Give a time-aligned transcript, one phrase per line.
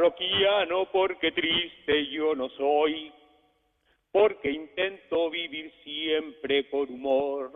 [0.00, 3.12] parroquiano porque triste yo no soy,
[4.10, 7.52] porque intento vivir siempre con humor,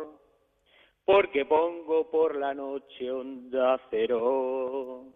[1.06, 5.06] porque pongo por la noche onda cero.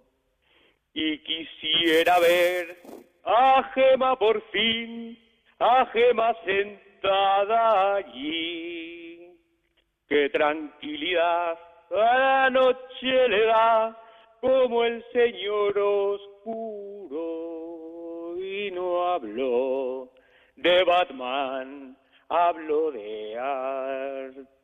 [0.94, 2.78] Y quisiera ver
[3.24, 5.18] a Gema por fin,
[5.58, 9.34] a Gema sentada allí.
[10.08, 11.58] Qué tranquilidad
[11.90, 14.02] a la noche le da
[14.40, 15.78] como el señor
[18.36, 20.10] Y no hablo
[20.56, 21.96] de Batman,
[22.28, 24.54] hablo de Arturo.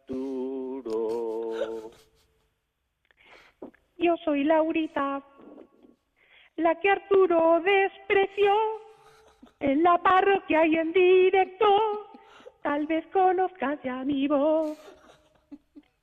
[3.97, 5.23] Yo soy Laurita,
[6.57, 8.55] la que Arturo despreció
[9.61, 12.09] en la parroquia y en directo.
[12.63, 14.79] Tal vez conozcas ya mi voz.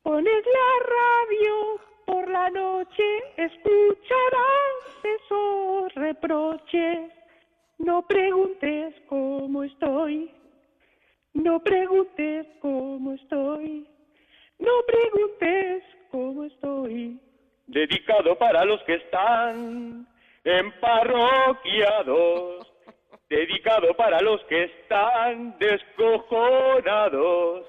[0.04, 3.04] Pones la radio por la noche,
[3.38, 7.12] escucharás esos reproches.
[7.78, 10.30] No preguntes cómo estoy,
[11.34, 13.88] no preguntes cómo estoy,
[14.60, 17.18] no preguntes cómo estoy.
[17.68, 20.06] dedicado para los que están
[20.44, 22.68] emparroquiados,
[23.30, 27.66] dedicado para los que están descojonados,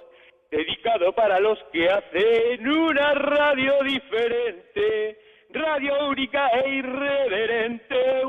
[0.53, 5.19] dedicado para los que hacen una radio diferente,
[5.51, 8.25] radio única e irreverente.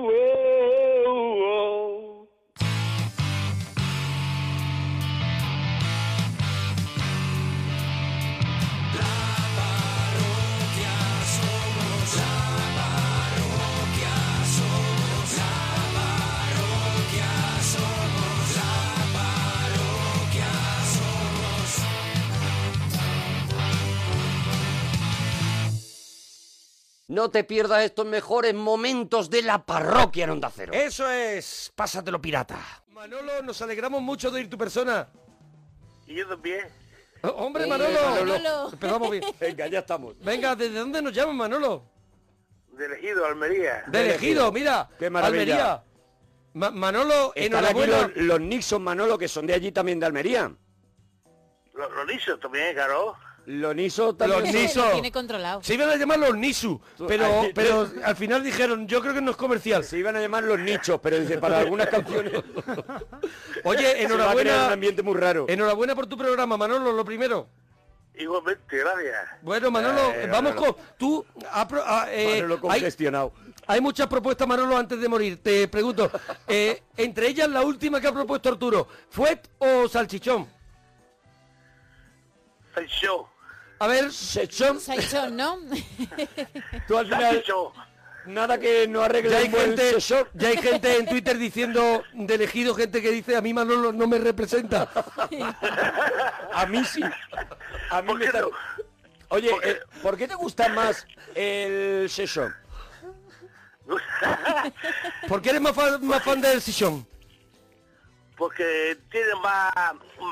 [27.14, 30.74] No te pierdas estos mejores momentos de la parroquia en Onda Cero.
[30.74, 32.58] Eso es, pásatelo pirata.
[32.88, 35.08] Manolo, nos alegramos mucho de ir tu persona.
[36.08, 36.66] Y yo también.
[37.22, 38.00] Oh, hombre, Eh, Manolo.
[38.02, 38.70] Manolo.
[38.74, 39.24] Empezamos bien.
[39.40, 40.18] Venga, ya estamos.
[40.22, 41.84] Venga, ¿desde dónde nos llaman, Manolo?
[42.72, 43.84] De elegido, Almería.
[43.90, 44.90] De elegido, mira.
[44.98, 45.42] Qué maravilla.
[45.44, 45.84] Almería.
[46.56, 48.08] Ma- Manolo, Están aquí enhorabuena.
[48.16, 50.52] los, los Nixon Manolo, que son de allí también de Almería.
[51.76, 53.16] Los, los lisos también, claro.
[53.46, 54.42] Los Niso también.
[54.42, 54.86] Los son- Niso.
[54.86, 55.64] Lo tiene controlado.
[55.64, 59.32] Se iban a llamar los Nisu, pero, pero al final dijeron, yo creo que no
[59.32, 59.84] es comercial.
[59.84, 62.32] Se iban a llamar los nichos, pero dice, para algunas canciones.
[63.66, 64.72] Oye, se va a crear un enhorabuena.
[64.72, 65.46] ambiente muy raro.
[65.50, 67.48] Enhorabuena por tu programa, Manolo, lo primero.
[68.16, 69.16] Igualmente, gracias.
[69.42, 70.76] Bueno, Manolo, Eh, vamos Manolo.
[70.76, 70.86] con...
[70.98, 73.34] Tú, ha- eh, Manolo congestionado.
[73.68, 75.42] hay muchas propuestas, Manolo, antes de morir.
[75.42, 76.10] Te pregunto,
[76.48, 80.48] eh, entre ellas la última que ha propuesto Arturo, ¿fuet o salchichón?
[83.02, 83.30] Yo.
[83.84, 85.60] A ver, Sechón, Saichón, ¿no?
[86.88, 87.44] tú al final,
[88.28, 90.26] nada que no arregle ya hay gente, sechón.
[90.36, 94.08] ya hay gente en Twitter diciendo de elegido gente que dice a mí Manolo no
[94.08, 94.90] me representa.
[96.54, 97.02] A mí sí.
[97.90, 98.50] A mí ¿Por me qué está- no?
[99.30, 99.70] Oye, ¿Por qué?
[99.72, 101.06] eh, ¿por qué te gusta más
[101.36, 102.56] el sechón?
[105.28, 107.06] ¿Por qué eres más fan, más fan del sillón?
[108.38, 109.74] Porque tiene más,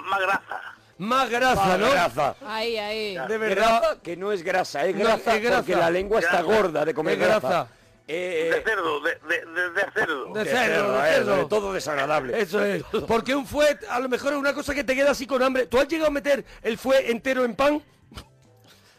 [0.05, 0.61] más grasa.
[1.01, 1.89] Más grasa, ¿no?
[1.89, 2.35] Grasa.
[2.45, 3.17] Ahí, ahí.
[3.27, 5.57] De verdad, Grasa, que no es grasa, es No, grasa, es grasa.
[5.57, 7.47] porque la lengua está gorda de comer Es grasa.
[7.49, 7.67] grasa.
[8.07, 10.33] Eh, De eh, cerdo, de, de, de, de cerdo.
[10.33, 11.35] De cerdo, de eh, cerdo.
[11.37, 12.39] de todo desagradable.
[12.39, 12.83] Eso es.
[13.07, 15.65] Porque un fuet a lo mejor es una cosa que te queda así con hambre.
[15.65, 17.81] ¿Tú has llegado a meter el fuet entero en pan?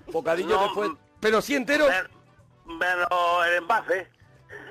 [0.06, 0.92] Bocadillo No, de fuet.
[1.20, 4.08] Pero sí entero, Men- Menos el envase.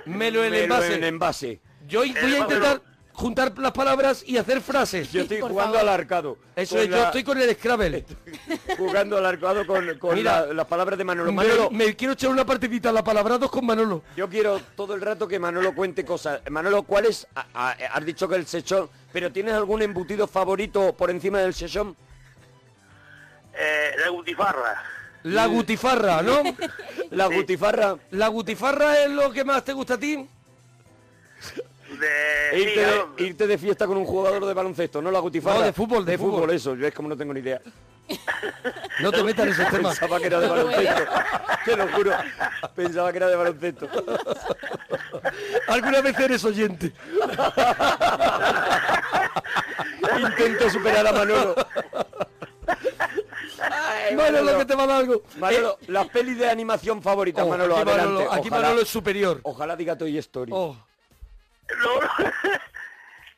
[0.05, 0.95] me lo en Melo envase.
[0.95, 1.61] en envase.
[1.87, 2.81] Yo voy a intentar
[3.13, 5.11] juntar las palabras y hacer frases.
[5.11, 5.89] Yo estoy Por jugando favor.
[5.89, 6.37] al arcado.
[6.55, 8.05] Eso es, yo estoy con el Scrabble.
[8.77, 11.31] jugando al arcado con, con Mira, la- las palabras de Manolo.
[11.31, 14.03] Me, Manolo, me quiero echar una partidita a la palabrados con Manolo.
[14.15, 16.41] yo quiero todo el rato que Manolo cuente cosas.
[16.49, 17.27] Manolo, ¿cuál es?
[17.35, 21.53] a- a- has dicho que el sechón, pero ¿tienes algún embutido favorito por encima del
[21.53, 21.95] sechón?
[23.53, 24.83] Eh, la gutifarra.
[25.23, 26.41] La gutifarra, ¿no?
[27.11, 27.97] La gutifarra.
[28.11, 30.25] La gutifarra es lo que más te gusta a ti.
[32.01, 32.49] De...
[32.51, 33.13] E irte, sí, de, claro.
[33.17, 35.59] irte de fiesta con un jugador de baloncesto, no la gutifarra.
[35.59, 36.41] No, de fútbol, de de fútbol.
[36.41, 36.55] fútbol.
[36.55, 36.75] eso.
[36.75, 37.61] Yo es como no tengo ni idea.
[38.99, 39.97] No te metas en esos temas.
[39.99, 41.03] Pensaba que era de baloncesto.
[41.65, 42.11] Te lo juro.
[42.75, 43.87] Pensaba que era de baloncesto.
[45.67, 46.91] Alguna vez eres oyente.
[50.19, 51.55] Intento superar a Manolo.
[53.59, 55.21] Ay, Manolo, que te va a dar algo.
[55.37, 58.13] Manolo, las pelis de animación favoritas, Oh, Manolo, aquí adelante.
[58.13, 59.39] Manolo- aquí Ojalá- Manolo es superior.
[59.43, 60.51] Ojalá diga Toy Story.
[60.53, 60.75] Oh,
[61.79, 61.99] No,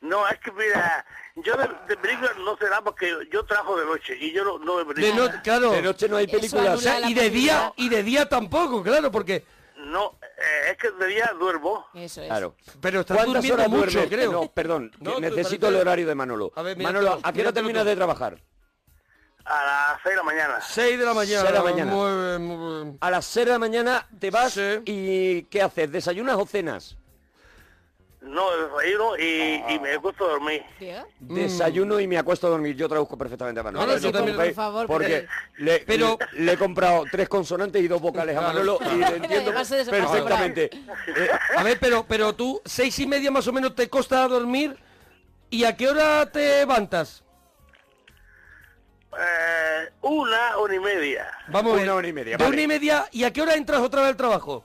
[0.00, 1.04] no, es que mira,
[1.36, 4.84] yo de, de películas no será porque yo trabajo de noche y yo no, de
[4.94, 5.34] películas.
[5.36, 5.70] no, claro.
[5.70, 6.66] De noche no hay películas.
[6.86, 9.44] anula la y de día y de día tampoco, claro, porque
[9.76, 11.86] No, eh, es que de día duermo.
[11.94, 12.28] Eso es.
[12.28, 12.56] Claro.
[12.80, 14.08] Pero estás ¿Cuántas durmiendo horas mucho, duermes?
[14.18, 14.32] creo.
[14.32, 16.52] No, perdón, No, necesito parece- el horario de Manolo.
[16.56, 17.88] A ver, mira Manolo, ¿a qué hora terminas tú.
[17.88, 18.38] de trabajar?
[19.46, 20.58] A las 6 de la mañana.
[20.62, 21.40] 6 de la mañana.
[21.42, 21.92] Seis de la mañana.
[21.92, 22.98] Muy bien, muy bien.
[23.00, 24.80] A las 6 de la mañana te vas Sí.
[24.86, 25.92] y ¿qué haces?
[25.92, 26.96] ¿Desayunas o cenas?
[28.26, 30.62] No, desayuno y, y me acuesto a dormir.
[30.78, 31.06] ¿Tío?
[31.20, 32.74] Desayuno y me acuesto a dormir.
[32.74, 33.86] Yo traduzco perfectamente a Manolo.
[33.86, 35.26] No, no, también, preocupéis, por favor, porque
[35.58, 38.40] le, Pero- le, le he comprado tres consonantes y dos vocales a.
[38.40, 40.70] Manolo y le entiendo perfectamente.
[40.72, 44.76] Eh, A ver, pero, pero tú, seis y media más o menos te costa dormir.
[45.50, 47.22] ¿Y a qué hora te levantas?
[49.16, 51.30] Eh, una, una y media.
[51.48, 51.84] Vamos a ver.
[51.84, 52.54] Una hora y media, De vale.
[52.56, 54.64] una y media, ¿y a qué hora entras otra vez al trabajo?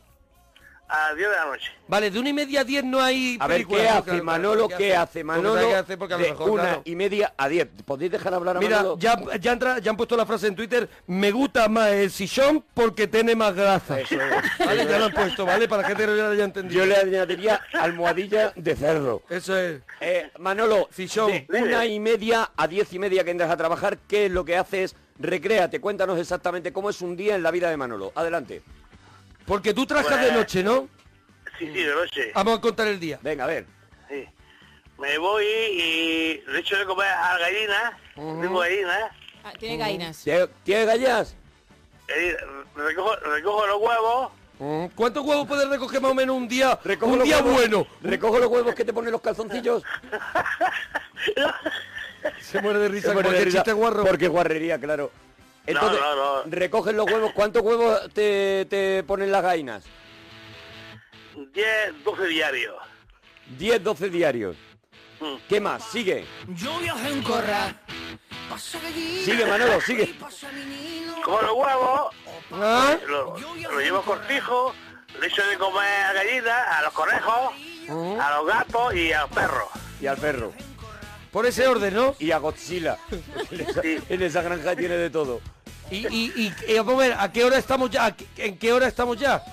[0.90, 1.72] A las 10 de la noche.
[1.88, 4.68] Vale, de una y media a diez no hay a ver, ¿qué hace Manolo?
[4.68, 5.54] ¿Qué hace Manolo?
[5.54, 6.82] sabe qué hace, porque a lo de mejor, una claro.
[6.84, 7.68] y media a diez.
[7.86, 8.98] ¿Podéis dejar hablar a Mira, Manolo?
[8.98, 12.66] ya, ya, entra- ya han puesto la frase en Twitter, me gusta más el sillón
[12.74, 14.00] porque tiene más grasa.
[14.00, 14.60] Eso es.
[14.66, 15.68] Vale, ya lo han puesto, ¿vale?
[15.68, 16.80] Para que te lo haya entendido.
[16.84, 19.22] Yo le añadiría almohadilla de cerdo.
[19.30, 19.82] Eso es.
[20.02, 24.26] Eh, Manolo, de una y media a diez y media que entras a trabajar, ¿qué
[24.26, 24.96] es lo que haces?
[25.20, 28.12] Recréate, cuéntanos exactamente cómo es un día en la vida de Manolo.
[28.16, 28.62] Adelante.
[29.50, 30.88] Porque tú trabajas de noche, ¿no?
[31.58, 32.32] Sí, sí, de noche.
[32.36, 33.20] Vamos a contar el día.
[33.22, 33.66] Venga, a ver.
[34.08, 34.26] Sí.
[35.00, 37.98] Me voy y le echo de comer a la gallina.
[38.16, 39.12] Tengo gallinas.
[39.44, 40.26] Ah, tiene gallinas.
[40.26, 41.36] ¿Tie- ¿Tienes gallas?
[42.10, 42.38] eh,
[42.76, 44.32] recojo, recojo los huevos.
[44.96, 46.80] ¿Cuántos huevos puedes recoger más o menos un día?
[46.84, 47.88] Recojo un día huevos- bueno.
[48.04, 49.84] Recojo los huevos que te ponen los calzoncillos.
[52.42, 54.04] Se muere de risa muere con de el risa, chiste guarro.
[54.06, 55.12] Porque guarrería, claro.
[55.66, 56.44] Entonces, no, no.
[56.50, 57.32] recoges los huevos.
[57.34, 59.84] ¿Cuántos huevos te, te ponen las gallinas?
[61.36, 62.76] 10, 12 diarios.
[63.58, 64.56] 10, 12 diarios.
[65.20, 65.36] Mm.
[65.48, 65.84] ¿Qué más?
[65.84, 66.26] Sigue.
[67.26, 67.76] Corra.
[68.58, 70.16] Sigue, Manolo, sigue.
[71.24, 72.16] Cojo los huevos,
[72.52, 72.98] ¿Ah?
[73.08, 74.74] lo, lo llevo a cortijo,
[75.20, 77.54] le echo de comer a gallinas, a los conejos,
[78.20, 79.68] a los gatos y a los perros.
[80.02, 80.52] Y al perro.
[81.32, 82.16] Por ese orden, ¿no?
[82.20, 82.98] Y a Godzilla.
[83.52, 83.98] en, esa, Sí.
[84.10, 85.42] en esa granja tiene de todo.
[85.92, 88.06] Y, y, y, y vamos a ver, ¿a qué hora estamos ya?
[88.06, 89.44] ¿A qué- ¿En qué hora estamos ya?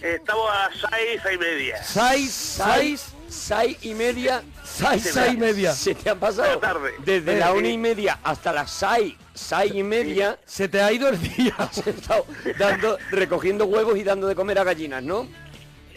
[0.00, 1.82] Estamos a 6, 6 y media.
[1.82, 2.32] ¿Seis?
[2.32, 3.06] ¿Seis?
[3.28, 4.42] Seis y media.
[4.64, 5.72] Seis, seis y media.
[5.74, 6.92] Se te han pasado tarde.
[7.04, 10.38] desde Eh, la una y media hasta las seis, seis y media.
[10.46, 11.54] Se te ha ido el día.
[11.58, 12.24] Has estado
[12.58, 15.28] dando, recogiendo huevos y dando de comer a gallinas, ¿no?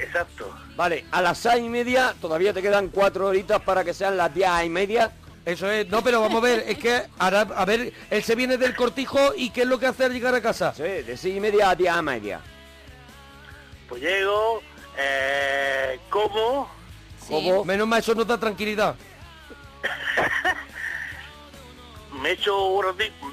[0.02, 0.54] Exacto.
[0.76, 4.34] Vale, a las seis y media todavía te quedan cuatro horitas para que sean las
[4.34, 5.12] diez y media.
[5.46, 8.58] Eso es, no, pero vamos a ver, es que ahora, a ver, él se viene
[8.58, 10.74] del cortijo y ¿qué es lo que hace al llegar a casa?
[10.74, 12.40] Sí, de seis y media a diez y media.
[13.90, 14.62] Pues llego,
[14.98, 16.70] eh, como,
[17.20, 17.28] Sí.
[17.34, 17.64] ¿Cómo?
[17.66, 18.96] Menos mal, eso nos da tranquilidad.
[22.22, 22.80] me echo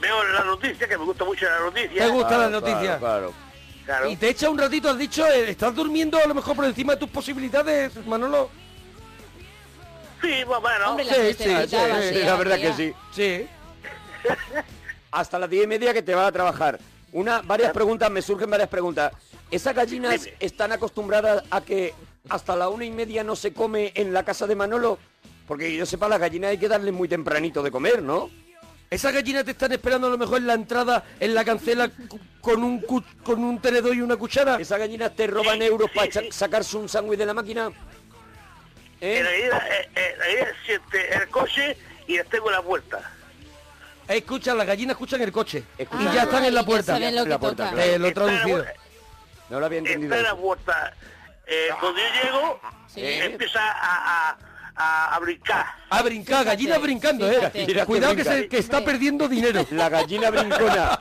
[0.00, 2.04] veo la noticia, que me gusta mucho la noticia.
[2.04, 2.98] ¿Te gusta la Claro, noticia?
[2.98, 3.47] Claro, claro.
[3.88, 4.10] Claro.
[4.10, 6.92] Y te echa un ratito, has dicho, eh, ¿estás durmiendo a lo mejor por encima
[6.92, 8.50] de tus posibilidades, Manolo?
[10.20, 10.88] Sí, más o menos.
[10.88, 12.92] Hombre, la Sí, siestecita sí, sí, vacía, sí, la verdad que sí.
[13.14, 13.46] Sí.
[15.10, 16.78] Hasta las diez y media que te vas a trabajar.
[17.12, 19.10] Una, varias preguntas, me surgen varias preguntas.
[19.50, 20.36] ¿Esas gallinas Dime.
[20.38, 21.94] están acostumbradas a que
[22.28, 24.98] hasta la una y media no se come en la casa de Manolo?
[25.46, 28.28] Porque yo sepa, las gallinas hay que darles muy tempranito de comer, ¿no?
[28.90, 31.90] Esas gallinas te están esperando a lo mejor en la entrada, en la cancela,
[32.40, 34.56] con un, cu- con un tenedor y una cuchara.
[34.56, 36.28] ¿Esas gallinas te roban Sí, euros sí, para sí.
[36.32, 37.70] sacarse un sándwich de la máquina?
[39.00, 39.18] ¿Eh?
[39.18, 43.12] En la ida, eh, eh, el coche y les tengo la puerta.
[44.08, 45.64] Escucha, las gallinas escuchan el coche.
[45.76, 46.10] Escucha.
[46.10, 46.92] y ya están en la puerta.
[46.94, 47.74] Ya saben lo En la puerta, toca.
[47.76, 47.90] claro.
[47.92, 48.64] Eh, lo la traducido.
[49.50, 50.14] No lo había entendido.
[50.14, 50.94] Está en la puerta.
[51.46, 53.00] Eh, cuando yo llego, Sí.
[53.02, 54.38] eh, empieza a, a,
[54.78, 55.66] a, a brincar.
[55.90, 57.62] A brincar, Fíjate, gallinas brincando, fíjate.
[57.62, 57.66] eh.
[57.66, 59.66] Que Cuidado que, se, que está perdiendo dinero.
[59.72, 61.00] La gallina brincona.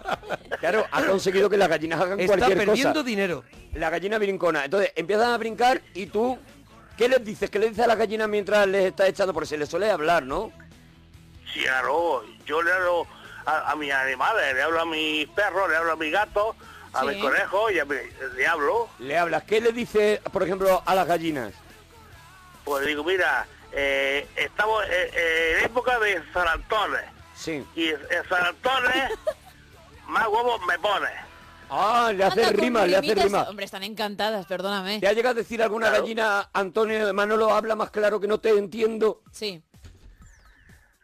[0.60, 3.04] Claro, ha conseguido que las gallinas hagan Está cualquier perdiendo cosa.
[3.04, 3.44] dinero.
[3.74, 4.66] La gallina brincona.
[4.66, 6.38] Entonces, empiezan a brincar y tú...
[6.98, 7.50] ¿Qué les dices?
[7.52, 9.32] ¿Qué le dices a las gallinas mientras les estás echando?
[9.32, 10.52] Porque se les suele hablar, ¿no?
[11.54, 13.06] Sí, claro, yo le hablo
[13.46, 16.56] a, a mis animales, le hablo a mis perros, le hablo a mis gatos,
[16.94, 17.08] a Sí.
[17.10, 17.96] mis conejos y a mi-
[18.36, 18.90] le hablo.
[18.98, 19.44] Le hablas.
[19.44, 21.54] ¿Qué le dices, por ejemplo, a las gallinas?
[22.64, 23.46] Pues digo, mira,
[23.80, 26.98] eh, estamos eh, eh, en época de San Antonio.
[27.36, 27.64] Sí.
[27.76, 28.90] Y en San Antonio
[30.08, 31.10] más huevos me pone.
[31.70, 33.44] Ah, le hace rima, le hace rima.
[33.44, 35.00] Hombre, están encantadas, perdóname.
[35.00, 36.02] ¿Te ha llegado a decir alguna Claro.
[36.02, 39.22] gallina, Antonio Manolo, habla más claro que no te entiendo?
[39.32, 39.62] Sí.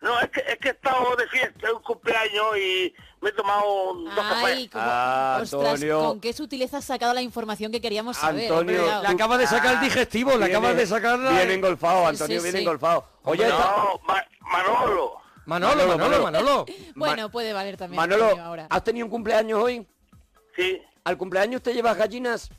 [0.01, 3.31] No, es que, es que he estado de fiesta, es un cumpleaños y me he
[3.31, 4.69] tomado dos Ay, cafés.
[4.71, 5.99] cómo- Ah, ostras, Antonio.
[5.99, 8.51] con qué sutileza has sacado la información que queríamos saber.
[8.51, 8.85] Antonio.
[9.01, 11.31] Le acabas de sacar el digestivo, le Viene- acabas de sacar la...
[11.31, 12.57] Viene engolfado, Antonio, sí, sí.
[12.59, 13.05] engolfado.
[13.23, 13.47] Oye,
[14.05, 15.13] Ma- Manolo.
[15.45, 16.65] Manolo, Manolo, Manolo, Manolo.
[16.95, 17.97] Bueno, puede valer también.
[17.97, 18.67] Manolo, ahora.
[18.69, 19.87] ¿has tenido un cumpleaños hoy?
[20.55, 22.49] Sí, ¿Al cumpleaños te llevas gallinas?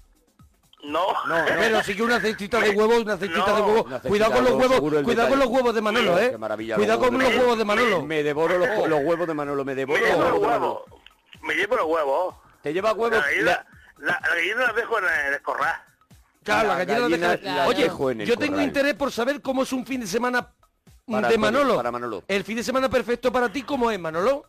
[0.85, 1.07] No.
[1.27, 1.45] No, no.
[1.47, 4.01] Pero sí que una cestita de huevos, una cestita No, de huevos.
[4.03, 6.31] Cuidado con los huevos, cuidado con los huevos de Manolo, ¿eh?
[6.33, 8.03] Qué maravilla, Cuidado con los huevos de Manolo.
[8.03, 10.49] Me devoro los, los huevos de Manolo, me devoro Me los llevo los huevos de
[10.49, 10.85] Manolo.
[10.85, 11.03] huevos.
[11.43, 12.35] Me llevo los huevos.
[12.63, 13.25] ¿Te lleva La huevos?
[13.25, 13.67] gallina,
[13.99, 15.75] la, la gallina la dejo en el corral.
[16.43, 18.67] Claro, la La gallina gallina de la Oye, dejo en el yo tengo corral.
[18.67, 20.49] interés por saber cómo es un fin de semana
[21.11, 21.77] Para de Manolo.
[21.77, 22.23] para Manolo.
[22.29, 24.45] El fin de semana perfecto para ti, ¿cómo es, Manolo?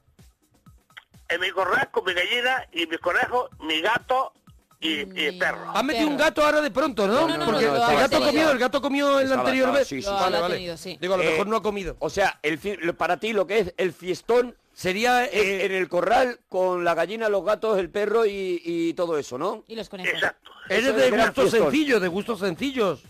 [1.30, 4.34] En mi corral con mi gallina y mis conejos, mi gato
[4.80, 5.72] y, y el perro.
[5.74, 7.28] Has metido un gato ahora de pronto, ¿no?
[7.28, 8.52] No, no, Porque no, el gato ha ha comido, tenido.
[8.52, 9.88] el gato comió en la anterior vez.
[9.88, 10.56] sí, sí, Vale, ha vale.
[10.56, 10.98] tenido, sí.
[11.02, 11.96] Digo, a lo Eh, mejor no ha comido.
[12.00, 12.60] O sea, el
[12.96, 17.30] para ti lo que es el fiestón Sería eh, en el corral con la gallina,
[17.30, 19.64] los gatos, el perro y, y todo eso, ¿no?
[19.70, 20.16] Y los conejos.
[20.16, 20.52] Exacto.
[20.68, 23.04] Eres Eso de gustos sencillos, de gustos sencillos.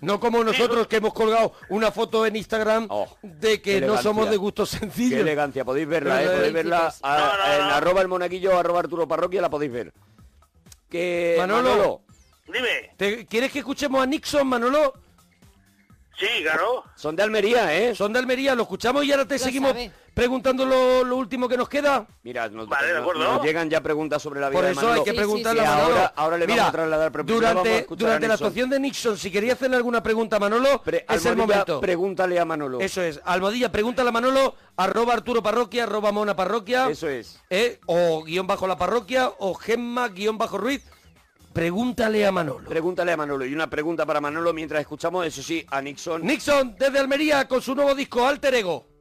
[0.00, 4.30] No como nosotros que hemos colgado una foto en Instagram Oh, de que no somos
[4.30, 5.18] de gustos Qué sencillos.
[5.20, 6.26] elegancia, podéis verla, ¿eh?
[6.26, 7.00] Podéis eh, verla príncipes.
[7.02, 9.92] a- No, no, en arroba el monaguillo, arroba Arturo Parroquia, la podéis ver.
[10.94, 11.70] Que Manolo.
[11.70, 12.00] Manolo,
[12.46, 12.92] Dime.
[12.96, 14.94] ¿Te- ¿Quieres que escuchemos a Nixon, Manolo?
[16.18, 16.84] Sí, claro.
[16.94, 17.94] son de Almería, ¿eh?
[17.94, 19.90] Son de Almería, lo escuchamos y ahora te Lo seguimos sabe.
[20.14, 22.06] preguntando lo, lo último que nos queda.
[22.22, 23.24] Mira, nos, Vale, de nos- acuerdo.
[23.24, 24.94] nos llegan ya preguntas sobre la vida Por de eso Manolo.
[25.00, 25.70] hay que Sí, preguntarle sí, a.
[25.70, 25.94] Manolo.
[25.96, 28.70] Ahora- ahora le vamos Mira, a trasladar, vamos a durante, escuchar durante a la actuación
[28.70, 31.80] de Nixon, si quería hacerle alguna pregunta a Manolo, Pre- es el momento.
[31.80, 32.80] Pregúntale a Manolo.
[32.80, 36.88] Eso es, Almohadilla, pregúntale a Manolo, arroba Arturo Parroquia, arroba Mona Parroquia.
[36.90, 37.40] Eso es.
[37.50, 40.82] eh, o guion bajo la parroquia, o Gemma guion bajo Ruiz.
[41.54, 42.68] Pregúntale a Manolo.
[42.68, 43.46] Pregúntale a Manolo.
[43.46, 46.26] Y una pregunta para Manolo mientras escuchamos, eso sí, a Nixon.
[46.26, 48.93] Nixon, desde Almería, con su nuevo disco Alter Ego.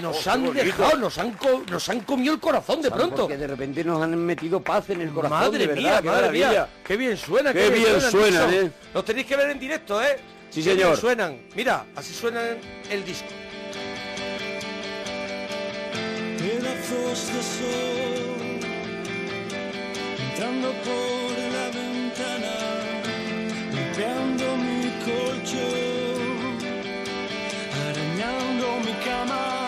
[0.00, 3.16] Nos, Oh, han dejado, nos han, co- nos han comido el corazón de pronto.
[3.22, 6.06] Porque de repente nos han metido paz en el corazón, Madre de verdad, mía, qué
[6.08, 6.50] madre maravilla.
[6.50, 6.68] mía.
[6.84, 8.66] Qué bien suena, Qué bien suenan, Nixon.
[8.66, 8.72] ¿eh?
[8.94, 10.16] Los tenéis que ver en directo, ¿eh?
[10.50, 10.96] Sí, Qué bien señor.
[10.98, 11.38] suenan.
[11.54, 12.40] Mira, así suena
[12.90, 13.28] el disco.
[16.38, 18.60] pedazos de sol
[20.30, 22.54] entrando por la ventana
[23.72, 26.58] golpeando mi colchón
[27.86, 29.59] arañando mi cama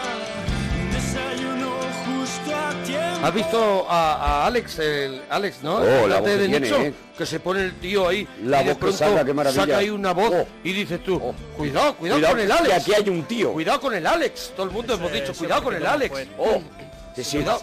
[3.23, 5.77] ¿Has visto a, a Alex, el Alex, no?
[5.77, 6.95] Oh, El la voz que de tiene, Nixon, ¿eh?
[7.17, 9.63] que se pone el tío ahí La y de voz que pronto saca, qué maravilla.
[9.63, 10.47] saca ahí una voz Oh.
[10.65, 11.35] y dices tú, Oh.
[11.57, 12.75] cuidado, cuidado, Cuidado, con el que Alex.
[12.77, 13.53] aquí hay un tío.
[13.53, 14.53] Cuidado con el Alex.
[14.57, 16.15] Todo el mundo hemos dicho, cuidado con el Alex.
[17.15, 17.37] Sí, sí.
[17.39, 17.61] Cuidado.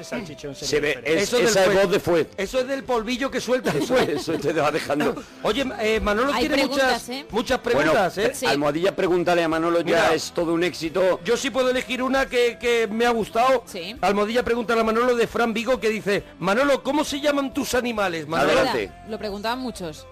[0.53, 1.84] Se ve, es, Eso es esa del es fuet.
[1.84, 2.27] voz de fuet.
[2.38, 5.15] Eso es del polvillo que suelta el Eso, eso te va dejando.
[5.44, 7.25] Oye, eh, Manolo Hay tiene preguntas, muchas, ¿eh?
[7.29, 8.32] muchas Bueno, preguntas, ¿eh?
[8.34, 8.46] Sí.
[8.46, 10.13] Almohadilla, pregúntale a Manolo, ya Mira.
[10.13, 11.20] es todo un éxito.
[11.24, 13.63] Yo sí puedo elegir una que, que me ha gustado.
[13.65, 13.96] Sí.
[14.01, 18.27] Almohadilla pregunta a Manolo de Fran Vigo que dice, Manolo, ¿cómo se llaman tus animales?
[18.27, 18.91] Manolo, Adelante.
[19.08, 20.06] Lo preguntaban muchos.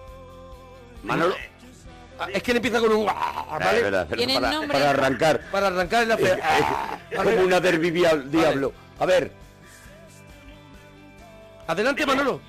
[1.02, 1.34] Manolo,
[2.20, 3.06] Ah, Es que le empieza con un...
[3.08, 3.60] Ah,
[4.16, 4.76] Tienen para, nombre.
[4.76, 5.40] para arrancar.
[5.52, 6.36] Para arrancar en la fe.
[7.12, 8.24] Es como una derbi diablo.
[8.24, 8.72] diablo.
[8.98, 9.30] A ver,
[11.66, 12.40] Adelante, Manolo.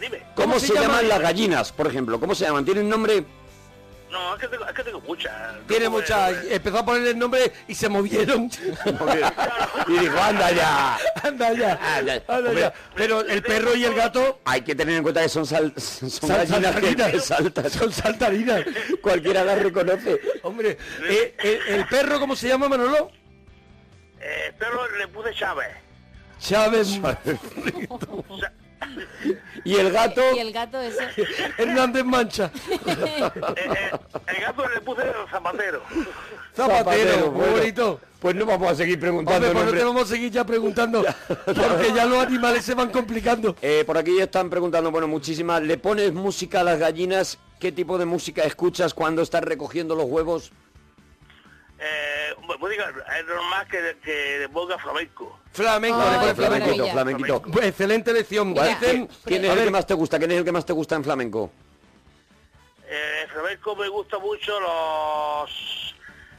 [0.00, 0.22] Dime.
[0.34, 0.86] ¿cómo, se se, llama?
[0.86, 2.18] llaman las gallinas, por ejemplo?
[2.18, 2.64] ¿Cómo se llaman?
[2.64, 3.24] ¿Tienen nombre?
[4.10, 5.32] No, es que tengo, es que tengo muchas.
[5.66, 6.30] Tiene No, mucha...
[6.30, 8.44] eh, Empezó a ponerle el nombre y se movieron.
[9.88, 10.98] y dijo, anda ya.
[11.22, 11.72] anda ya.
[11.96, 12.14] Anda.
[12.28, 12.74] Anda Hombre, ya.
[12.94, 14.40] Pero el perro y el gato...
[14.44, 17.10] Hay que tener en cuenta que son, sal- son Sal- gallinas que- saltarinas.
[17.12, 17.70] que saltan.
[17.70, 18.64] Son saltarinas.
[19.02, 20.20] Cualquiera las reconoce.
[20.42, 23.10] Hombre, eh, el, el perro, ¿cómo se llama, Manolo?
[24.20, 25.68] Eh, pero le puse Chávez.
[26.40, 27.00] Chávez
[29.64, 31.08] Y el gato, Y el gato ese.
[31.58, 32.50] Hernández Mancha.
[32.68, 33.90] eh, eh,
[34.26, 35.82] el gato le puse Zapatero.
[36.54, 37.52] Zapatero, muy bueno.
[37.56, 38.00] bonito.
[38.20, 41.04] Pues no vamos a seguir preguntando Hombre, pues no te vamos a seguir ya preguntando,
[41.44, 43.54] porque ya los animales se van complicando.
[43.60, 45.62] Eh, por aquí están preguntando, bueno, muchísimas.
[45.62, 47.38] ¿Le pones música a las gallinas?
[47.60, 50.52] ¿Qué tipo de música escuchas cuando estás recogiendo los huevos?
[51.78, 55.38] Eh, música es normal que, que le ponga flamenco.
[55.52, 56.04] Flamenco, le
[56.48, 56.92] maravilla.
[56.92, 57.42] flamenquito.
[57.42, 58.48] Pues, excelente lección.
[58.52, 60.18] Mira, Dicen- ¿Quién a es el que más te gusta?
[60.18, 61.50] ¿Quién es el que más te gusta en flamenco?
[62.86, 65.94] Eh, flamenco me gusta mucho los...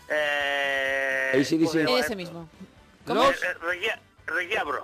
[0.10, 1.30] Eh.
[1.86, 2.50] ¿cómo Ese mismo.
[3.06, 4.84] los Eh, reguia- reguiabros.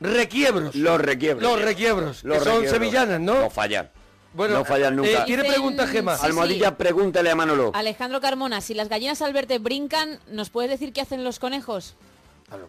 [0.00, 0.74] requiebros.
[0.74, 1.42] Los requiebros.
[1.42, 2.70] Los requiebros, Los que son requiebros.
[2.70, 3.40] sevillanas, ¿no?
[3.42, 3.90] No fallan.
[4.32, 5.10] Bueno, no fallan nunca.
[5.10, 6.16] eh, ¿Tiene pregunta, Gema?
[6.16, 7.72] Sí, Almohadilla, pregúntale a Manolo.
[7.74, 11.96] Alejandro Carmona, si las gallinas al verte brincan, ¿nos puedes decir qué hacen los conejos?
[12.48, 12.68] ¿Perdón?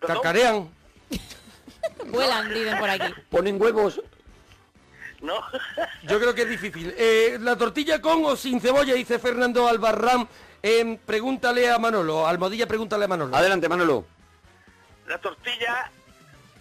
[0.00, 0.68] Cacarean.
[2.08, 3.12] Vuelan, dicen por aquí.
[3.30, 4.00] ¿Ponen huevos?
[5.22, 5.34] No.
[6.02, 6.94] Yo creo que es difícil.
[6.96, 8.94] Eh, ¿La tortilla con o sin cebolla?
[8.94, 10.28] Dice Fernando Albarrán.
[10.62, 12.26] Eh, pregúntale a Manolo.
[12.26, 13.34] Almohadilla, pregúntale a Manolo.
[13.34, 14.04] Adelante, Manolo.
[15.08, 15.90] La tortilla,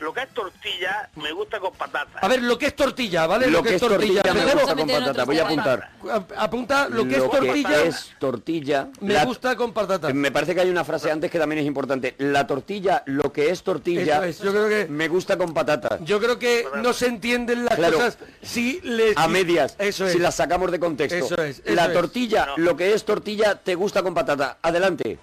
[0.06, 2.20] lo que es tortilla, me gusta con patata.
[2.20, 3.48] A ver, lo que es tortilla, ¿vale?
[3.48, 4.54] Lo que es tortilla me Empecemos.
[4.64, 5.26] gusta con patata.
[5.26, 5.90] Voy a apuntar.
[6.38, 7.84] Apunta lo que es Lo tortilla.
[7.84, 8.88] es tortilla.
[9.02, 10.14] Me La- gusta con patata.
[10.14, 12.14] Me parece que hay una frase antes que también es importante.
[12.20, 15.98] La tortilla, lo que es tortilla, es, yo creo que me gusta con patata.
[16.02, 17.98] yo creo que no se entienden las Claro.
[17.98, 20.12] cosas si les A medias, Eso es.
[20.14, 21.16] si las sacamos de contexto.
[21.26, 21.94] Eso es, eso la es.
[21.94, 22.58] tortilla, No.
[22.58, 24.60] lo que es tortilla, te gusta con patata.
[24.62, 25.18] Adelante.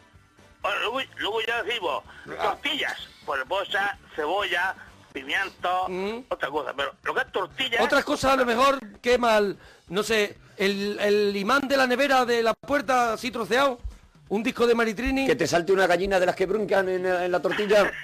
[0.60, 2.02] Bueno, luego, luego ya decimos,
[2.40, 2.96] tortillas,
[3.66, 4.74] echar cebolla,
[5.12, 5.86] pimiento,
[6.28, 7.82] otra cosa, pero lo que es tortilla...
[7.82, 9.56] Otras cosas a lo mejor quema el,
[9.88, 13.78] no sé, el, el imán de la nevera de la puerta así troceado,
[14.28, 15.26] un disco de Maritrini.
[15.26, 17.90] Que te salte una gallina de las que bruncan en, en la tortilla.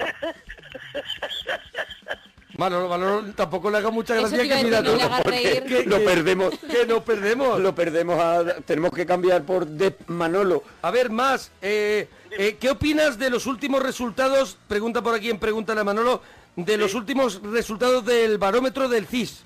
[2.56, 6.58] Manolo, Manolo, tampoco le haga mucha gracia que mira que- Lo que- perdemos.
[6.68, 7.60] Que nos perdemos.
[7.60, 8.56] Lo perdemos a...
[8.66, 10.64] Tenemos que cambiar por de Manolo.
[10.82, 14.58] A ver, más, eh, eh, ¿qué opinas de los últimos resultados?
[14.68, 16.22] Pregunta por aquí en Pregúntale a Manolo,
[16.56, 19.44] de los últimos resultados del barómetro del CIS.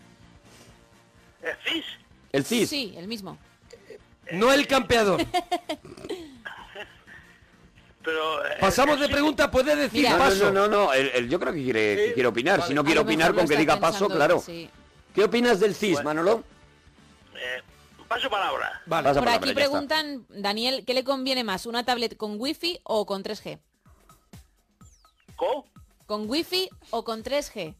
[1.43, 1.85] ¿El cis?
[2.33, 2.69] El CIS.
[2.69, 3.39] Sí, el mismo.
[4.33, 5.21] No el campeador.
[8.05, 8.45] Pero...
[8.47, 10.11] eh, Pasamos de pregunta, puede decir Mira.
[10.11, 10.53] No, no, paso.
[10.53, 12.63] no, no, no, él yo creo que quiere, que quiere opinar.
[12.67, 14.41] Si no A quiere opinar, con que diga paso, claro.
[14.45, 14.69] sí.
[15.15, 16.43] ¿Qué opinas del CIS, Manolo?
[17.37, 17.63] eh,
[18.15, 18.83] paso palabra.
[18.87, 19.09] Vale.
[19.09, 19.61] Pasa Por palabra, aquí está.
[19.61, 23.59] preguntan, Daniel, ¿qué le conviene más, una tablet con wifi o con 3G?
[25.37, 25.65] ¿Con?
[26.07, 27.75] ¿Con wifi o con 3G?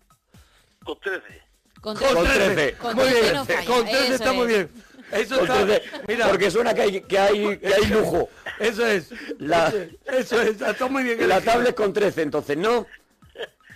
[0.85, 1.43] Con 13.
[1.81, 2.75] Con Con 13.
[2.77, 4.71] Con Muy 13 bien, no con 13 eso está muy bien.
[5.11, 8.29] Eso Con está, 13, mira, Porque suena que hay, que hay, que hay lujo.
[8.59, 9.11] eso es.
[9.39, 9.73] La-
[10.07, 11.29] Eso es, está muy bien.
[11.29, 12.87] La tablet con 13, entonces, ¿no?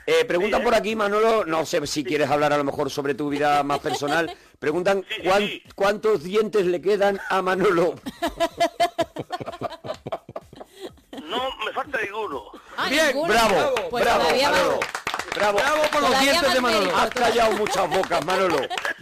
[0.06, 3.28] Eh, preguntan por aquí, Manolo, no sé si quieres hablar a lo mejor sobre tu
[3.28, 4.32] vida más personal.
[4.58, 5.62] Preguntan Sí, sí, cuán- sí.
[5.74, 7.94] cuántos dientes le quedan a Manolo.
[11.28, 12.44] No me falta ninguno.
[12.76, 13.32] Ah, Bien, ninguno.
[13.32, 14.42] Bravo, Pues bravo, más.
[14.42, 14.80] Manolo.
[15.34, 15.58] Bravo.
[15.58, 16.96] Bravo por los Todavía dientes de Manolo.
[16.96, 18.56] Has callado muchas bocas, Manolo.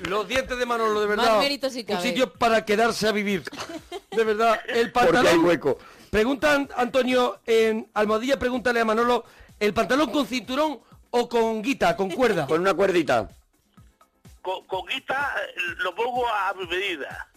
[0.09, 1.25] Los dientes de Manolo, de verdad.
[1.33, 3.45] Más mérito si Un sitio para quedarse a vivir.
[4.11, 5.45] De verdad, el Porque hay pantalón.
[5.45, 5.79] hueco.
[6.11, 9.25] Preguntan, Antonio, en Almohadilla, pregúntale a Manolo,
[9.61, 10.81] ¿el pantalón con cinturón
[11.17, 12.47] o con guita, con cuerda?
[12.47, 13.29] Con una cuerdita.
[14.43, 17.29] Con, con guita eh, lo pongo a mi medida.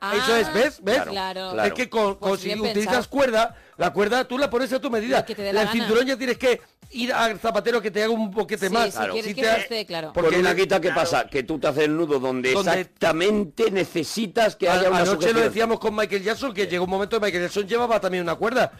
[0.00, 0.78] Ah, Eso es, ¿ves?
[0.82, 1.02] ¿Ves?
[1.04, 1.52] Claro.
[1.52, 1.62] Claro.
[1.64, 3.10] Es que con, con- Pues si bien utilizas pensado.
[3.10, 5.24] cuerda, la cuerda tú la pones a tu medida.
[5.24, 5.80] Que te dé la el gana.
[5.80, 6.60] cinturón ya tienes que
[6.90, 8.86] ir al zapatero que te haga un boquete Sí, más.
[8.86, 9.12] si Claro.
[9.14, 10.12] quieres Si que te no ha- esté, claro.
[10.12, 11.26] Porque Con una la- guita, ¿qué pasa?
[11.26, 15.36] Que tú te haces el nudo donde, Donde- exactamente necesitas que haya una Anoche sujeción.
[15.36, 18.34] lo decíamos con Michael Jackson, que llegó un momento que Michael Jackson llevaba también una
[18.34, 18.70] cuerda.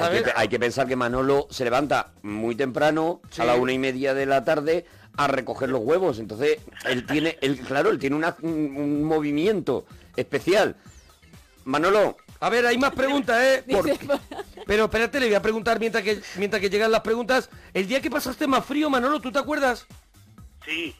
[0.00, 3.42] Hay que, hay que pensar que Manolo se levanta muy temprano, Sí.
[3.42, 6.18] a la una y media de la tarde, a recoger los huevos.
[6.18, 10.76] Entonces, él tiene, él, claro, él tiene una- un, un movimiento especial.
[11.64, 13.64] Manolo, A ver, hay más preguntas, ¿eh?
[14.66, 17.48] Pero espérate, le voy a preguntar mientras que, mientras que llegan las preguntas.
[17.72, 19.86] El día que pasaste más frío, Manolo, ¿tú te acuerdas?
[20.64, 20.94] Sí.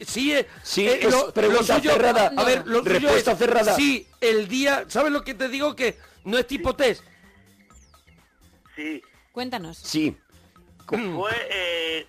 [0.00, 2.32] Sí, eh, Sí, eh, es pregunta cerrada.
[2.36, 3.74] A ver, lo suyo Respuesta es, cerrada.
[3.76, 4.84] Sí, el día...
[4.88, 5.74] ¿Sabes lo que te digo?
[5.76, 7.02] Que no es tipo test.
[8.76, 9.02] Sí.
[9.32, 9.78] Cuéntanos.
[9.78, 10.16] Sí.
[10.86, 12.06] Fue eh,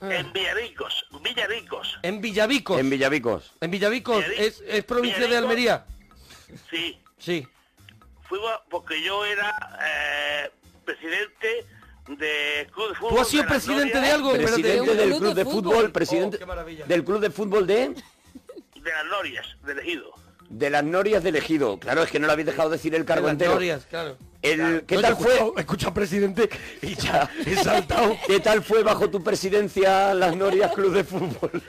[0.00, 1.06] en Villaricos.
[1.22, 1.98] Villaricos.
[2.02, 2.78] En Villavicos.
[2.80, 3.52] En Villavicos.
[3.60, 5.36] En Villavicos, Villaric- es, es provincia de.
[5.36, 5.84] Almería.
[6.70, 6.98] Sí.
[7.18, 7.46] Sí.
[8.28, 10.50] Fuimos porque yo era eh,
[10.84, 11.66] presidente
[12.08, 13.14] de Club de Fútbol.
[13.14, 14.32] ¿Tú has sido de presidente de algo?
[14.32, 15.92] Presidente un del club club de fútbol, fútbol.
[15.92, 17.94] presidente Oh, del club de fútbol de
[18.74, 20.12] De las Norias, de Ejido.
[20.48, 21.78] de las Norias de Elegido.
[21.78, 23.52] Claro, es que no le habéis dejado decir el cargo las entero.
[23.52, 24.16] Norias, claro.
[24.42, 25.52] El, ¿Qué No, tal fue?
[25.56, 26.50] escuchado presidente
[26.82, 28.16] y ya he saltado.
[28.26, 31.62] ¿Qué tal fue bajo tu presidencia las Norias Club de Fútbol?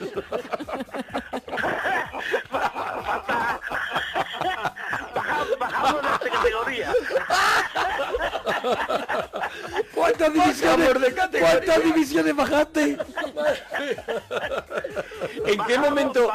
[5.58, 6.92] Bajamos, de esta categoría.
[9.94, 11.50] ¿Cuántas divisiones, Bajamos de categoría.
[11.50, 12.98] ¿Cuántas divisiones bajaste?
[15.46, 16.30] ¿En qué momento,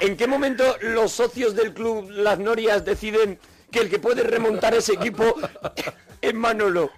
[0.00, 3.38] en qué momento los socios del club Las Norias deciden
[3.76, 5.34] que el que puede remontar ese equipo
[6.22, 6.90] es Manolo?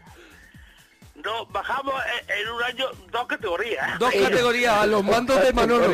[1.16, 1.94] No, bajamos
[2.28, 3.98] en, en un año dos categorías.
[3.98, 5.92] Dos categorías, a los mandos de Manolo.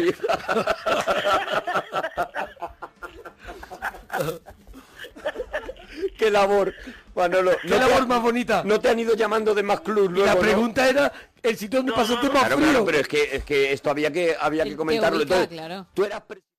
[6.18, 6.74] qué labor,
[7.14, 7.52] Manolo.
[7.62, 8.62] Qué labor ha- más bonita.
[8.64, 10.40] No te han ido llamando de más club luego, la ¿no?
[10.40, 12.68] pregunta era el sitio donde No, pasaste no, más Claro, frío.
[12.70, 15.18] claro, pero es que, es que esto había que, había que comentarlo.
[15.18, 15.86] ubica, Entonces, claro.
[15.94, 16.52] tú eras presidente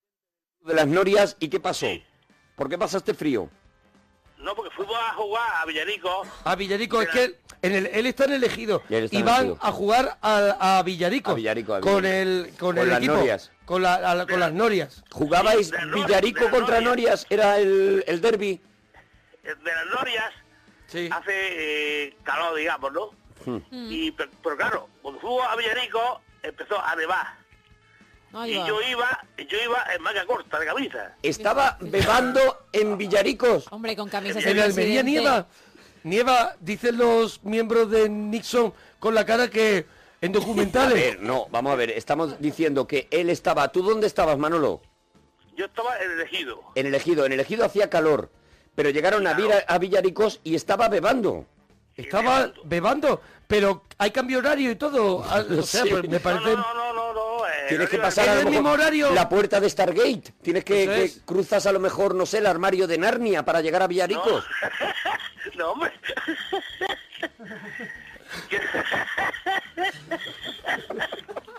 [0.64, 1.86] de las Norias y ¿qué pasó?
[2.56, 3.48] ¿Por qué pasaste frío?
[4.38, 6.22] No, porque fuimos a jugar a Villarico.
[6.44, 9.20] A Villarico, es que en el, él está en el ejido Y él está y
[9.20, 9.58] en el van Ejido.
[9.62, 13.14] a jugar a, a Villarico, A Villarico, a con el con, Con el las equipo,
[13.14, 13.50] Norias.
[13.64, 15.02] con la, con las Norias.
[15.10, 17.24] ¿Jugabais de Villarico de contra Norias.
[17.24, 17.26] Norias?
[17.30, 18.60] ¿Era el, el derby?
[19.42, 20.32] eh, De las Norias
[20.88, 21.08] Sí.
[21.10, 23.10] hace eh, calor, digamos, ¿no?
[23.44, 23.60] Hmm.
[23.72, 27.26] Y, pero, pero claro, cuando fuimos a Villarico empezó a nevar.
[28.32, 28.66] Ahí Y va.
[28.68, 31.14] yo iba, yo iba en manga corta de camisa.
[31.22, 32.40] Estaba bebando
[32.72, 33.66] en Villaricos.
[33.70, 35.46] Hombre, con camisas En de Almería nieva.
[36.02, 39.86] Nieva, dicen los miembros de Nixon con la cara que
[40.20, 40.94] en A documentales.
[40.94, 43.68] ver, no, vamos a ver, estamos diciendo que él estaba...
[43.72, 44.82] ¿Tú dónde estabas, Manolo?
[45.56, 46.60] Yo estaba en el ejido.
[46.74, 47.24] En el ejido.
[47.26, 48.30] En el ejido hacía calor,
[48.74, 51.46] pero llegaron a, Vira- a Villaricos y estaba bebando.
[51.96, 55.24] Estaba bebando, pero hay cambio horario y todo.
[55.28, 55.88] Ah, O sea, Sí.
[55.90, 56.44] pues me No, parece...
[56.50, 57.25] no, no, no, no, no.
[57.66, 59.10] Eh, Tienes que pasar ¿En a el lo mejor mismo horario?
[59.12, 60.34] la puerta de Stargate.
[60.42, 61.20] Tienes que, Eso que es.
[61.24, 64.44] cruzas a lo mejor, no sé, el armario de Narnia para llegar a Villaricos.
[65.56, 65.92] No, hombre.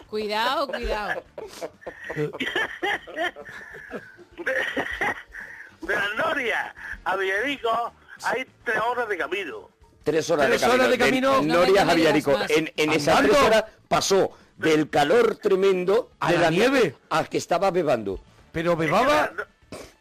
[0.10, 1.24] Cuidado, cuidado.
[2.16, 2.32] de,
[5.94, 7.94] las Norias a Villarico
[8.24, 9.70] hay tres horas de camino.
[10.04, 10.84] Tres horas, Tres de camino.
[10.84, 11.42] horas de camino.
[11.42, 11.86] De No a
[12.40, 12.50] más.
[12.52, 16.96] En, en esas tres horas pasó del calor tremendo A de la nieve.
[17.10, 18.20] al que estaba bebando.
[18.52, 19.48] Pero bebaba las-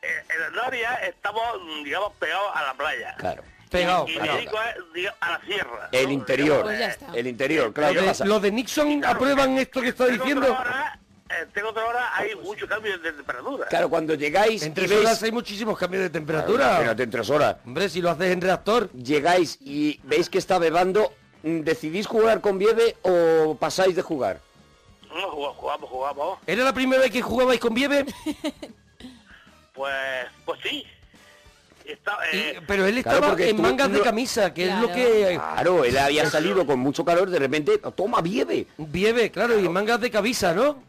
[0.02, 1.42] en- en las Norias estamos,
[1.84, 3.14] digamos, pegados a la playa.
[3.18, 3.42] Claro.
[3.70, 4.06] pegado.
[4.08, 4.38] Y pegado.
[4.38, 5.88] Villarico es, digamos, a la sierra.
[5.92, 6.12] El ¿no?
[6.12, 6.62] interior.
[6.62, 7.06] Pues ya está.
[7.14, 7.94] El interior, claro.
[7.94, 8.24] Lo ¿qué de, pasa?
[8.24, 10.46] lo de Nixon aprueban esto que está Tengo diciendo.
[10.46, 13.66] otra hora, eh, tengo otra hora, hay mucho cambio de temperatura.
[13.66, 15.00] Claro, cuando llegáis En y tres veis...
[15.02, 16.74] horas hay muchísimos cambios de temperatura.
[16.74, 17.56] Espérate, en tres horas.
[17.66, 18.90] Hombre, si lo haces en reactor.
[18.92, 24.38] Llegáis y veis que está bebando, mm, ¿decidís jugar con Vieve o pasáis de jugar?
[25.16, 26.38] No, jugamos, jugamos, jugamos.
[26.46, 28.04] ¿Era la primera vez que jugabais con Vieve?
[29.74, 30.84] Pues, pues sí.
[31.84, 34.90] Está, Y- eh, pero él estaba en tú mangas de no- camisa, que es lo
[34.90, 35.34] que...
[35.38, 38.66] Claro, él había salido con mucho calor, de repente, toma Vieve.
[38.78, 40.82] Vieve, claro, y en mangas de camisa, ¿no?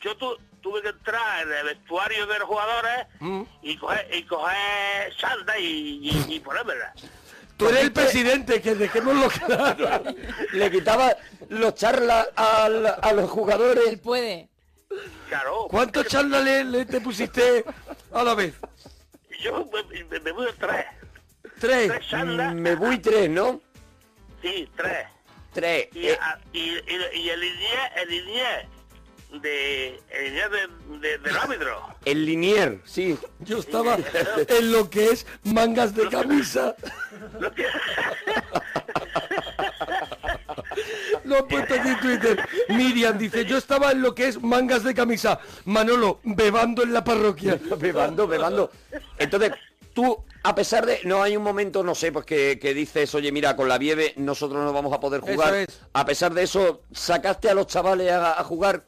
[0.00, 3.42] yo tu- tuve que entrar en el vestuario de los jugadores Mm.
[3.62, 5.64] y coger, y coger sanda y,
[6.02, 6.92] y, y ponérmela.
[7.62, 10.02] Tú eres el presidente, que dejémoslo claro.
[10.52, 11.16] Le quitaba
[11.48, 13.98] los charlas al- a los Él jugadores.
[14.00, 14.48] puede.
[15.28, 15.66] Claro.
[15.70, 17.64] ¿Cuántos charlas le, le te pusiste
[18.12, 18.54] a la vez?
[19.40, 20.84] Yo me, me, me voy a tres.
[21.58, 21.88] Tres.
[21.88, 22.54] Tres sandas.
[22.54, 23.60] Me voy tres, ¿no?
[24.42, 25.06] Sí, tres.
[25.54, 25.88] Tres.
[25.94, 28.66] Y, Eh, a- y, y, y el linier, el linier
[29.40, 31.80] de, el linier de, de- del árbitro.
[32.04, 33.16] el Linier, sí.
[33.40, 33.96] Yo estaba
[34.48, 36.74] en lo que es mangas de camisa.
[41.24, 42.48] Lo he puesto aquí en Twitter.
[42.68, 45.38] Miriam dice, yo estaba en lo que es mangas de camisa.
[45.64, 47.58] Manolo, bebando en la parroquia.
[47.78, 48.70] bebando, bebando.
[49.18, 49.52] Entonces,
[49.94, 51.00] tú, a pesar de...
[51.04, 54.14] No hay un momento, no sé, pues que, que dices, oye, mira, con la Vieve
[54.16, 55.54] nosotros no vamos a poder jugar.
[55.54, 55.80] es.
[55.92, 58.84] A pesar de eso, sacaste a los chavales a, a jugar.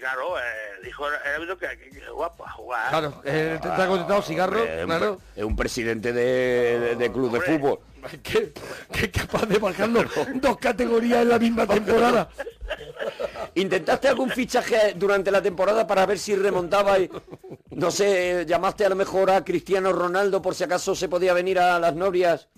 [0.00, 0.42] Claro, eh,
[0.82, 2.90] dijo el árbitro que, que, que guapo, a jugar.
[2.90, 5.18] Claro, eh, te, te ha contestado cigarro, Hombre, es un claro.
[5.36, 7.78] Es un presidente de, de- de club de fútbol.
[8.22, 8.52] Que,
[8.92, 10.04] que es capaz de bajarlo
[10.34, 12.28] dos categorías en la misma temporada.
[13.54, 17.10] ¿Intentaste algún fichaje durante la temporada para ver si remontaba y,
[17.70, 21.58] no sé, llamaste a lo mejor a Cristiano Ronaldo por si acaso se podía venir
[21.58, 22.48] a las novias?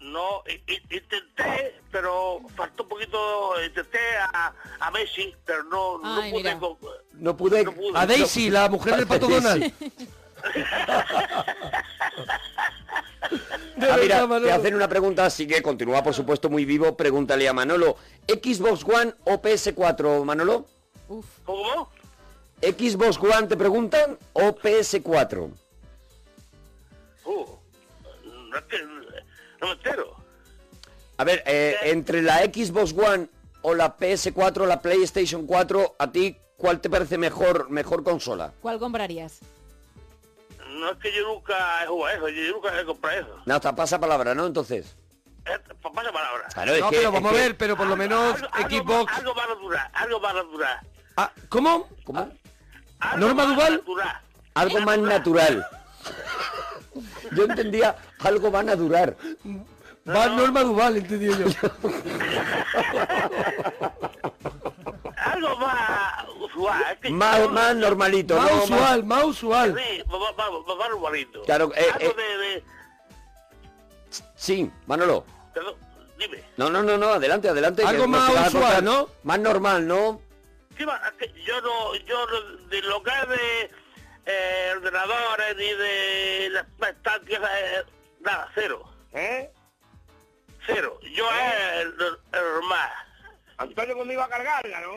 [0.00, 3.98] No, intenté, pero faltó un poquito, intenté
[4.32, 6.58] a, a Messi, pero no, no pude.
[6.58, 6.76] con-
[7.12, 7.64] No pude...
[7.64, 7.98] No pude.
[7.98, 9.62] A Daisy, la mujer del pato Donald.
[9.62, 9.72] De
[13.90, 16.96] Ah, verdad, mira, te hacen una pregunta, así que continúa por supuesto muy vivo.
[16.96, 20.66] Pregúntale a Manolo, ¿Xbox One o PS4, Manolo?
[21.08, 21.24] Uf.
[21.44, 21.90] ¿Cómo?
[22.62, 25.50] ¿Xbox One te preguntan o PS4?
[27.24, 27.46] Uh,
[28.24, 29.09] no, es que-
[29.60, 30.16] no me entero.
[31.18, 33.28] A ver, eh, entre la Xbox One
[33.62, 38.52] o la PS4 la PlayStation 4, ¿a ti cuál te parece mejor, mejor consola?
[38.62, 39.40] ¿Cuál comprarías?
[40.68, 43.42] No es que yo nunca he jugado eso, yo nunca he comprado eso.
[43.44, 44.46] Nada, pasa palabra, ¿no?
[44.46, 44.96] Entonces.
[45.44, 46.48] Eh, pa- pasa palabra.
[46.54, 48.68] Claro, es No, que- pero es vamos a ver, pero por lo menos Algo- algo
[48.78, 49.12] Xbox...
[49.12, 50.80] va- Algo van a durar, algo van a durar.
[51.16, 51.88] Ah, ¿Cómo?
[52.04, 52.30] ¿Cómo?
[53.00, 53.82] Algo ¿Norma Duval?
[53.84, 54.20] durar.
[54.54, 55.66] Algo más natural.
[57.32, 59.16] Yo entendía, algo van a durar.
[60.08, 61.46] Va Norma Duval, entendí yo.
[65.16, 66.82] Algo más usual.
[66.92, 68.62] es que Más, yo- más normalito, Más ¿no?
[68.64, 69.76] usual, más usual.
[69.78, 71.42] Sí, va, va normalito.
[71.42, 72.14] Claro, eh, Algo eh.
[72.16, 72.64] de, de-
[74.34, 75.24] Sí, Manolo.
[75.54, 75.74] Perdón,
[76.18, 76.42] dime.
[76.56, 77.84] No, no, no, no, adelante, adelante.
[77.84, 78.82] Algo más usual.
[78.84, 79.08] ¿no?
[79.22, 80.20] Más normal, ¿no?
[80.76, 80.84] Sí,
[81.44, 83.70] yo no, yo no, de local de
[84.30, 87.84] eh, ordenadores ni de las estancias, eh,
[88.20, 88.92] nada, cero.
[89.12, 89.50] ¿Eh?
[90.66, 90.98] Cero.
[91.14, 91.96] Yo es el,
[92.32, 92.90] normal.
[93.56, 94.94] Antonio cuando iba a cargarla, ¿no?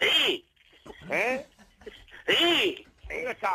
[0.00, 0.46] Sí.
[1.10, 1.46] ¿Eh?
[2.26, 2.86] Sí.
[3.08, 3.54] Ahí está.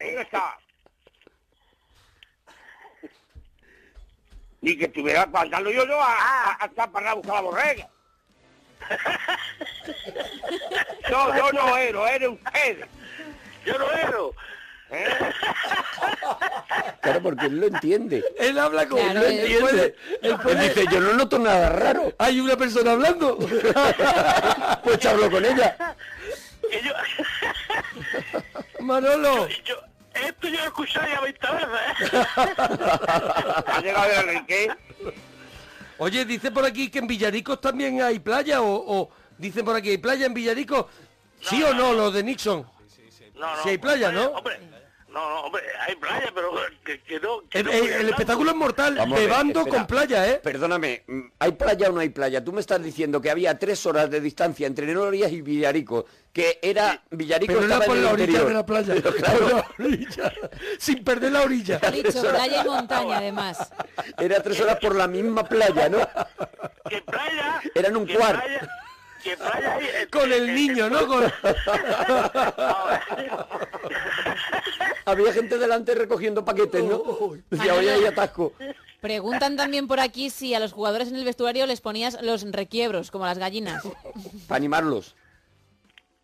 [0.00, 0.58] Ahí está.
[4.60, 7.90] Ni que estuviera pasando yo, yo a, a, a estar para buscar la borrega.
[11.10, 12.84] No, yo no ero, eres usted.
[13.64, 14.34] Yo no ero.
[17.00, 18.22] Claro, porque él lo entiende.
[18.38, 19.94] Él habla como Claro, él él entiende.
[20.20, 22.12] puede- Él dice, yo no noto nada raro.
[22.18, 23.38] Hay una persona hablando.
[24.84, 25.76] Pues hablo con ella.
[26.82, 26.92] Yo,
[28.80, 29.46] Manolo.
[29.64, 29.76] yo,
[30.14, 31.68] esto yo lo he escuchado ya 20 veces.
[32.12, 32.26] ¿eh?
[33.66, 34.70] ¿Ha llegado el Enrique?
[36.02, 39.90] Oye, dice por aquí que en Villaricos también hay playa o, o dicen por aquí
[39.90, 40.86] hay playa en Villaricos.
[41.40, 41.92] ¿Sí o no, no.
[41.92, 42.66] lo de Nixon?
[43.36, 43.62] No, no.
[43.62, 44.30] Si hay playa, ¿no?
[44.30, 44.58] Hombre,
[45.12, 46.50] no, no, hombre, hay playa, pero
[46.84, 47.40] que, que no...
[47.48, 49.76] Que El, no el- espectáculo es mortal, Vamos ver, bebando espera.
[49.78, 50.40] con playa, ¿eh?
[50.42, 51.04] Perdóname,
[51.38, 52.42] ¿hay playa o no hay playa?
[52.44, 56.58] Tú me estás diciendo que había tres horas de distancia entre Norias y Villarico, que
[56.62, 58.48] era Villarico Pero era estaba por en la orilla interior.
[58.48, 58.94] de la playa.
[58.94, 60.32] Pero claro, Por la orilla.
[60.78, 61.78] Sin perder la orilla.
[61.78, 63.70] Dicho playa y montaña, además.
[64.18, 65.98] era tres horas por la misma playa, ¿no?
[66.88, 67.60] Que playa...
[67.74, 68.42] Eran un que cuar.
[68.42, 68.68] playa-
[69.22, 69.36] Que
[70.10, 71.06] Con el niño, ¿no?
[71.06, 71.24] Con...
[75.04, 77.02] Había gente delante recogiendo paquetes, ¿no?
[77.50, 78.52] Decía, oye, hay atasco.
[79.00, 83.10] Preguntan también por aquí si a los jugadores en el vestuario les ponías los requiebros,
[83.10, 83.82] como las gallinas.
[84.46, 85.16] Para animarlos.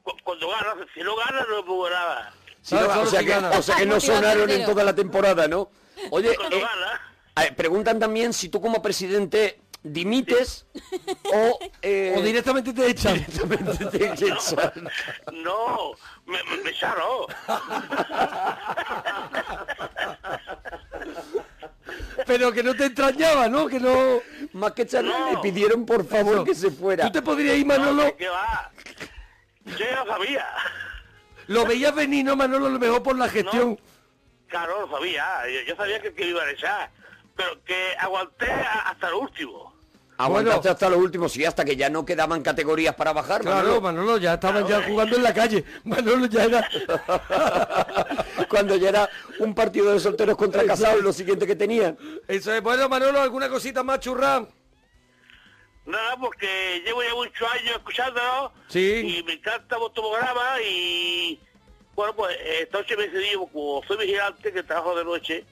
[0.02, 2.32] cu- Cuando ganas, si no ganas no pongo nada.
[2.62, 3.50] Sí, no, Ah, o, sea que, gana.
[3.50, 5.70] o sea que no sonaron en toda la temporada, ¿no?
[6.10, 10.66] Oye, eh, preguntan también si tú como presidente dimites
[11.32, 11.58] o...
[11.82, 13.14] eh, O directamente te echan.
[13.14, 14.36] directamente te echan.
[15.32, 15.92] No,
[16.26, 17.26] me, me, me echaron.
[22.26, 23.66] Pero que no te extrañaba, ¿no?
[23.66, 24.20] Que no...
[24.52, 25.32] Más que echarle, No.
[25.32, 27.04] le pidieron por favor que se fuera.
[27.06, 28.16] ¿Tú te podrías ir, No, Manolo?
[28.16, 28.70] ¿qué va?
[29.64, 30.46] Yo ya lo sabía.
[31.46, 32.66] Lo veías venir, ¿no, Manolo?
[32.66, 33.80] A lo mejor por la gestión.
[34.48, 35.26] Claro, lo sabía.
[35.46, 36.90] Yo, yo sabía que, que me iban a echar.
[37.36, 39.67] Pero que aguanté a- hasta el último.
[40.20, 40.72] Aguantaste Bueno.
[40.72, 43.80] hasta los últimos, sí, hasta que ya no quedaban categorías para bajar, Claro, Manolo.
[43.80, 45.64] Manolo, ya estaban ya jugando en la calle.
[45.84, 46.68] Manolo ya era...
[48.48, 51.96] Cuando ya era un partido de solteros contra casados, lo siguiente que tenían.
[52.26, 52.60] Eso es.
[52.62, 54.44] Bueno, Manolo, ¿alguna cosita más churra?
[55.86, 58.52] Nada, porque llevo ya muchos años escuchándolo.
[58.68, 59.18] Sí.
[59.18, 61.40] Y me encanta vuestro programa y...
[61.94, 65.44] Bueno, pues esta noche me decidí, como soy vigilante, que trabajo de noche,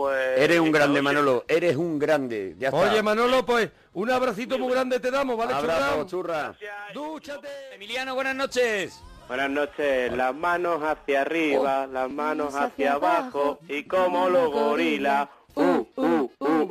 [0.00, 0.38] pues...
[0.38, 2.54] Eres un grande, noche- Manolo, eres un grande.
[2.58, 2.80] Ya está.
[2.80, 6.54] Oye, Manolo, pues un abracito muy grande te damos, ¿vale, Abrazo, churra?
[6.94, 7.48] Dúchate.
[7.74, 9.00] Emiliano, buenas noches.
[9.28, 15.28] Buenas noches, las manos hacia arriba, las manos hacia abajo y como los gorilas.
[15.54, 16.68] Uh, uh, uh.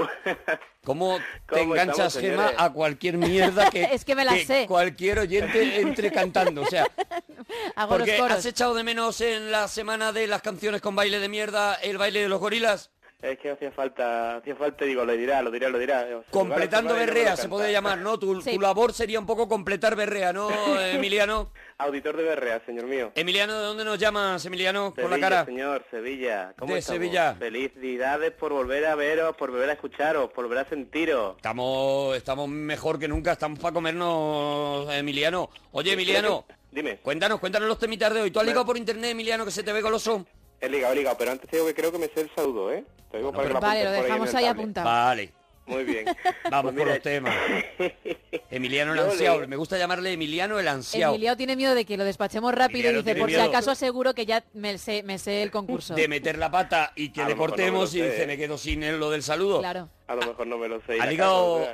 [0.83, 2.55] ¿Cómo te ¿Cómo enganchas, estamos, Gema, señores?
[2.57, 4.65] a cualquier mierda que, Es que me la sé.
[4.67, 6.61] cualquier oyente entre cantando?
[6.63, 6.85] O sea,
[7.75, 8.37] Hago porque los coros.
[8.39, 11.97] has echado de menos en la semana de las canciones con baile de mierda el
[11.97, 12.91] baile de los gorilas.
[13.21, 16.03] Es que hacía falta, hacía falta, digo, lo dirá, lo dirá, lo dirá.
[16.03, 18.17] O sea, Completando berrea se puede llamar, ¿no?
[18.17, 18.55] Tu, Sí.
[18.55, 21.51] tu labor sería un poco completar berrea, ¿no, Emiliano?
[21.79, 23.11] Auditor de berrea, señor mío.
[23.15, 24.93] Emiliano, ¿de dónde nos llamas, Emiliano?
[24.95, 25.45] Con la Sevilla, cara.
[25.45, 26.53] señor, Sevilla.
[26.57, 26.95] ¿Cómo De estamos?
[27.01, 27.35] Sevilla.
[27.37, 31.35] Felicidades por volver a veros, por volver a escucharos, por volver a sentiros.
[31.35, 35.49] Estamos, estamos mejor que nunca, estamos para comernos, Emiliano.
[35.73, 38.31] Oye, Emiliano, Dime, cuéntanos, cuéntanos los temitas de hoy.
[38.31, 40.25] ¿Tú has ligado por internet, Emiliano, que se te ve goloso?
[40.61, 42.71] He ligado, he ligado, pero antes te digo que creo que me sé el saludo,
[42.71, 42.83] ¿eh?
[43.11, 44.87] Te digo para Vale, lo por ahí dejamos el ahí apuntado.
[44.87, 45.31] Vale,
[45.65, 46.05] Muy bien.
[46.49, 47.35] vamos Pues con mira, los temas.
[48.51, 51.13] Emiliano el Yo ansiado, me gusta llamarle Emiliano el ansiado.
[51.13, 53.49] Emiliano tiene miedo de que lo despachemos rápido Emiliano y dice, por si miedo.
[53.49, 55.93] acaso aseguro que ya me sé, me sé el concurso.
[55.95, 58.81] De meter la pata y que le no cortemos lo y dice, me quedo sin
[58.83, 59.59] él lo del saludo.
[59.59, 59.89] Claro.
[60.07, 60.99] A lo mejor no me lo sé.
[60.99, 61.67] ¿Has ligado,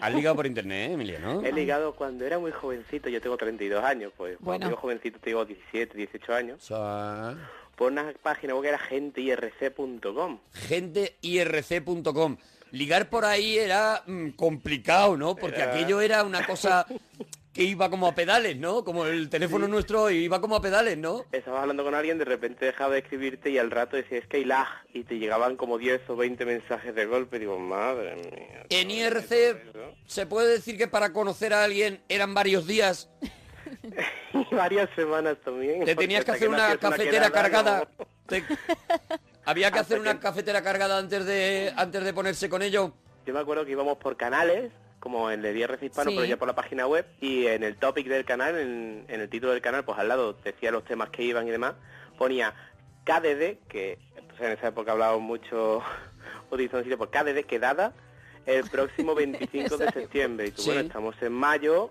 [0.00, 1.42] has ligado por internet, eh, Emiliano?
[1.42, 4.36] He ligado cuando era muy jovencito, yo tengo 32 años, pues.
[4.38, 4.44] Bueno.
[4.44, 6.58] Cuando digo jovencito, te digo 17, 18 años.
[6.62, 7.36] O sea,
[7.80, 10.38] Por una página web que era genteirc.com.
[10.52, 12.36] genteirc.com.
[12.72, 15.34] Ligar por ahí era mm, complicado, ¿no?
[15.34, 16.84] Porque Era- aquello era una cosa
[17.54, 18.84] que iba como a pedales, ¿no?
[18.84, 21.24] Como el teléfono nuestro iba como a pedales, ¿no?
[21.32, 24.44] Estabas hablando con alguien, de repente dejaba de escribirte y al rato decías que hay
[24.44, 27.38] lag y te llegaban como 10 o 20 mensajes de golpe.
[27.38, 28.66] Digo, madre mía.
[28.68, 33.08] En ¿cómo IRC se puede decir que para conocer a alguien eran varios días.
[33.82, 35.84] Y varias semanas también.
[35.84, 37.88] Te tenías que hacer una cafetera cargada.
[37.98, 38.06] no.
[38.26, 38.44] Te-
[39.44, 42.92] Había que Hasta hacer una que- cafetera cargada antes de antes de ponerse con ello.
[43.26, 46.16] Yo me acuerdo que íbamos por canales, como el IRC hispano, Sí.
[46.16, 49.28] pero ya por la página web, y en el topic del canal, en, en el
[49.28, 51.74] título del canal, pues al lado decía los temas que iban y demás,
[52.18, 52.54] ponía
[53.04, 55.82] KDD, que entonces en esa época hablábamos mucho
[56.50, 57.92] Horizon por KDD quedada
[58.46, 60.46] el próximo 25 de septiembre.
[60.48, 60.68] Y tú, Sí.
[60.70, 61.90] bueno, estamos en mayo.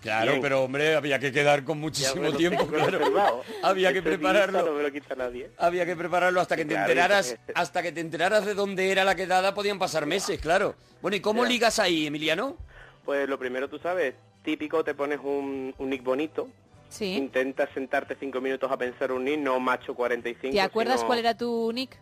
[0.00, 0.42] Claro, Bien.
[0.42, 3.42] pero hombre, había que quedar con muchísimo tiempo, claro.
[3.64, 4.64] Había que prepararlo.
[4.64, 5.50] No me lo quita nadie.
[5.58, 9.02] Había que prepararlo hasta que te Claro, enteraras, hasta que te enteraras de dónde era
[9.04, 10.76] la quedada, podían pasar meses, claro.
[11.02, 11.48] Bueno, ¿y cómo Ya.
[11.48, 12.56] ligas ahí, Emiliano?
[13.04, 16.48] Pues lo primero, tú sabes, típico, te pones un, un nick bonito,
[16.90, 17.14] Sí.
[17.16, 20.52] intentas sentarte cinco minutos a pensar un nick, no macho 45.
[20.52, 21.98] ¿Te acuerdas sino- cuál era tu nick?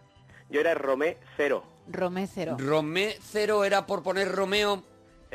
[0.50, 1.64] Yo era Romé Cero.
[1.88, 2.56] Romé Cero.
[2.58, 4.82] Romé cero era por poner Romeo.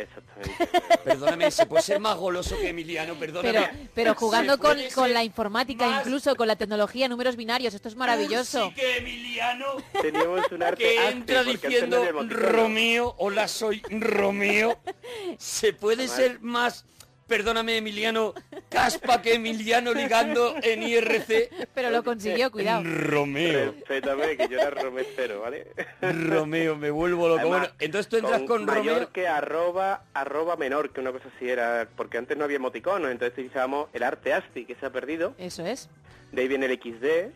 [0.02, 0.68] Exactamente.
[1.04, 3.52] Perdóname, se puede ser más goloso que Emiliano, perdóname.
[3.52, 7.88] Pero, pero jugando con, con la informática, más- incluso con la tecnología, números binarios, esto
[7.90, 8.68] es maravilloso.
[8.70, 9.66] Sí que Emiliano
[10.02, 12.04] Teníamos un arte que entra diciendo.
[12.30, 14.80] Romeo, hola soy Romeo.
[15.38, 16.86] Se puede ser más,
[17.32, 18.34] perdóname Emiliano,
[18.68, 21.70] caspa que Emiliano ligando en IRC.
[21.74, 22.84] Pero lo consiguió, cuidado.
[22.84, 25.68] Romeo, Respétame, que yo era Romé Cero, ¿vale?
[26.02, 27.40] Romeo, me vuelvo loco.
[27.40, 29.12] Además, Bueno, entonces tú entras con, mayor Romeo.
[29.14, 33.32] que arroba, arroba menor, que una cosa así era, porque antes no había emoticonos, entonces
[33.32, 35.90] utilizábamos el arte ASCII, que se ha perdido, Eso es.
[36.34, 37.32] de ahí viene el XD,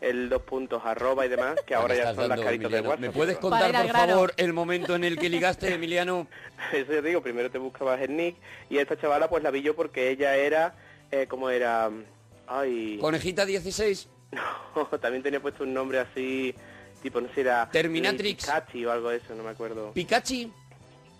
[0.00, 2.80] el dos puntos arroba y demás, que ahora ya son las caritas de.
[2.80, 3.00] WhatsApp.
[3.00, 4.12] ¿Me puedes contar, por grano.
[4.12, 6.28] favor, el momento en el que ligaste, Emiliano?
[6.72, 8.36] Eso yo digo, primero te buscabas el nick,
[8.70, 10.74] y esta chavala pues la vi yo porque ella era,
[11.10, 11.90] eh, como era,
[12.46, 14.08] ay, Conejita 16.
[14.76, 16.54] no, también tenía puesto un nombre así,
[17.02, 17.68] tipo, no sé, era...
[17.70, 18.46] Terminatrix.
[18.46, 19.92] Katy o algo de eso, no me acuerdo.
[19.92, 20.50] Pikachu.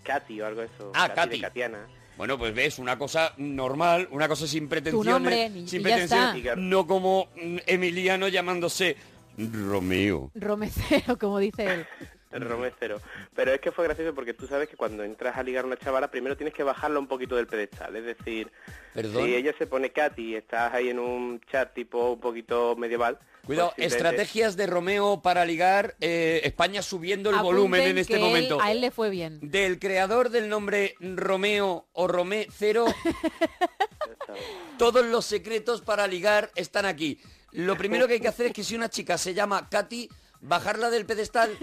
[0.04, 0.92] Katy o algo de eso.
[0.94, 1.40] Ah, Katy.
[1.40, 1.86] Katiana.
[2.18, 5.12] Bueno, pues ves, una cosa normal, una cosa sin pretensiones.
[5.12, 8.96] nombre, sin pretensiones, no como mm, Emiliano llamándose
[9.38, 10.32] Romeo.
[10.34, 11.86] Romé Cero, como dice él.
[12.30, 13.00] El Romé cero.
[13.34, 15.78] Pero es que fue gracioso porque tú sabes que cuando entras a ligar a una
[15.78, 17.96] chavala, primero tienes que bajarla un poquito del pedestal.
[17.96, 18.52] Es decir,
[18.92, 19.24] Perdón.
[19.24, 23.18] si ella se pone Katy y estás ahí en un chat tipo un poquito medieval...
[23.48, 28.18] Cuidado, pues estrategias de Romeo para ligar, eh, España subiendo el volumen en este que
[28.20, 28.60] él- momento.
[28.60, 29.40] a él le fue bien.
[29.42, 32.84] Del creador del nombre Romeo o Romé Cero,
[34.78, 37.20] todos los secretos para ligar están aquí.
[37.52, 40.08] Lo primero que hay que hacer es que si una chica se llama Katy,
[40.40, 41.56] bajarla del pedestal,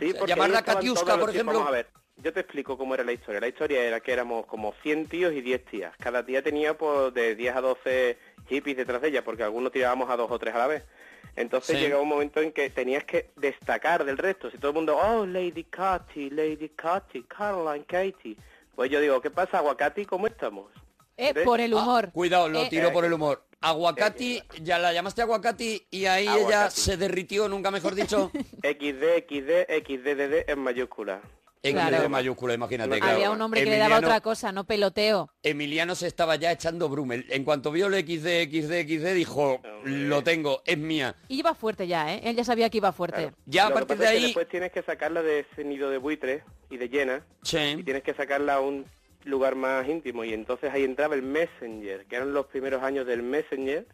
[0.00, 1.54] Sí, llamarla Katiuska, por ejemplo.
[1.58, 3.40] Vamos a ver, yo te explico cómo era la historia.
[3.40, 5.94] La historia era que éramos como 100 tíos y 10 tías.
[5.98, 10.08] Cada tía tenía pues de 10 a 12 hippies detrás de ella, porque algunos tirábamos
[10.10, 10.84] a dos o tres a la vez.
[11.36, 11.82] Entonces Sí.
[11.82, 14.50] llegaba un momento en que tenías que destacar del resto.
[14.50, 18.36] Si todo el mundo, oh, Lady Katy, Lady Katy, Caroline, Katie.
[18.74, 20.04] Pues yo digo, ¿qué pasa, Aguacati?
[20.04, 20.66] ¿Cómo estamos?
[21.16, 21.44] Eh, ¿Ves?
[21.44, 22.10] por el Ah, humor.
[22.12, 23.42] cuidado, lo Eh, tiro eh, por el humor.
[23.60, 28.30] Aguacati, ya la llamaste Aguacati y ahí ella se derritió, nunca mejor dicho.
[28.62, 31.20] XD, XD, XDDD en mayúscula.
[31.62, 32.08] XD Claro.
[32.08, 32.94] mayúscula, imagínate.
[32.96, 33.32] Había claro.
[33.32, 35.30] Un hombre que le daba Emiliano- otra cosa, no peloteo.
[35.42, 37.26] Emiliano se estaba ya echando Brumel.
[37.30, 41.14] En cuanto vio el XD, XD, XD, dijo, lo tengo, es mía.
[41.28, 42.20] Y iba fuerte ya, ¿eh?
[42.24, 43.22] Él ya sabía que iba fuerte.
[43.22, 43.36] Claro.
[43.46, 45.40] Ya a Lo que partir pasa de es que ahí- después tienes que sacarla de
[45.40, 47.82] ese nido de buitre y de llena y Sí.
[47.84, 48.86] tienes que sacarla a un
[49.24, 53.22] lugar más íntimo y entonces ahí entraba el Messenger, que eran los primeros años del
[53.22, 53.86] Messenger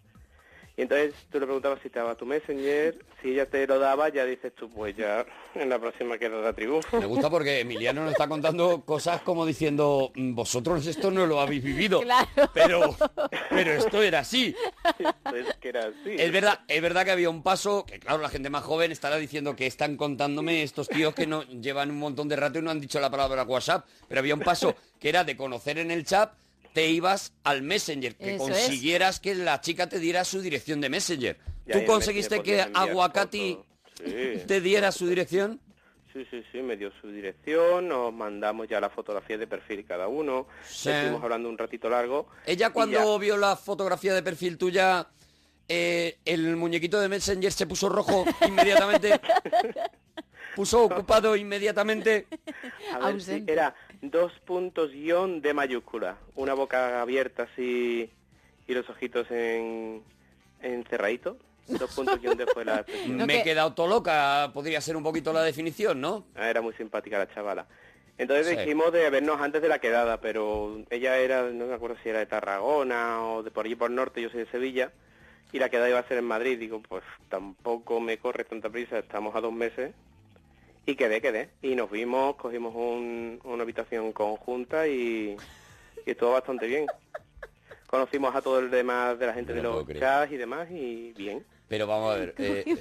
[0.76, 4.08] Y entonces tú le preguntabas si te daba tu Messenger, si ella te lo daba,
[4.08, 6.80] ya dices tú, pues ya en la próxima queda la tribu.
[6.98, 11.40] Me gusta porque Emiliano nos está contando cosas como diciendo, "Mm, vosotros esto no lo
[11.40, 12.26] habéis vivido, Claro.
[12.52, 12.96] pero,
[13.50, 14.52] pero esto era así.
[15.22, 16.16] Pues que era así.
[16.18, 19.16] Es verdad, es verdad que había un paso, que claro, la gente más joven estará
[19.16, 22.72] diciendo que están contándome estos tíos que no llevan un montón de rato y no
[22.72, 26.04] han dicho la palabra WhatsApp, pero había un paso que era de conocer en el
[26.04, 26.32] chat,
[26.74, 28.58] te ibas al Messenger, que Eso es.
[28.58, 31.38] consiguieras que la chica te diera su dirección de Messenger.
[31.66, 33.58] Y ¿Tú conseguiste que Aguacati.
[33.96, 34.42] Sí.
[34.46, 35.60] te diera su dirección?
[36.12, 40.06] Sí, sí, sí, me dio su dirección, nos mandamos ya la fotografía de perfil cada
[40.08, 40.90] uno, Sí.
[40.90, 42.28] estuvimos hablando un ratito largo.
[42.44, 45.06] Ella cuando ya- vio la fotografía de perfil tuya,
[45.68, 49.20] eh, el muñequito de Messenger se puso rojo inmediatamente.
[50.54, 52.26] puso ocupado inmediatamente.
[52.92, 53.74] A ver, sí, era
[54.10, 58.10] dos puntos guion de mayúscula, una boca abierta así
[58.66, 60.02] y los ojitos en,
[60.62, 61.36] en cerradito,
[61.66, 63.16] dos puntos guion después la expresión.
[63.18, 66.24] No, Me he que- quedado todo loca, podría ser un poquito la definición, ¿no?
[66.34, 67.66] Ah, Era muy simpática la chavala.
[68.16, 68.56] Entonces Sí.
[68.56, 72.20] dijimos de vernos antes de la quedada, pero ella era, no me acuerdo si era
[72.20, 74.92] de Tarragona o de por allí por el norte, yo soy de Sevilla,
[75.52, 76.58] y la quedada iba a ser en Madrid.
[76.58, 79.92] Digo, pues tampoco me corre tanta prisa, estamos a dos meses.
[80.86, 81.50] Y quedé, quedé.
[81.62, 85.36] Y nos vimos, cogimos un- una habitación conjunta y,
[86.06, 86.86] y estuvo bastante bien.
[87.86, 90.68] Conocimos a todo el demás de la gente No de lo los chats y demás
[90.70, 91.44] y bien.
[91.68, 92.34] Pero vamos a ver.
[92.38, 92.64] eh,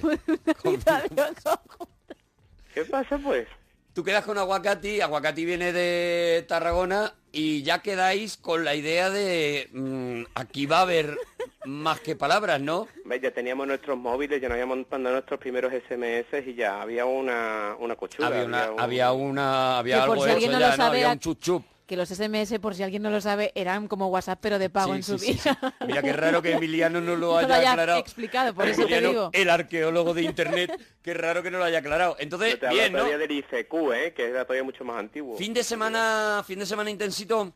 [2.74, 3.46] ¿Qué pasa pues?
[3.94, 9.68] tú quedas con Aguacati, Aguacati viene de Tarragona y ya quedáis con la idea de
[9.72, 11.16] mm, aquí va a haber
[11.64, 12.88] más que palabras, ¿no?
[13.22, 17.74] Ya teníamos nuestros móviles, ya nos habíamos mandado nuestros primeros SMS y ya había una,
[17.78, 18.28] una cochura.
[18.28, 20.76] había una, un- había una, había algo si alguien hecho no ya, lo ¿no?
[20.76, 21.64] sabe, Había era- un chup chup.
[21.86, 24.92] Que los SMS, por si alguien no lo sabe, eran como WhatsApp, pero de pago
[24.92, 25.58] Sí, en su sí, vida.
[25.60, 25.84] sí.
[25.86, 27.98] Mira qué raro que Emiliano no lo No haya lo haya aclarado.
[28.00, 29.28] explicado, por eso te digo.
[29.34, 30.72] El arqueólogo de internet,
[31.02, 32.16] qué raro que no lo haya aclarado.
[32.18, 33.00] Entonces, te bien, ¿no?
[33.00, 34.14] todavía del ICQ, ¿eh?
[34.16, 35.36] que era todavía mucho más antiguo.
[35.36, 37.52] Fin de semana, fin de semana intensito.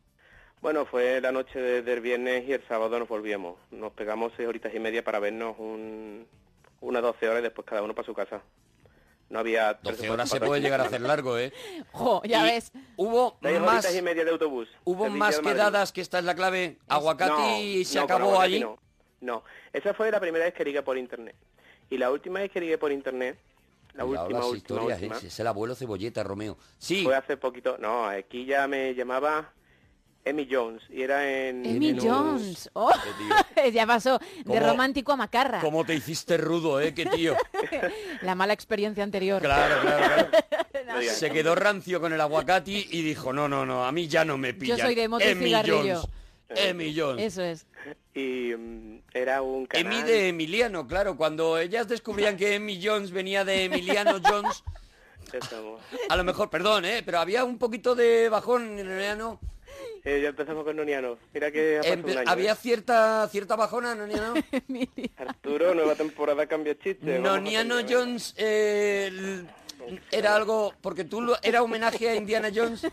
[0.60, 3.56] Bueno, fue la noche de- del viernes y el sábado nos volvíamos.
[3.70, 6.26] Nos pegamos seis horitas y media para vernos un,
[6.80, 8.42] unas 12 horas y después cada uno para su casa.
[9.30, 9.74] No había...
[9.74, 11.52] 12 presupuesto horas se puede llegar a hacer largo, ¿eh?
[11.92, 12.72] Jo, ya Y ves.
[12.96, 14.68] Hubo Seis más, horitas y media de autobús.
[14.84, 16.78] hubo más quedadas, que esta es la clave.
[16.88, 18.60] Aguacati No, se no, acabó allí.
[18.60, 18.78] No.
[19.20, 21.36] no, esa fue la primera vez que ligué por internet.
[21.90, 23.38] Y la última vez que ligué por internet,
[23.94, 25.26] la última, las última, historias, última, ¿eh?
[25.26, 26.56] Es el abuelo cebolleta, Romeo.
[26.78, 27.76] Sí, fue hace poquito.
[27.78, 29.52] No, aquí ya me llamaba
[30.24, 31.64] Emmy Jones y era en...
[31.64, 32.68] Emmy en Jones.
[32.74, 32.92] Oh,
[33.72, 35.60] ya pasó de ¿Cómo- romántico a macarra.
[35.60, 36.92] cómo te hiciste rudo, ¿eh?
[36.92, 37.34] Qué tío.
[38.22, 39.40] La mala experiencia anterior.
[39.40, 40.28] Claro, claro, claro.
[40.86, 44.24] No Se quedó rancio con el aguacati y dijo, no, no, no, a mí ya
[44.24, 44.78] no me pillan.
[44.78, 45.76] soy de moto Emmy cigarrillo".
[46.00, 46.08] Jones.
[46.48, 47.22] Emmy Jones.
[47.22, 47.66] Eso es.
[48.14, 49.92] Y mm, era un canal...
[49.92, 51.16] Emmy de Emiliano, claro.
[51.16, 54.64] Cuando ellas descubrían que Emmy Jones venía de Emiliano Jones,
[56.08, 57.02] a lo mejor, perdón, ¿eh?
[57.04, 59.40] Pero había un poquito de bajón en Emiliano.
[60.04, 61.18] Eh, ya empezamos con Noniano.
[61.34, 62.56] Mira que ha pasado Empe- un año, había ¿eh?
[62.56, 64.34] cierta cierta bajona, Noniano.
[65.16, 67.18] Arturo, nueva temporada cambia chiste.
[67.18, 67.76] vamos a Noniano.
[67.88, 69.44] Jones eh,
[70.10, 70.72] era algo...
[70.80, 72.86] Porque tú lo- era homenaje a Indiana Jones.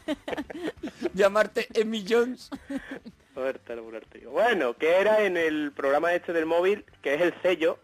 [1.13, 2.49] Llamarte Emmy Jones.
[3.33, 4.31] Joder, te lo Arturo.
[4.31, 7.79] Bueno, que era en el programa este del móvil, que es el sello,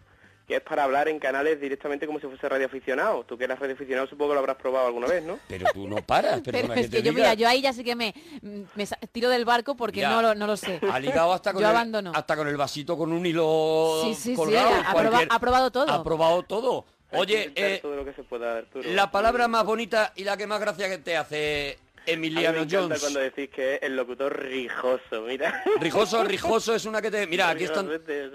[0.52, 3.24] que es para hablar en canales directamente como si fuese radioaficionado.
[3.24, 5.40] Tú que eras radioaficionado supongo que lo habrás probado alguna vez, ¿no?
[5.48, 7.14] Pero tú no paras, Pero es que te que yo, diga.
[7.14, 10.48] mira, yo ahí ya sí que me, me tiro del barco porque no lo, no
[10.48, 10.82] lo sé.
[10.92, 12.12] Ha ligado hasta con, Yo el, abandono.
[12.14, 14.70] hasta con el vasito con un hilo Sí, sí, sí, colgado.
[14.70, 15.90] ha- ha cualquier- proba- ha probado todo.
[15.90, 16.86] Ha probado todo.
[17.14, 18.90] Oye, eh, todo lo que se pueda, Arturo.
[18.90, 22.66] la palabra más bonita y la que más gracia que te hace A mí Emiliano
[22.66, 23.00] me Jones.
[23.00, 25.64] cuando decís que es el locutor rijoso, mira.
[25.80, 27.28] Rijoso, rijoso es una que te...
[27.28, 27.90] Mira, aquí están,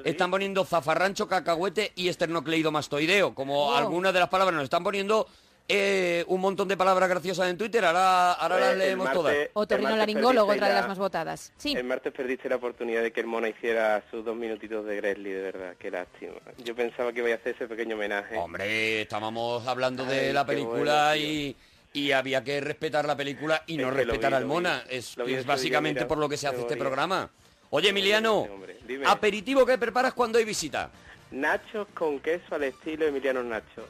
[0.04, 3.34] están poniendo zafarrancho, cacahuete y esternocleidomastoideo.
[3.34, 3.74] Como Oh.
[3.74, 5.26] algunas de las palabras nos están poniendo
[5.68, 7.84] eh, un montón de palabras graciosas en Twitter.
[7.84, 9.36] Ahora, ahora las el leemos martes- todas.
[9.54, 11.52] Otorrinolaringólogo, otra de las más votadas.
[11.56, 11.72] Sí.
[11.76, 15.32] El martes perdiste la oportunidad de que el Mona hiciera sus dos minutitos de Gresley,
[15.32, 16.34] de verdad, qué lástima.
[16.58, 18.36] Yo pensaba que iba a hacer ese pequeño homenaje.
[18.36, 21.56] Hombre, estábamos hablando de la película bueno, y,
[21.96, 24.44] y había que respetar la película y no Es que lo respetar vi, al.
[24.44, 24.84] Mona.
[24.90, 27.30] Es, es básicamente mira, por lo que se hace este programa.
[27.70, 28.46] Oye, Emiliano,
[28.86, 29.06] dime.
[29.06, 30.90] aperitivo que preparas cuando hay visita.
[31.30, 33.86] Nachos con queso al estilo Emiliano Nacho.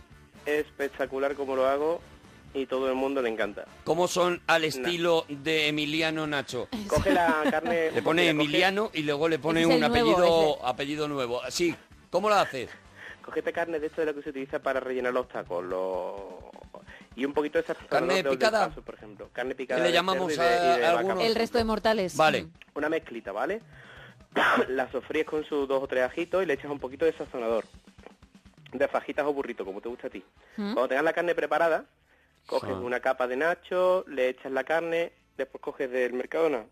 [0.47, 2.01] Espectacular como lo hago
[2.55, 3.67] y todo el mundo le encanta.
[3.83, 6.69] ¿Cómo son al estilo de Emiliano Nacho?
[6.87, 7.91] Coge la carne...
[7.91, 11.41] Le pone coge- Emiliano y luego le pone un nuevo, apellido, apellido nuevo.
[11.51, 11.75] Sí,
[12.11, 12.71] ¿cómo lo haces?
[13.21, 16.15] Cogete carne de esto de lo que se utiliza para rellenar los tacos, los...
[17.17, 18.69] y un poquito de salsa ¿Carne picada?
[18.69, 19.29] Paso, por ejemplo.
[19.33, 19.81] Carne picada.
[19.81, 21.21] le de llamamos de- a- de a algunos?
[21.25, 22.17] El resto de mortales.
[22.17, 22.47] Vale.
[22.75, 23.63] Una mezclita, ¿vale?
[24.69, 27.65] la sofríes con sus dos o tres ajitos y le echas un poquito de sazonador.
[28.73, 30.23] De fajitas o burrito, como te gusta a ti.
[30.57, 30.75] ¿Mm?
[30.75, 31.87] Cuando tengas la carne preparada,
[32.47, 32.81] coges Ah.
[32.81, 36.65] una capa de nacho, le echas la carne, después coges del Mercadona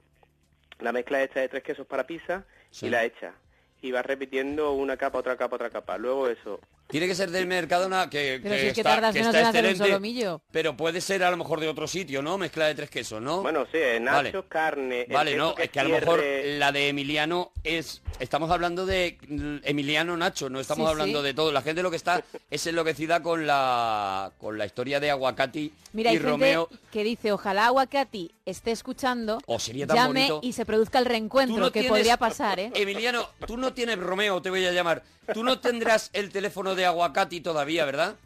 [0.81, 2.87] la mezcla esta de tres quesos para pizza Sí.
[2.87, 3.33] y la echas.
[3.81, 5.97] Y vas repitiendo una capa, otra capa, otra capa.
[5.99, 6.61] Luego eso.
[6.89, 9.35] Tiene que ser del Mercadona que, Pero que si es que está, tardas que menos
[9.35, 10.43] está en hacer un excelente, solomillo.
[10.53, 12.37] Pero puede ser a lo mejor de otro sitio, ¿no?
[12.39, 13.43] Mezcla de tres quesos, ¿no?
[13.43, 14.29] Bueno, sí, eh, Vale.
[14.31, 15.03] nachos, carne.
[15.03, 18.03] el Vale, queso no, es que a lo mejor cierre- la de Emiliano es...
[18.21, 19.19] Estamos hablando de
[19.65, 21.25] Emiliano Nacho, no estamos Sí, hablando sí.
[21.25, 21.51] de todo.
[21.53, 26.11] La gente lo que está es enloquecida con la, con la historia de Aguacati Mira,
[26.11, 26.69] y hay gente Romeo.
[26.93, 30.41] que dice, ojalá Aguacati esté escuchando, O sería tan llame bonito.
[30.43, 32.71] y se produzca el Tú reencuentro, no que tienes- podría pasar, ¿eh?
[32.75, 35.03] Emiliano, tú no tienes Romeo, te voy a llamar.
[35.33, 38.17] Tú no tendrás el teléfono de Aguacati todavía, ¿verdad?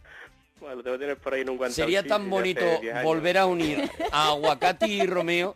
[0.61, 1.71] Bueno, lo tengo que tener por ahí en un.
[1.73, 3.05] Sería tan bonito hace 10 años.
[3.05, 5.55] volver a unir a Aguacati y Romeo,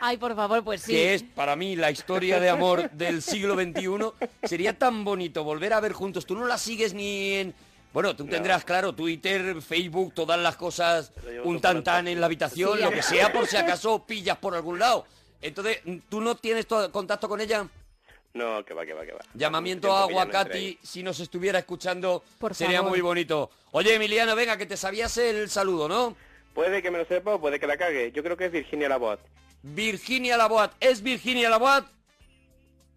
[0.00, 0.92] Ay, por favor, pues sí.
[0.92, 4.26] que es para mí la historia de amor del siglo XXI.
[4.42, 6.26] Sería tan bonito volver a ver juntos.
[6.26, 7.54] Tú no la sigues ni en...
[7.92, 11.12] Bueno, tú tendrás, claro, Twitter, Facebook, todas las cosas,
[11.44, 14.78] un tantán en la habitación, Sí, lo que sea, por si acaso pillas por algún
[14.78, 15.04] lado.
[15.42, 17.68] Entonces, ¿tú no tienes todo- contacto con ella?
[18.34, 19.20] No, que va, que va, que va.
[19.34, 20.78] Llamamiento a no Aguacati, ahí.
[20.82, 22.90] si nos estuviera escuchando, Por sería favor.
[22.92, 23.50] muy bonito.
[23.72, 26.16] Oye, Emiliano, venga, que te sabías el saludo, ¿no?
[26.54, 28.10] Puede que me lo sepa o puede que la cague.
[28.12, 29.20] Yo creo que es Virginia Laboat.
[29.62, 31.86] Virginia Laboat, ¿es Virginia Laboat?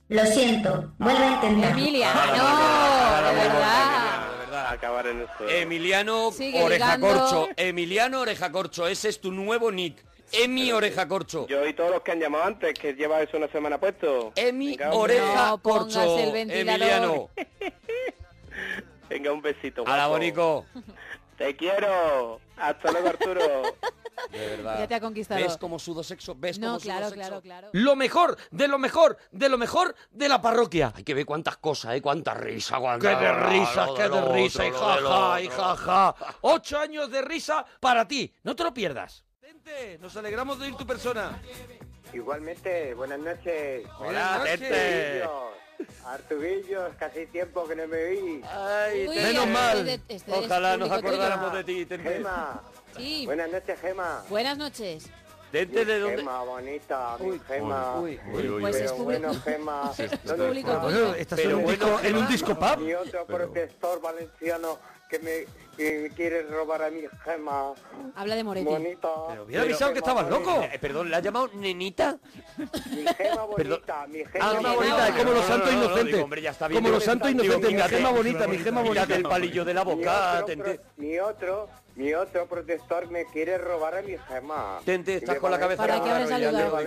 [0.07, 1.71] Lo siento, vuelve a intentar.
[1.71, 3.41] Emilia, Ahora no, de verdad.
[3.43, 4.71] Emiliano, de verdad.
[4.71, 5.49] Acabar en esto.
[5.49, 7.07] Emiliano Sigue Oreja ligando.
[7.07, 7.49] Corcho.
[7.57, 10.03] Emiliano Oreja Corcho, ese es tu nuevo nick.
[10.37, 11.47] Emi Oreja Corcho.
[11.47, 14.31] Yo y todos los que han llamado antes, que lleva eso una semana puesto.
[14.35, 14.93] Emi Venga.
[14.93, 16.17] Oreja No Corcho.
[16.19, 16.81] el ventilador.
[16.81, 17.29] Emiliano.
[19.09, 19.83] Venga, un besito.
[19.85, 20.11] A la guapo.
[20.13, 20.65] Bonico.
[21.37, 22.39] Te quiero.
[22.57, 23.41] Hasta luego, Arturo.
[24.31, 24.79] De verdad.
[24.79, 25.41] Ya te ha conquistado.
[25.41, 26.35] ¿Ves cómo sudo sexo?
[26.37, 27.15] ¿Ves No, cómo sudo claro, sexo?
[27.19, 27.69] claro, claro.
[27.73, 30.93] Lo mejor, de lo mejor, de lo mejor de la parroquia.
[30.95, 32.01] Hay que ver cuántas cosas, ¿eh?
[32.01, 33.19] Cuánta risa, ¡Qué cuánta...
[33.19, 34.65] de risas, qué de otro, risa!
[34.65, 36.15] Y jaja, y jaja.
[36.41, 38.33] Ocho años de risa para ti.
[38.43, 39.25] No te lo pierdas.
[39.45, 41.39] Tente, nos alegramos de ir tu persona.
[42.11, 43.85] Igualmente, buenas noches.
[43.99, 45.21] Hola, Buenas Tete.
[45.23, 48.41] Artubillos, Artubillos, casi tiempo que no me vi.
[48.43, 49.15] Ay, Uy.
[49.17, 49.85] Menos este mal.
[49.85, 51.21] de- este es Ojalá nos público tuyo.
[51.21, 52.09] acordáramos de ti, Tente.
[52.09, 52.63] Gema,
[52.97, 53.25] Sí.
[53.27, 54.23] buenas noches, Gema.
[54.29, 55.05] Buenas noches.
[55.51, 56.17] Tente, ¿de dónde?
[56.17, 57.99] Gema, bonita, mi Uy, Gema.
[57.99, 58.81] uy, Uy, uy, Pues uy.
[58.81, 59.21] es Pero público.
[59.27, 60.81] bueno, Gema, público ¿dónde está?
[60.81, 61.15] tuyo.
[61.15, 62.77] estás Pero en, un bueno, disco, en un disco pub.
[62.79, 67.73] Mi otro Pero- protector valenciano que me, que me quiere robar a mi Gema.
[68.15, 68.65] Habla de Moretti.
[68.65, 69.09] Bonita.
[69.29, 70.61] Pero hubiera avisado que estabas loco.
[70.61, 72.17] Eh, perdón, ¿le has llamado nenita?
[72.57, 75.77] Mi Gema bonita, mi Gema Ah, Gema bonita, es como No, los no, santos no,
[75.79, 76.13] no, inocentes.
[76.13, 77.71] digo, hombre, ya está bien, como los santos inocentes.
[77.73, 79.01] Mi gema bonita, mi gema bonita.
[79.01, 80.45] Quítate el palillo de la boca,
[80.97, 84.79] mi otro, mi otro protector me quiere robar a mi Gema.
[84.85, 86.77] Tente, estás con la cabeza ¿Para qué te saludado?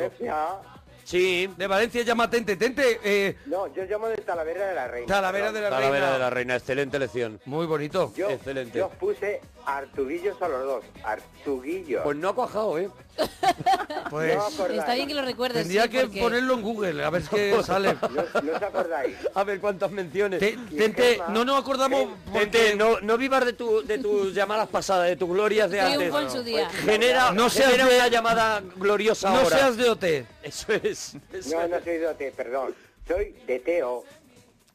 [1.08, 2.54] Sí, De Valencia llama Tente.
[2.56, 5.06] Tente, eh, No, yo llamo de Talavera de la Reina.
[5.06, 6.12] Talavera de la Talavera Reina.
[6.12, 7.40] de la Reina, excelente lección.
[7.46, 8.12] Muy bonito.
[8.14, 8.76] Yo, Excelente.
[8.78, 10.84] yo os puse Artuguillos a los dos.
[11.04, 12.02] Artuguillos.
[12.02, 12.90] Pues no ha cuajado, ¿eh?
[14.10, 14.66] Pues no.
[14.66, 15.58] Está bien que lo recuerdes.
[15.62, 17.96] tendría sí, que porque- ponerlo en Google, a ver qué sale.
[18.02, 19.16] No, no os acordáis.
[19.34, 20.40] A ver cuántas menciones.
[20.40, 25.08] Te- Tente, no nos acordamos Tente, no, no vivas de, tu, de tus llamadas pasadas,
[25.08, 25.98] de tus glorias de antes.
[25.98, 26.68] Triunfo en su día.
[26.70, 29.56] Genera, No seas genera de- una llamada gloriosa No ahora.
[29.58, 30.04] seas de OT.
[30.42, 30.97] Eso es.
[31.32, 31.70] Eso No, es.
[31.70, 32.74] no soy de OT, perdón.
[33.06, 34.04] Soy de Teo.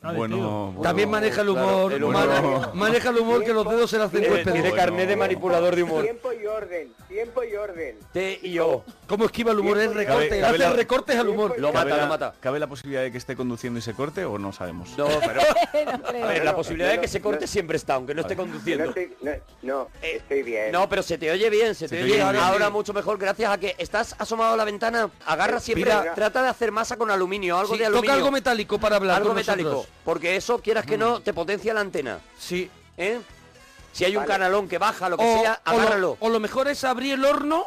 [0.01, 0.17] Bueno,
[0.73, 1.89] bueno, También maneja el humor.
[1.91, 2.27] claro, el humor.
[2.27, 4.61] mane- Maneja el humor que los dedos se le hacen Tiene, huéspedes.
[4.61, 6.03] tiene carnet de manipulador de humor.
[6.03, 7.97] Tiempo y orden, tiempo y orden.
[8.11, 8.83] T y O.
[9.07, 9.77] ¿Cómo esquiva el humor?
[9.79, 10.29] Es recorte.
[10.29, 11.55] Cabe- cabe Hace la- recortes al humor.
[11.59, 12.33] Lo ¿Cabe mata, la- lo mata.
[12.39, 14.97] ¿Cabe la posibilidad de que esté conduciendo y se corte o no sabemos?
[14.97, 17.47] No, pero No ver, la No, posibilidad de que se corte no.
[17.47, 18.85] siempre está, aunque no esté No, conduciendo.
[18.85, 20.71] estoy, no, no, Eh, estoy bien.
[20.71, 22.71] No, pero se te oye bien, se, te, te oye oye ahora, bien.
[22.73, 25.09] mucho mejor gracias a que estás asomado a la ventana.
[25.27, 26.13] Agarra siempre, Mira.
[26.15, 28.09] trata de hacer masa con aluminio, algo Sí, de aluminio.
[28.09, 29.93] toca algo metálico para hablar algo con metálico, nosotros.
[30.03, 32.71] porque eso quieras que no te potencia la antena, Sí.
[32.97, 33.19] ¿eh?
[33.93, 34.33] Si hay un Vale.
[34.33, 37.13] canalón que baja, lo que O, sea, o lo, agárralo o lo mejor es abrir
[37.13, 37.65] el horno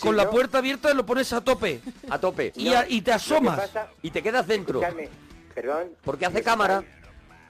[0.00, 1.80] con la puerta abierta y lo pones a tope.
[2.10, 3.58] a tope Y, a- y te asomas.
[3.60, 4.80] pasa, y te quedas dentro.
[5.54, 5.88] perdón.
[6.04, 6.84] Porque ¿me hace cámara.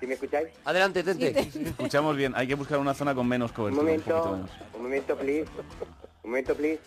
[0.01, 0.49] ¿Sí me escucháis?
[0.65, 1.39] Adelante, tente.
[1.41, 3.81] Escuchamos bien, hay que buscar una zona con menos Un cobertura.
[3.81, 4.51] Un momento, menos.
[4.75, 5.51] un momento, please.
[6.23, 6.81] Un momento, please.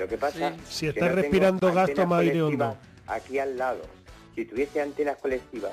[0.00, 2.76] Lo que pasa Si que estás no respirando gas, toma aire hondo.
[3.06, 3.82] Aquí al lado.
[4.34, 5.72] Si tuviese antenas colectivas,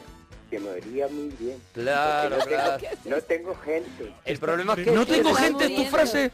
[0.50, 1.62] se me oiría muy bien.
[1.74, 2.78] Claro, no, claro.
[2.78, 4.14] tengo, no tengo gente.
[4.26, 6.32] El problema es que No tengo gente, es tu frase.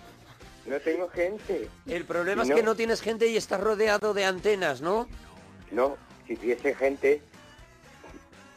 [0.66, 1.70] No tengo gente.
[1.86, 5.07] el problema es que no tienes gente y estás rodeado de antenas, ¿no?
[5.72, 5.97] No,
[6.28, 7.22] si tuviese gente,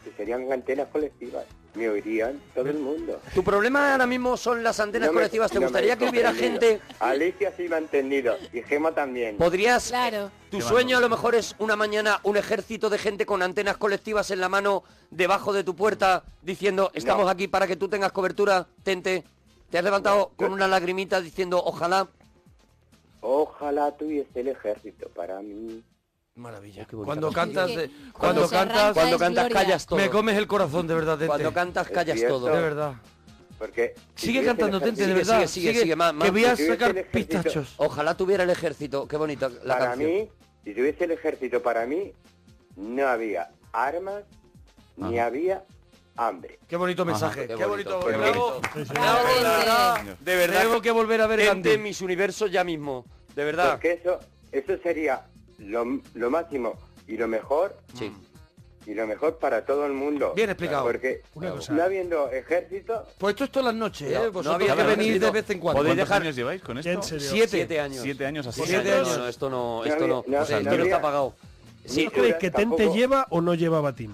[0.04, 1.44] que serían antenas colectivas.
[1.74, 3.20] Me oirían todo el mundo.
[3.34, 5.50] Tu problema ahora mismo son las antenas No me- colectivas.
[5.50, 6.80] ¿Te no gustaría que hubiera gente...
[6.98, 9.36] Alicia sí me ha entendido y Gema también.
[9.36, 9.88] ¿Podrías...
[9.88, 10.30] Claro.
[10.50, 14.30] Tu sueño a lo mejor es una mañana un ejército de gente con antenas colectivas
[14.30, 17.30] en la mano debajo de tu puerta diciendo estamos No.
[17.30, 19.24] aquí para que tú tengas cobertura, tente.
[19.70, 22.08] ¿Te has levantado con una lagrimita diciendo ojalá?
[23.20, 25.82] Ojalá tuviese el ejército para mí.
[26.38, 26.84] Maravilla.
[26.86, 27.70] qué bonita Cuando cantas,
[28.12, 29.62] cuando cantas, Cuando cantas gloria.
[29.64, 29.98] callas todo.
[29.98, 31.26] me comes el corazón, de verdad, Tente.
[31.26, 32.46] Cuando cantas callas todo.
[32.46, 32.94] De verdad.
[33.58, 35.46] Porque si Sigue cantando, Tente, de verdad.
[35.46, 36.24] sigue, sigue, sigue, más, más.
[36.26, 37.74] Que voy a Si sacar pistachos.
[37.78, 39.08] Ojalá tuviera el ejército.
[39.08, 40.10] Qué bonita la Para canción.
[40.12, 40.28] mí,
[40.64, 42.12] si tuviese el ejército para mí,
[42.76, 44.22] no había armas
[44.96, 45.64] ni había
[46.16, 46.58] hambre.
[46.68, 47.48] Qué bonito mensaje.
[47.48, 48.06] qué Qué, bonito, bonito.
[48.06, 48.50] qué Bravo.
[48.50, 48.68] bonito.
[48.74, 48.92] Sí, sí.
[48.92, 50.16] Bravo, Bravo, de verdad.
[50.20, 50.62] De verdad.
[50.62, 53.04] Tengo que volver a ver Tente mis universos ya mismo.
[53.34, 53.72] De verdad.
[53.72, 54.20] Porque eso,
[54.52, 55.26] eso sería
[55.58, 56.74] lo, lo máximo
[57.06, 58.12] y lo mejor Sí.
[58.86, 60.32] y lo mejor para todo el mundo.
[60.34, 60.84] Bien explicado.
[60.84, 61.72] Porque Una cosa.
[61.72, 64.24] no habiendo ejército, Pues esto es todas las noches, No, ¿eh?
[64.26, 65.26] no Vosotros había que ejército.
[65.26, 65.78] de vez en cuando.
[65.80, 67.18] Podéis ¿Cuántos dejar- años lleváis con ¿En esto?
[67.20, 67.48] Siete.
[67.48, 68.02] Siete años.
[68.02, 68.62] Siete años así.
[68.64, 69.18] Siete años.
[69.18, 70.24] No, esto no, No esto no.
[70.26, 71.34] no- o sea, no esto no está pagado.
[71.84, 74.12] Sí, no ¿Crees que Tente tampoco- lleva o no lleva batín?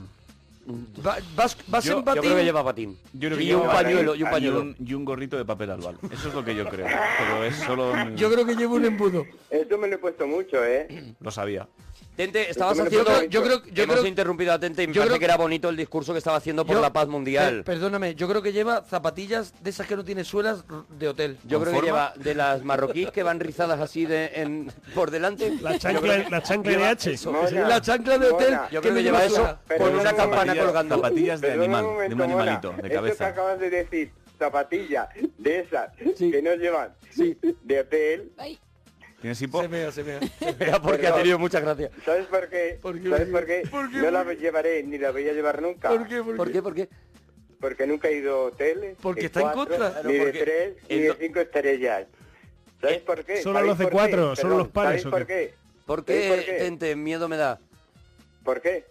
[1.05, 2.45] Va- ¿Vas, vas Yo- en Yo creo que batín?
[2.45, 2.99] lleva patín.
[3.13, 4.61] Yo creo que y lleva un pañuelo, y un Y pañuelo.
[4.63, 5.99] un, y un gorrito de papel albal.
[6.11, 6.87] Eso es lo que yo creo.
[7.19, 7.93] Pero es solo...
[8.07, 9.27] mi- Yo creo que llevo un embudo.
[9.51, 11.15] eso me lo he puesto mucho, ¿eh?
[11.21, 11.69] Lo sabía.
[12.17, 13.05] Tente, estabas haciendo...
[13.11, 15.25] puedo- Yo creo, yo Hemos creo, interrumpido a Tente y me yo parece creo- que
[15.25, 17.57] era bonito el discurso que estaba haciendo por yo- la paz mundial.
[17.65, 21.39] per- perdóname, yo creo que lleva zapatillas de esas que no tienen suelas de hotel.
[21.45, 22.13] Yo ¿Con creo que forma?
[22.13, 25.53] lleva de las marroquíes que van rizadas así de en, por delante.
[25.61, 27.11] La chancla, que la chancla lleva NH.
[27.15, 27.33] eso.
[27.33, 30.55] Mona, La chancla de hotel Mona, Yo que creo que lleva eso con una campana
[30.57, 30.95] colgando.
[30.97, 32.83] zapatillas de animal, de un animalito, Mona.
[32.83, 33.27] de Eso que cabeza.
[33.27, 35.09] acabas de decir, zapatillas
[35.39, 36.31] de esas Sí.
[36.31, 36.91] que no llevan
[37.63, 38.59] de hotel, Ay,
[39.25, 39.63] ¿Tienes hipo?
[39.63, 40.21] Se mea, se mea.
[40.59, 41.93] Vea, porque ha tenido muchas gracias.
[42.05, 42.79] ¿sabes por qué?
[42.83, 43.09] ¿Por qué?
[43.09, 43.63] ¿Sabes por qué?
[43.71, 43.97] ¿Por qué?
[43.97, 45.89] No la llevaré ni la voy a llevar nunca.
[45.89, 46.23] ¿Por qué?
[46.23, 46.61] ¿Por ¿Por qué?
[46.61, 46.89] ¿Por qué?
[47.59, 48.99] Porque nunca he ido a hoteles.
[49.01, 50.03] Porque está en contra.
[50.05, 52.07] Ni de tres, ni de cinco estrellas.
[52.83, 53.41] ¿Sabes por qué?
[53.41, 55.55] Solo ¿Sabéis los de cuatro, solo los pares, ¿Sabéis ¿o por qué?
[55.87, 56.53] ¿Por ¿Sabéis qué, por qué?
[56.59, 56.95] Tente?
[56.95, 57.59] Miedo me da.
[58.45, 58.85] ¿Por qué?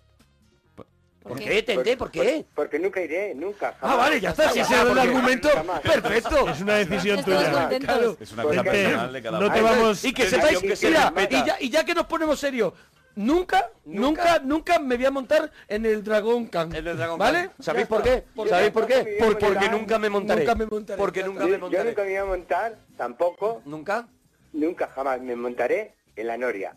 [1.24, 1.46] ¿Por qué?
[1.46, 1.98] qué, Tente?
[1.98, 2.46] ¿Por qué?
[2.54, 3.70] Porque nunca iré, nunca.
[3.70, 3.98] Ah, jamás.
[3.98, 4.50] vale, ya está.
[4.52, 5.50] Si ese era el Porque- argumento,
[5.82, 6.50] perfecto.
[6.50, 7.70] Es una decisión tuya.
[7.80, 8.18] Claro.
[8.20, 9.54] Es una cosa personal de cada no uno.
[9.56, 10.04] te vamos...
[10.06, 12.74] Y que sepáis, que sí, mira, y ya, y ya que nos ponemos serios,
[13.16, 16.76] nunca, nunca, nunca me voy a montar en el Dragon Khan.
[16.76, 17.40] En el Dragon ¿Vale?
[17.48, 17.54] Khan.
[17.60, 18.26] ¿Sabéis por qué?
[18.50, 19.18] ¿Sabéis por qué?
[19.20, 20.42] Yo Por- porque nunca- nunca me montaré.
[20.42, 21.90] nunca me montaré, Porque nunca Yo, me yo montaré.
[21.90, 24.08] nunca me voy a montar, tampoco, ¿Nunca?
[24.52, 26.76] nunca jamás me montaré en la noria.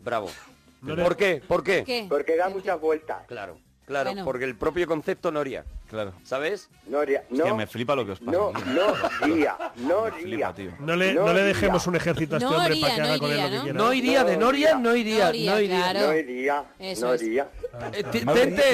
[0.00, 0.28] Bravo.
[0.82, 1.42] No ¿Por qué?
[1.46, 1.82] ¿Por qué?
[1.84, 2.06] ¿Qué?
[2.08, 3.26] Porque da muchas vueltas.
[3.26, 4.24] Claro, claro, Bueno.
[4.24, 6.12] porque el propio concepto Noria, Claro.
[6.24, 6.68] ¿sabes?
[6.88, 8.32] Noria, Hostia, no, me flipa lo que os pasa.
[8.32, 8.86] no, no
[9.76, 10.72] no flipa, tío.
[10.80, 11.44] No le, No no le iría.
[11.44, 13.48] dejemos un ejército a este No hombre iría, para que no haga con él lo
[13.48, 13.62] que ¿no?
[13.62, 13.78] quiera.
[13.78, 15.92] No iría, de Noria no iría, No iría, no iría.
[15.94, 16.66] No iría, no.
[16.78, 17.08] Eh, No,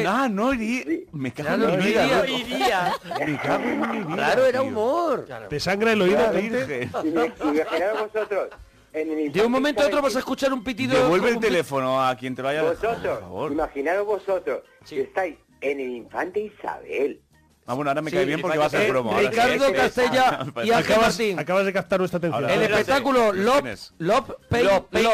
[0.09, 1.07] Ah, no iría.
[1.13, 2.07] Me cago Claro, en no mi vida.
[2.07, 2.27] loco.
[2.39, 2.93] iría.
[3.27, 4.15] Me cago en mi vida.
[4.15, 5.27] Claro, era humor.
[5.49, 6.19] ¿Te sangra el oído.
[6.33, 8.49] Imi- Imaginaros vosotros,
[8.93, 10.97] en el de un momento a otro vas a escuchar un pitido.
[11.03, 13.53] Devuelve el teléfono a quien te lo haya dejado, por Vosotros, favor.
[13.53, 14.97] imaginaros vosotros, Sí.
[14.97, 17.21] que estáis en el infante Isabel.
[17.65, 19.17] Ah, bueno, ahora me Sí, cae bien porque va a ser promo.
[19.17, 21.39] Ricardo Sí, Castella y Ángel Acabas, Martín.
[21.39, 22.43] acabas de captar nuestra atención.
[22.43, 23.95] Ahora, El espectáculo ¿Quién Love, es?
[23.99, 24.65] Love, Pay.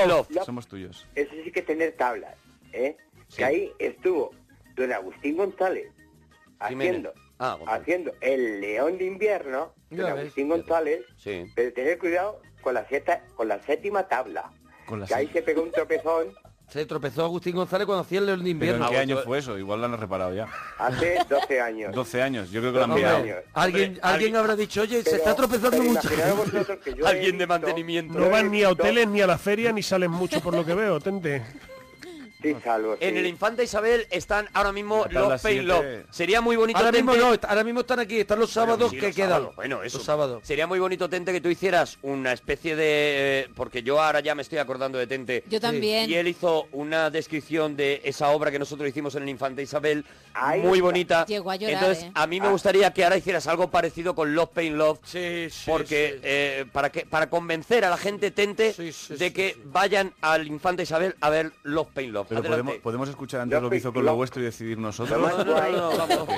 [0.07, 0.29] Love.
[0.47, 1.07] Somos tuyos.
[1.14, 2.35] Eso sí que tener tablas,
[2.72, 2.97] ¿eh?
[3.29, 3.37] Sí.
[3.37, 4.31] Que ahí estuvo
[4.76, 5.93] don Agustín González
[6.59, 7.81] haciendo, Ah, González.
[7.83, 10.07] haciendo el León de Invierno, don.
[10.07, 11.45] Agustín González, Sí.
[11.55, 14.51] pero tener cuidado con la, seta- con la séptima tabla.
[14.87, 16.29] Con la que ahí se pegó un tropezón
[16.69, 18.85] Se tropezó Agustín González cuando hacía el León de ¿Pero invierno.
[18.87, 19.57] en qué año fue eso?
[19.59, 20.47] Igual lo han reparado ya.
[20.79, 21.95] hace 12 años.
[21.95, 22.51] 12 años.
[22.51, 23.07] Yo creo que lo han años.
[23.07, 26.09] Alguien, alguien alguien- habrá dicho, oye, se está tropezando mucho.
[27.07, 28.19] Alguien de mantenimiento.
[28.19, 30.75] No van ni a hoteles ni a la feria ni salen mucho por lo que
[30.75, 31.43] veo, Tente.
[32.55, 36.05] Sí, salvo, En el Infanta Isabel están ahora mismo La tabla Love.
[36.11, 39.07] Sería muy bonito, Ahora mismo no, ahora mismo están aquí, están los sábados sí, que
[39.09, 39.30] los quedan.
[39.30, 39.99] sábados, Bueno, eso.
[39.99, 40.42] Los sábados.
[40.46, 42.84] Sería muy bonito, Tente, que tú hicieras una especie de...
[43.44, 45.44] eh, porque yo ahora ya me estoy acordando de Tente.
[45.49, 46.09] Yo también.
[46.11, 50.05] Y él hizo una descripción de esa obra que nosotros hicimos en el Infante Isabel,
[50.34, 50.84] Ahí muy está.
[50.84, 51.26] bonita.
[51.26, 52.11] Llegó a llorar, Entonces, ¿eh?
[52.14, 54.99] a mí me gustaría que ahora hicieras algo parecido con Love, Pain, Love.
[55.05, 56.20] Sí, sí, porque sí.
[56.22, 59.62] eh, para que para convencer a la gente Tente Sí, sí, de sí, que sí.
[59.66, 62.28] vayan al Infante Isabel a ver Love, Pain, Love.
[62.39, 62.62] Adelante.
[62.64, 65.18] podemos, podemos escuchar antes Lo que hizo con lo- vuestro y decidir nosotros.
[65.18, 66.28] No, no, vamos.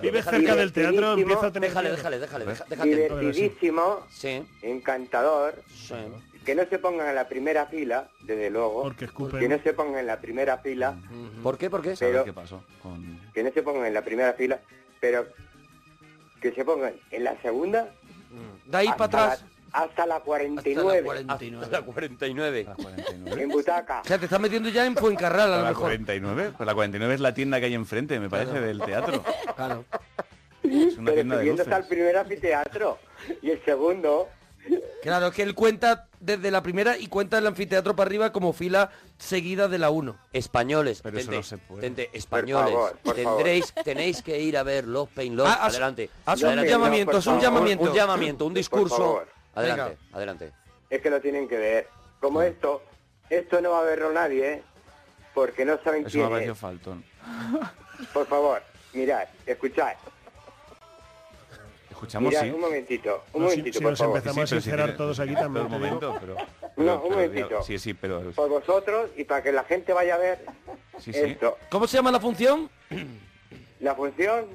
[0.00, 1.70] Vive cerca del teatro, empieza a tener...
[1.70, 2.84] Déjale, déjale, déjale, déjate.
[2.84, 5.94] divertidísimo, Sí, encantador, sí.
[6.44, 9.40] que no se pongan en la primera fila, desde luego, Porque escupen.
[9.40, 10.96] que no se pongan en la primera fila,
[11.42, 11.70] ¿Por qué?
[11.70, 11.96] ¿Por qué?
[11.96, 12.62] ¿Sabes pero- qué pasó?
[12.82, 13.20] Con...
[13.32, 14.60] que no se pongan en la primera fila,
[15.00, 15.26] pero
[16.40, 17.88] que se pongan en la segunda
[18.66, 19.44] De ahí para atrás.
[19.74, 21.64] La, hasta la hasta la 49, 49.
[21.64, 22.64] Hasta la 49.
[22.64, 23.42] ¿La 49?
[23.42, 24.00] en butaca.
[24.00, 25.82] O sea, te estás metiendo ya en Fuencarral a lo ¿La mejor.
[25.84, 26.52] 49?
[26.56, 29.22] Pues la 49 es la tienda que hay enfrente, me parece, del teatro.
[29.56, 29.84] Claro.
[30.62, 32.98] una Pero tienda de hasta el primer anfiteatro.
[33.42, 34.28] Y el segundo,
[35.02, 38.54] Claro, es que él cuenta desde la primera y cuenta el anfiteatro para arriba como
[38.54, 40.16] fila seguida de la 1.
[40.32, 41.82] Españoles, Pero eso no se puede.
[41.82, 45.48] tente, españoles, favor, por tendréis, tenéis que ir a ver Love Pain Love.
[45.50, 46.08] Ah, adelante.
[46.24, 47.42] haz un llamamiento, haz un favor.
[47.42, 47.84] llamamiento.
[47.84, 49.24] Un llamamiento, un discurso.
[49.54, 50.52] Adelante, adelante.
[50.90, 51.88] es que lo tienen que ver.
[52.20, 52.82] Como esto,
[53.30, 54.62] esto no va a verlo nadie, ¿eh?
[55.34, 56.58] Porque no saben Eso me quién parecido es.
[56.58, 57.04] faltón.
[58.12, 59.92] Por favor, mirad, escuchad.
[61.90, 62.50] Escuchamos, Mirad, sí.
[62.50, 64.16] un momentito, un No, si- momentito, si por nos favor.
[64.16, 65.66] empezamos a pero si sincerar todos aquí también.
[65.66, 66.34] un momento, pero...
[66.34, 66.44] No,
[66.76, 67.62] pero- un pero- momentito.
[67.62, 68.30] Sí, sí, pero...
[68.32, 70.44] Por vosotros y para que la gente vaya a ver
[70.98, 71.20] Sí, sí.
[71.20, 71.56] esto.
[71.70, 72.68] ¿Cómo se llama la función?
[73.80, 74.46] La función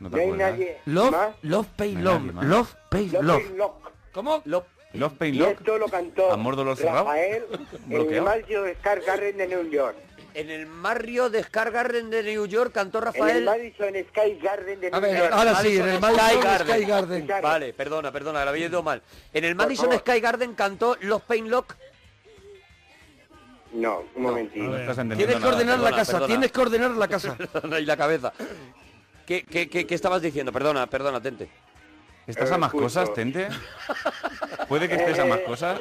[0.00, 0.50] No no te hay acuerdas.
[0.52, 1.28] nadie Love, más.
[1.42, 2.44] love, pay, No love.
[2.44, 3.72] Love, pay, Love love.
[4.12, 4.42] ¿Cómo?
[4.44, 5.50] Love, Love Pain Y Love.
[5.50, 7.04] esto lo cantó Amor, dolor, cerrado.
[7.04, 8.24] Rafael en el Bloqueado.
[8.24, 9.96] Madison Square Garden de New York.
[10.34, 13.44] En el barrio de Scar Garden de New York cantó En el Rafael.
[13.44, 15.32] Madison Sky Garden de A New ver, York.
[15.32, 16.76] ahora sí, en el Madison Sky Garden.
[16.78, 17.28] Sky Garden.
[17.42, 19.02] Vale, perdona, perdona, lo había ido mal.
[19.32, 19.92] En el Madison.
[19.98, 21.74] Sky Garden cantó Los Pain Lock.
[23.72, 24.64] No, un momentito.
[24.64, 26.26] No entendiendo Tienes que ordenar la perdona, casa, perdona.
[26.28, 27.36] tienes que ordenar la casa.
[27.80, 28.32] y la cabeza.
[29.28, 30.52] ¿Qué, qué, qué, qué estabas diciendo?
[30.52, 31.50] Perdona, perdona, Tente.
[32.26, 32.84] ¿Estás a más Escucho.
[32.84, 33.46] cosas, Tente?
[34.70, 35.80] ¿Puede que estés a más Eh, cosas?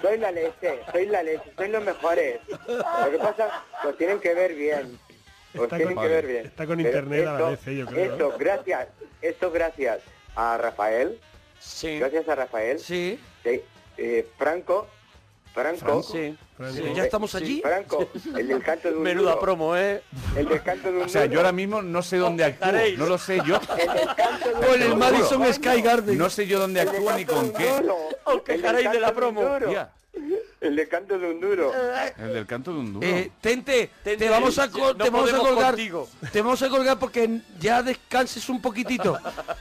[0.00, 2.38] Soy la leche, soy la leche, soy los mejores.
[2.68, 5.00] Lo que pasa, los tienen que ver bien.
[5.52, 6.46] Los Está tienen con- que ver bien.
[6.46, 8.36] está con Pero internet a la vez, eh, yo creo, Esto, ¿eh?
[8.38, 8.88] gracias,
[9.20, 9.98] esto gracias
[10.36, 11.18] a Rafael,
[11.58, 11.98] Sí.
[11.98, 13.62] gracias a Rafael, Sí, sí,
[13.96, 14.86] eh, Franco,
[15.54, 16.36] Franco, Sí.
[16.56, 16.74] Franco.
[16.74, 17.60] sí, ya estamos allí.
[17.62, 20.02] Franco, el del canto de un Menuda duro, promo, ¿eh?
[20.36, 22.66] el del canto de un O sea, yo duro, ahora mismo no sé dónde actúo.
[22.66, 22.98] estaréis.
[22.98, 23.60] No lo sé yo.
[23.78, 24.96] el del canto de un Con el duro.
[24.96, 26.18] Madison Sky Garden.
[26.18, 27.70] No sé yo dónde actúo ni con qué.
[27.80, 27.96] duro.
[28.24, 29.42] Os El del quejaréis de la promo.
[29.42, 29.88] duro.
[30.60, 31.72] El del canto de un duro.
[32.18, 33.06] el del canto de un duro.
[33.06, 35.70] Eh, Tente, Tente, te vamos a, col- no te vamos a colgar.
[35.74, 36.08] contigo.
[36.32, 37.28] Te vamos a colgar porque
[37.60, 39.18] ya descanses un poquitito.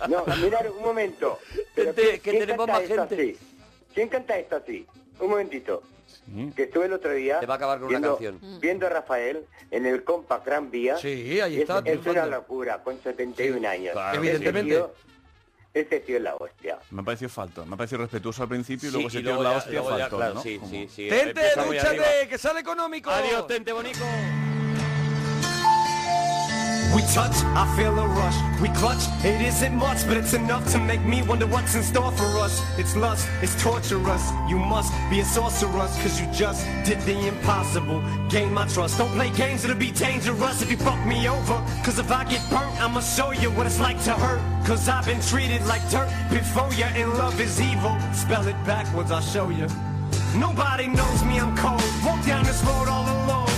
[0.09, 1.39] No, mirad, un momento.
[1.75, 3.15] ¿quién- que tenemos canta más gente.
[3.15, 3.37] así?
[3.93, 4.87] ¿Quién canta esto así?
[5.19, 5.83] Un momentito.
[6.07, 6.51] Sí.
[6.55, 8.59] Que estuve el otro día Te va a acabar con una viendo, canción.
[8.61, 10.97] viendo a Rafael en el Compact Gran Vía.
[10.97, 11.81] Sí, ahí Es, está.
[11.85, 13.93] es una locura, con 71 años.
[13.93, 14.17] claro.
[14.17, 14.73] Evidentemente.
[14.75, 14.93] Ese tío,
[15.73, 16.77] ese tío es la hostia.
[16.91, 17.67] Me ha parecido faltón.
[17.67, 19.83] Me ha parecido respetuoso al principio y luego y se luego dio la ya- hostia
[19.83, 20.41] faltón, claro, ¿no?
[20.43, 21.09] sí, Como- sí, sí.
[21.09, 23.09] Tente, dúchate, que sale económico.
[23.09, 23.99] Adiós, Tente Bonico.
[26.93, 28.37] We touch, I feel a rush.
[28.61, 32.11] We clutch, it isn't much, but it's enough to make me wonder what's in store
[32.11, 32.61] for us.
[32.77, 34.31] It's lust, it's torturous.
[34.47, 38.03] You must be a sorceress, cause you just did the impossible.
[38.29, 38.99] Gain my trust.
[38.99, 41.57] Don't play games, it'll be dangerous if you fuck me over.
[41.83, 44.41] Cause if I get burnt, I'ma show you what it's like to hurt.
[44.67, 47.97] Cause I've been treated like dirt before you, and love is evil.
[48.13, 49.67] Spell it backwards, I'll show you.
[50.35, 51.81] Nobody knows me, I'm cold.
[52.05, 53.52] Walk down this road all alone.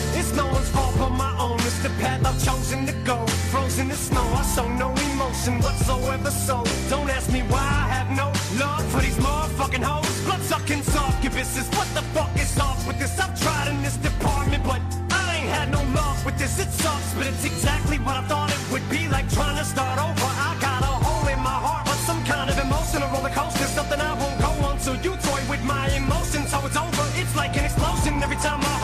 [1.66, 3.26] It's the path I've chosen to go.
[3.50, 6.30] Frozen in snow, I show no emotion whatsoever.
[6.30, 8.28] So don't ask me why I have no
[8.64, 10.16] love for these motherfucking hoes.
[10.26, 11.66] Blood sucking succubuses.
[11.76, 13.18] What the fuck is off with this?
[13.18, 16.60] I've tried in this department, but I ain't had no love with this.
[16.60, 19.98] It sucks, but it's exactly what I thought it would be like trying to start
[19.98, 20.30] over.
[20.50, 23.66] I got a hole in my heart, but some kind of emotional roller coaster.
[23.74, 24.78] Something I won't go on.
[24.80, 27.06] So you toy with my emotions, so it's over.
[27.18, 28.75] It's like an explosion every time I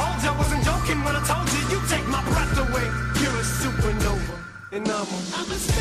[4.74, 5.81] and I'm a I'm a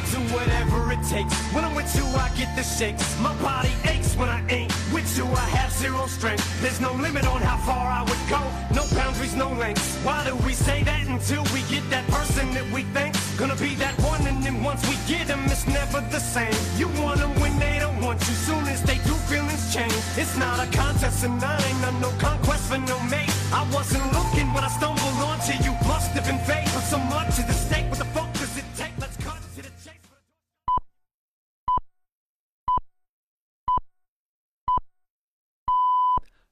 [0.00, 1.34] I'll do whatever it takes.
[1.52, 3.04] When I'm with you, I get the shakes.
[3.20, 5.24] My body aches when I ain't with you.
[5.26, 6.44] I have zero strength.
[6.62, 8.40] There's no limit on how far I would go.
[8.74, 9.96] No boundaries, no lengths.
[10.04, 13.74] Why do we say that until we get that person that we think gonna be
[13.76, 14.26] that one?
[14.26, 16.54] And then once we get them, it's never the same.
[16.78, 18.34] You want them when they don't want you.
[18.34, 19.92] Soon as they do, feelings change.
[20.16, 23.32] It's not a contest, and I ain't on no conquest for no mate.
[23.52, 25.72] I wasn't looking when I stumbled onto you.
[25.86, 26.68] Must have been fate.
[26.72, 27.88] But so much at the stake.
[27.90, 28.29] What the fuck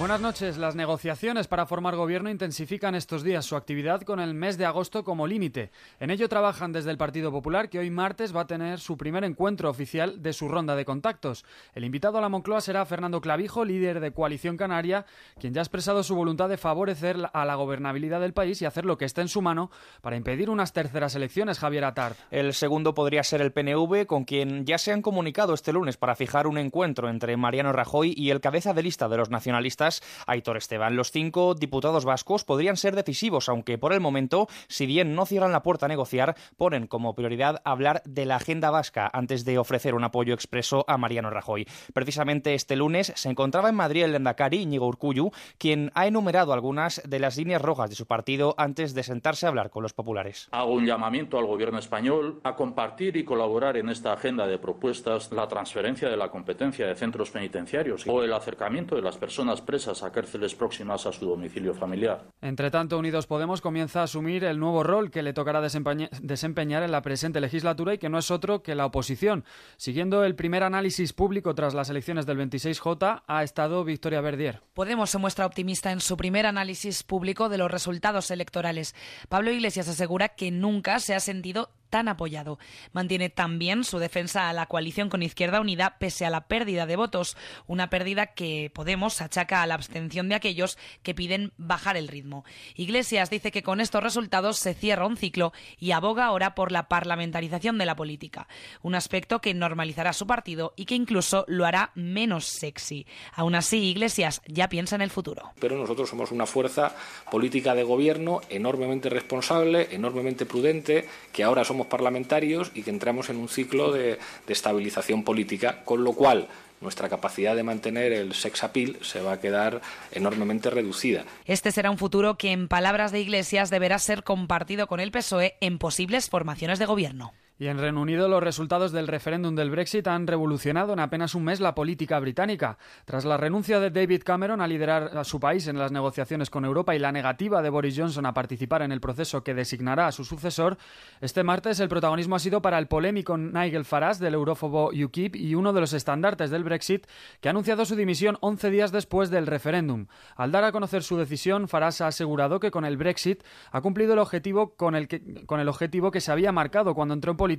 [0.00, 0.56] Buenas noches.
[0.56, 5.04] Las negociaciones para formar gobierno intensifican estos días su actividad con el mes de agosto
[5.04, 5.70] como límite.
[6.00, 9.24] En ello trabajan desde el Partido Popular, que hoy martes va a tener su primer
[9.24, 11.44] encuentro oficial de su ronda de contactos.
[11.74, 15.04] El invitado a la Moncloa será Fernando Clavijo, líder de Coalición Canaria,
[15.38, 18.86] quien ya ha expresado su voluntad de favorecer a la gobernabilidad del país y hacer
[18.86, 19.70] lo que esté en su mano
[20.00, 22.16] para impedir unas terceras elecciones, Javier Atard.
[22.30, 26.16] El segundo podría ser el PNV, con quien ya se han comunicado este lunes para
[26.16, 29.89] fijar un encuentro entre Mariano Rajoy y el cabeza de lista de los nacionalistas,
[30.26, 30.96] Aitor Esteban.
[30.96, 35.52] Los cinco diputados vascos podrían ser decisivos, aunque por el momento, si bien no cierran
[35.52, 39.94] la puerta a negociar, ponen como prioridad hablar de la agenda vasca antes de ofrecer
[39.94, 41.66] un apoyo expreso a Mariano Rajoy.
[41.92, 47.02] Precisamente este lunes se encontraba en Madrid el Endacari, Íñigo Urcullu, quien ha enumerado algunas
[47.04, 50.48] de las líneas rojas de su partido antes de sentarse a hablar con los populares.
[50.52, 55.32] Hago un llamamiento al Gobierno español a compartir y colaborar en esta agenda de propuestas
[55.32, 59.79] la transferencia de la competencia de centros penitenciarios o el acercamiento de las personas presas
[59.88, 62.24] a cárceles próximas a su domicilio familiar.
[62.40, 66.82] Entre tanto, Unidos Podemos comienza a asumir el nuevo rol que le tocará desempeña- desempeñar
[66.82, 69.44] en la presente legislatura y que no es otro que la oposición.
[69.76, 74.62] Siguiendo el primer análisis público tras las elecciones del 26J, ha estado Victoria Verdier.
[74.74, 78.94] Podemos se muestra optimista en su primer análisis público de los resultados electorales.
[79.28, 82.58] Pablo Iglesias asegura que nunca se ha sentido tan apoyado.
[82.92, 86.96] Mantiene también su defensa a la coalición con Izquierda Unida pese a la pérdida de
[86.96, 87.36] votos,
[87.66, 92.44] una pérdida que Podemos achaca a la abstención de aquellos que piden bajar el ritmo.
[92.76, 96.88] Iglesias dice que con estos resultados se cierra un ciclo y aboga ahora por la
[96.88, 98.48] parlamentarización de la política,
[98.82, 103.06] un aspecto que normalizará su partido y que incluso lo hará menos sexy.
[103.34, 105.52] Aún así, Iglesias ya piensa en el futuro.
[105.60, 106.94] pero nosotros somos una fuerza
[107.30, 113.36] política de gobierno enormemente responsable, enormemente prudente, que ahora somos parlamentarios y que entramos en
[113.36, 116.48] un ciclo de, de estabilización política, con lo cual
[116.80, 119.80] nuestra capacidad de mantener el sex appeal se va a quedar
[120.12, 121.24] enormemente reducida.
[121.44, 125.56] Este será un futuro que, en palabras de Iglesias, deberá ser compartido con el PSOE
[125.60, 127.32] en posibles formaciones de gobierno.
[127.60, 131.44] Y en Reino Unido los resultados del referéndum del Brexit han revolucionado en apenas un
[131.44, 132.78] mes la política británica.
[133.04, 136.64] Tras la renuncia de David Cameron a liderar a su país en las negociaciones con
[136.64, 140.12] Europa y la negativa de Boris Johnson a participar en el proceso que designará a
[140.12, 140.78] su sucesor,
[141.20, 145.54] este martes el protagonismo ha sido para el polémico Nigel Farage del eurófobo UKIP y
[145.54, 147.06] uno de los estandartes del Brexit
[147.42, 150.06] que ha anunciado su dimisión 11 días después del referéndum.
[150.34, 154.14] Al dar a conocer su decisión, Farage ha asegurado que con el Brexit ha cumplido
[154.14, 157.36] el objetivo con el que, con el objetivo que se había marcado cuando entró en
[157.36, 157.49] política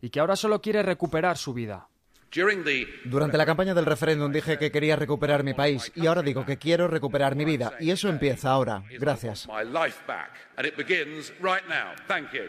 [0.00, 1.88] y que ahora solo quiere recuperar su vida.
[3.04, 6.58] Durante la campaña del referéndum dije que quería recuperar mi país y ahora digo que
[6.58, 8.84] quiero recuperar mi vida y eso empieza ahora.
[8.98, 9.48] Gracias.
[9.48, 10.30] my life back.
[10.56, 11.92] And it begins right now.
[12.06, 12.48] Thank you.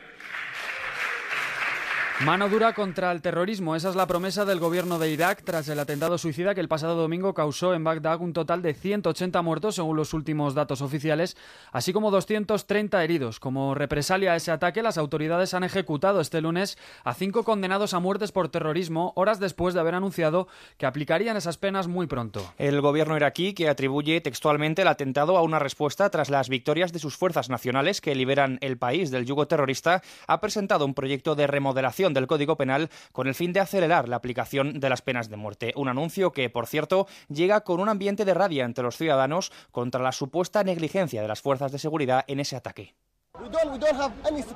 [2.19, 3.75] Mano dura contra el terrorismo.
[3.75, 6.95] Esa es la promesa del gobierno de Irak tras el atentado suicida que el pasado
[6.95, 11.35] domingo causó en Bagdad un total de 180 muertos, según los últimos datos oficiales,
[11.71, 13.39] así como 230 heridos.
[13.39, 17.99] Como represalia a ese ataque, las autoridades han ejecutado este lunes a cinco condenados a
[17.99, 20.47] muertes por terrorismo, horas después de haber anunciado
[20.77, 22.53] que aplicarían esas penas muy pronto.
[22.59, 26.99] El gobierno iraquí, que atribuye textualmente el atentado a una respuesta tras las victorias de
[26.99, 31.47] sus fuerzas nacionales que liberan el país del yugo terrorista, ha presentado un proyecto de
[31.47, 35.37] remodelación del Código Penal con el fin de acelerar la aplicación de las penas de
[35.37, 35.73] muerte.
[35.75, 40.01] Un anuncio que, por cierto, llega con un ambiente de rabia entre los ciudadanos contra
[40.01, 42.95] la supuesta negligencia de las fuerzas de seguridad en ese ataque.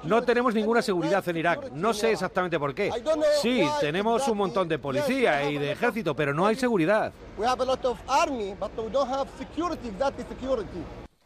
[0.03, 1.71] No tenemos ninguna seguridad en Irak.
[1.71, 2.91] No sé exactamente por qué.
[3.41, 7.13] Sí, tenemos un montón de policía y de ejército, pero no hay seguridad.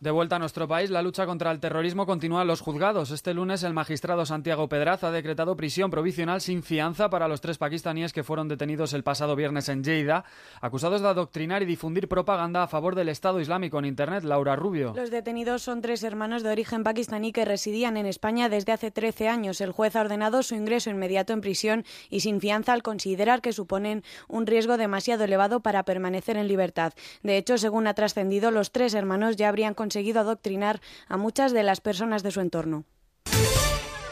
[0.01, 3.11] De vuelta a nuestro país, la lucha contra el terrorismo continúa en los juzgados.
[3.11, 7.57] Este lunes, el magistrado Santiago Pedraz ha decretado prisión provisional sin fianza para los tres
[7.57, 10.23] pakistaníes que fueron detenidos el pasado viernes en Lleida,
[10.61, 14.23] acusados de adoctrinar y difundir propaganda a favor del Estado Islámico en Internet.
[14.23, 14.93] Laura Rubio.
[14.95, 19.27] Los detenidos son tres hermanos de origen pakistaní que residían en España desde hace 13
[19.27, 19.59] años.
[19.59, 23.51] El juez ha ordenado su ingreso inmediato en prisión y sin fianza al considerar que
[23.51, 26.93] suponen un riesgo demasiado elevado para permanecer en libertad.
[27.21, 29.73] De hecho, según ha trascendido, los tres hermanos ya habrían
[30.21, 32.85] adoctrinar a muchas de las personas de su entorno.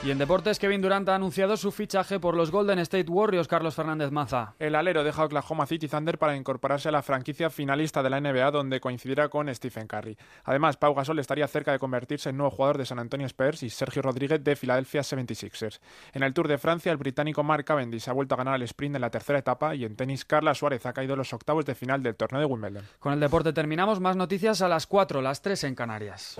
[0.08, 3.76] Y en deportes, Kevin Durant ha anunciado su fichaje por los Golden State Warriors, Carlos
[3.76, 4.54] Fernández Maza.
[4.58, 8.52] El alero deja Oklahoma City Thunder para incorporarse a la franquicia finalista de la NBA
[8.52, 10.18] donde coincidirá con Stephen Curry.
[10.46, 13.70] Además, Pau Gasol estaría cerca de convertirse en nuevo jugador de San Antonio Spurs y
[13.70, 15.82] Sergio Rodríguez de Philadelphia 76ers.
[16.14, 18.96] En el Tour de Francia, el británico Mark Cavendish ha vuelto a ganar el sprint
[18.96, 21.76] en la tercera etapa y en tenis, Carla Suárez ha caído en los octavos de
[21.76, 22.86] final del torneo de Wimbledon.
[23.00, 24.00] Con el deporte terminamos.
[24.00, 26.40] Más noticias a las 4, las 3 en Canarias.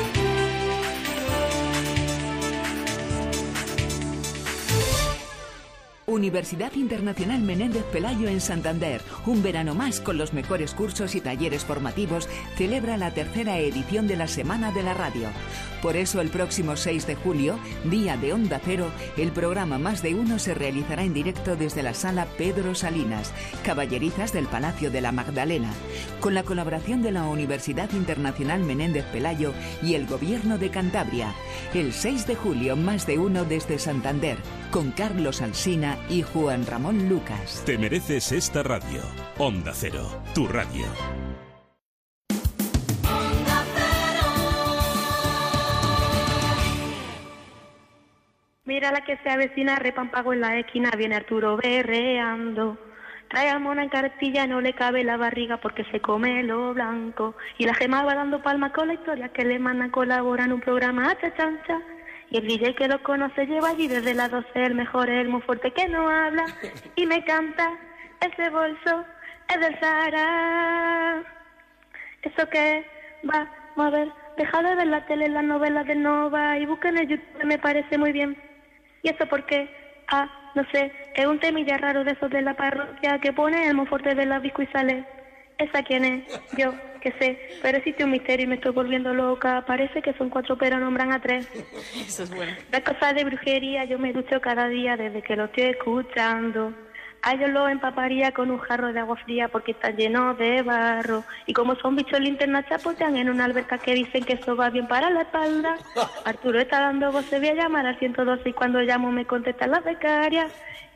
[6.11, 11.63] Universidad Internacional Menéndez Pelayo en Santander, un verano más con los mejores cursos y talleres
[11.63, 15.29] formativos, celebra la tercera edición de la Semana de la Radio.
[15.81, 20.13] Por eso el próximo 6 de julio, día de Onda Cero, el programa Más de
[20.13, 23.33] Uno se realizará en directo desde la sala Pedro Salinas,
[23.63, 25.73] Caballerizas del Palacio de la Magdalena,
[26.19, 31.33] con la colaboración de la Universidad Internacional Menéndez Pelayo y el Gobierno de Cantabria.
[31.73, 34.37] El 6 de julio, Más de Uno desde Santander,
[34.69, 37.63] con Carlos Alsina y Juan Ramón Lucas.
[37.65, 39.01] Te mereces esta radio.
[39.37, 40.85] Onda Cero, tu radio.
[48.63, 52.77] Mira la que se avecina, repampago en la esquina, viene Arturo berreando.
[53.29, 57.35] Trae a mona en cartilla, no le cabe la barriga porque se come lo blanco.
[57.57, 60.61] Y la gema va dando palmas con la historia que le mandan colabora en un
[60.61, 61.81] programa a chancha.
[62.31, 65.41] Y el DJ que lo conoce lleva allí desde las 12, el mejor, el muy
[65.41, 66.45] fuerte que no habla.
[66.95, 67.73] Y me canta,
[68.21, 69.03] ese bolso
[69.49, 71.21] es del Sahara.
[72.21, 72.85] ¿Eso qué?
[73.29, 74.07] Va, a ver,
[74.37, 77.97] deja de ver la tele, las novelas de Nova y busquen en YouTube, me parece
[77.97, 78.37] muy bien.
[79.03, 79.69] ¿Y eso por qué?
[80.07, 83.75] Ah, no sé, es un temilla raro de esos de la parroquia que pone el
[83.75, 85.05] monforte de la bisco y sale.
[85.61, 86.41] ¿Esa quién es?
[86.57, 89.63] Yo, que sé, pero existe un misterio y me estoy volviendo loca.
[89.67, 91.47] Parece que son cuatro pero nombran a tres.
[91.95, 92.51] Eso es bueno.
[92.71, 96.73] Las cosas de brujería yo me ducho cada día desde que lo estoy escuchando.
[97.21, 101.23] A ellos lo empaparía con un jarro de agua fría porque está lleno de barro.
[101.45, 104.87] Y como son bichos linternas chapotean en una alberca que dicen que eso va bien
[104.87, 105.75] para la espalda.
[106.25, 109.67] Arturo está dando voz, se voy a llamar al 112 y cuando llamo me contesta
[109.67, 110.47] la becaria.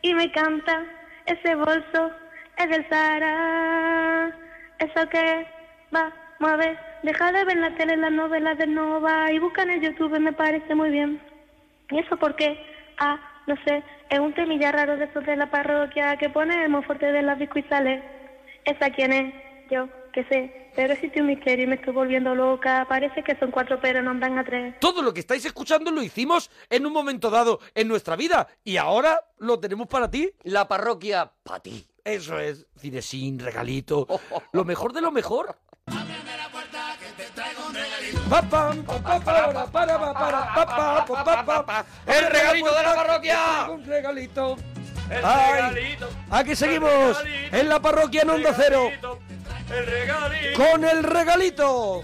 [0.01, 0.83] Y me canta,
[1.27, 2.09] ese bolso
[2.57, 4.44] es del Sahara.
[4.79, 5.47] ¿Eso qué?
[5.95, 6.11] Va,
[6.57, 10.33] ver, deja de ver la tele, las novelas de Nova y buscan en YouTube, me
[10.33, 11.21] parece muy bien.
[11.89, 12.57] ¿Y eso por qué?
[12.97, 16.83] Ah, no sé, es un temilla raro de esos de la parroquia que pone el
[16.83, 18.03] fuerte de las biscuitales.
[18.65, 19.33] ¿Esa quién es?
[19.69, 22.85] Yo, que sé, pero existe un misterio y me estoy volviendo loca.
[22.89, 24.79] Parece que son cuatro pero nombran a tres.
[24.79, 28.77] Todo lo que estáis escuchando lo hicimos en un momento dado en nuestra vida y
[28.77, 30.31] ahora lo tenemos para ti.
[30.43, 31.87] La parroquia para ti.
[32.05, 34.05] Eso es, cinesín, regalito,
[34.51, 35.57] lo mejor de lo mejor.
[42.07, 43.67] ¡El regalito de la parroquia!
[43.69, 44.55] Un regalito.
[45.09, 46.09] El Ay, regalito.
[46.31, 47.17] Aquí seguimos
[47.51, 48.89] en la parroquia en Onda Cero
[49.69, 50.63] El regalito.
[50.63, 52.03] con el regalito.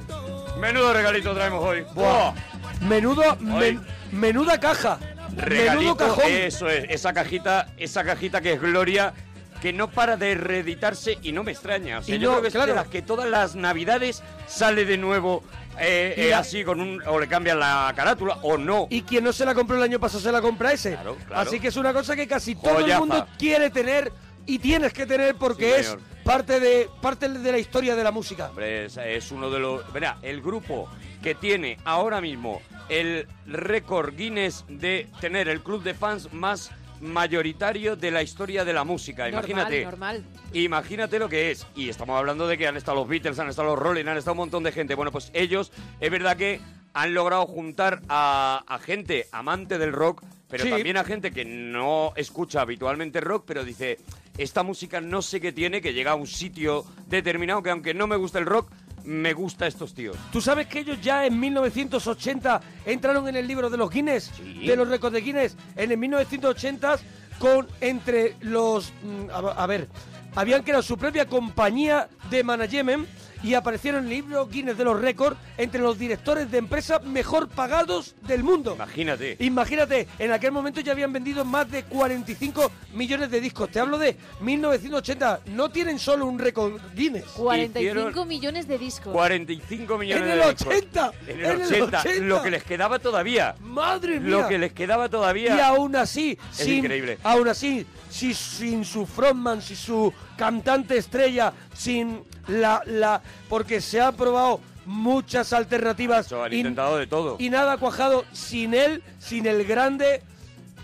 [0.59, 1.81] Menudo regalito traemos hoy.
[1.93, 2.33] Buah.
[2.81, 4.99] Menudo, men- menuda caja.
[5.35, 6.23] Menudo cajón.
[6.27, 9.13] eso es, esa cajita, esa cajita que es Gloria,
[9.61, 11.99] que no para de reeditarse y no me extraña.
[11.99, 12.71] O sea, Y yo no, creo que es claro.
[12.71, 15.43] de las que todas las navidades sale de nuevo
[15.79, 18.87] eh, eh, la- así con un o le cambian la carátula o no.
[18.89, 20.91] Y quien no se la compró el año pasado se la compra ese.
[20.95, 21.17] claro.
[21.33, 24.11] Así que es una cosa que casi todo el mundo quiere tener
[24.45, 28.11] y tienes que tener porque Sí, es parte de parte de la historia de la
[28.11, 28.49] música.
[28.49, 29.91] Hombre, es, es uno de los...
[29.93, 30.89] Verá, el grupo
[31.21, 36.71] que tiene ahora mismo el récord Guinness de tener el club de fans más
[37.01, 39.27] mayoritario de la historia de la música.
[39.27, 39.83] Imagínate.
[39.83, 40.23] Normal,
[40.53, 41.65] Imagínate lo que es.
[41.75, 44.33] Y estamos hablando de que han estado los Beatles, han estado los Rolling, han estado
[44.33, 44.95] un montón de gente.
[44.95, 46.59] Bueno, pues ellos, es verdad que
[46.93, 50.69] han logrado juntar a, a gente amante del rock, pero Sí.
[50.69, 53.97] también a gente que no escucha habitualmente rock, pero dice,
[54.37, 58.07] esta música no sé qué tiene, que llega a un sitio determinado, que aunque no
[58.07, 58.69] me gusta el rock,
[59.05, 60.15] me gusta estos tíos.
[60.31, 64.75] ¿Tú sabes que ellos ya en 1980 entraron en el libro de los Guinness, de
[64.75, 65.55] los récords de Guinness?
[65.75, 66.99] En el 1980
[67.39, 68.93] con entre los...
[69.03, 69.87] mm, A, a ver,
[70.35, 73.07] habían creado su propia compañía de management
[73.43, 77.47] y aparecieron en el libro Guinness de los récords entre los directores de empresas mejor
[77.49, 78.73] pagados del mundo.
[78.75, 79.37] Imagínate.
[79.39, 83.69] Imagínate, en aquel momento ya habían vendido más de 45 millones de discos.
[83.69, 85.41] Te hablo de 1980.
[85.47, 87.25] No tienen solo un récord Guinness.
[87.35, 89.13] 45 millones de discos.
[89.13, 90.67] 45 millones En de el discos.
[90.75, 92.19] 80, En el, en el 80, 80.
[92.25, 93.55] Lo que les quedaba todavía.
[93.61, 94.29] Madre mía.
[94.41, 95.55] Lo que les quedaba todavía.
[95.55, 97.17] Y aún así, Es sin, increíble.
[97.23, 103.99] aún así, si, sin su frontman, sin su cantante estrella, sin la, la, porque se
[104.01, 107.37] han probado muchas alternativas Eso, han y- intentado de todo.
[107.39, 108.25] y nada cuajado.
[108.33, 110.21] Sin él, sin el grande,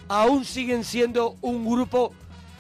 [0.07, 2.13] aún siguen siendo un grupo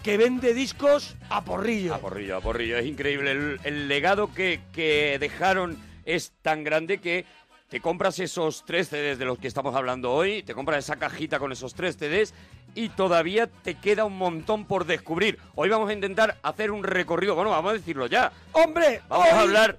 [0.03, 1.95] que vende discos a porrillo.
[1.95, 2.77] A porrillo, a porrillo.
[2.77, 3.31] Es increíble.
[3.31, 7.25] El, el legado que, que dejaron es tan grande que
[7.69, 11.37] te compras esos tres CDs de los que estamos hablando hoy, te compras esa cajita
[11.39, 12.33] con esos tres CDs
[12.75, 15.39] y todavía te queda un montón por descubrir.
[15.55, 18.31] Hoy vamos a intentar hacer un recorrido, bueno, vamos a decirlo ya.
[18.51, 19.01] ¡Hombre!
[19.07, 19.77] Vamos a hablar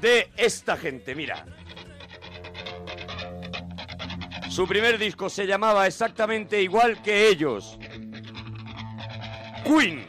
[0.00, 1.44] de esta gente, mira.
[4.50, 7.78] Su primer disco se llamaba exactamente igual que ellos.
[9.64, 10.04] Queen.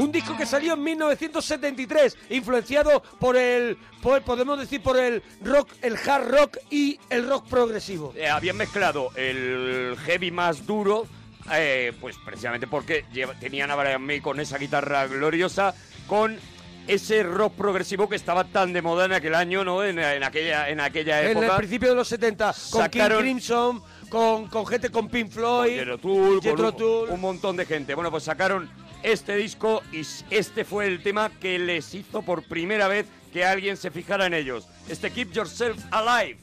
[0.00, 5.70] Un disco que salió en 1973, influenciado por el, por- podemos decir, por el rock,
[5.82, 8.12] el hard rock y el rock progresivo.
[8.16, 11.06] Eh, habían mezclado el heavy más duro,
[11.52, 15.74] eh, pues precisamente porque lleva- tenían a Brian May con esa guitarra gloriosa,
[16.06, 16.38] con
[16.86, 19.84] ese rock progresivo que estaba tan de moda en aquel año, ¿no?
[19.84, 21.46] En, en aquella, en aquella En época.
[21.52, 25.70] el principio de los 70, con Sacaron- King Crimson, con, con gente con Pink Floyd,
[25.78, 27.10] Jethro Tull, con Jethro un, Tull.
[27.10, 27.94] un montón de gente.
[27.94, 28.68] Bueno, pues sacaron
[29.02, 33.76] este disco y este fue el tema que les hizo por primera vez que alguien
[33.76, 34.68] se fijara en ellos.
[34.88, 36.38] Este Keep Yourself Alive.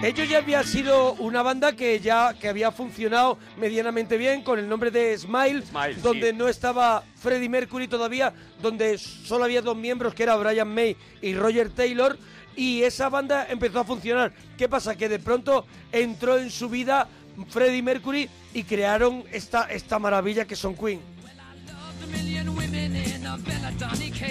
[0.00, 4.68] Ellos ya habían sido una banda que ya que había funcionado medianamente bien con el
[4.68, 5.64] nombre de Smile,
[6.00, 6.36] donde sí.
[6.36, 8.32] no estaba Freddie Mercury todavía,
[8.62, 12.16] donde solo había dos miembros que era Brian May y Roger Taylor
[12.54, 14.32] y esa banda empezó a funcionar.
[14.56, 14.94] ¿Qué pasa?
[14.96, 17.08] Que de pronto entró en su vida
[17.48, 21.00] Freddie Mercury y crearon esta, esta maravilla que son Queen.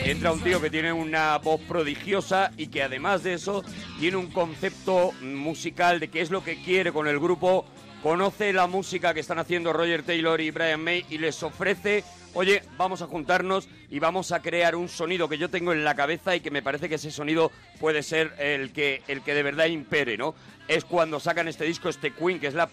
[0.08, 3.66] Entra un tío que tiene una voz prodigiosa y que además de eso
[4.00, 7.66] tiene un concepto musical de qué es lo que quiere con el grupo,
[8.02, 12.64] conoce la música que están haciendo Roger Taylor y Brian May y les ofrece, oye,
[12.78, 16.38] vamos a juntarnos y vamos a crear un sonido que yo tengo en la cabeza
[16.38, 19.66] y que me parece que ese sonido puede ser el que, el que de verdad
[19.66, 20.36] impere, ¿no?
[20.70, 22.70] Es cuando sacan este disco, este Queen, que es la,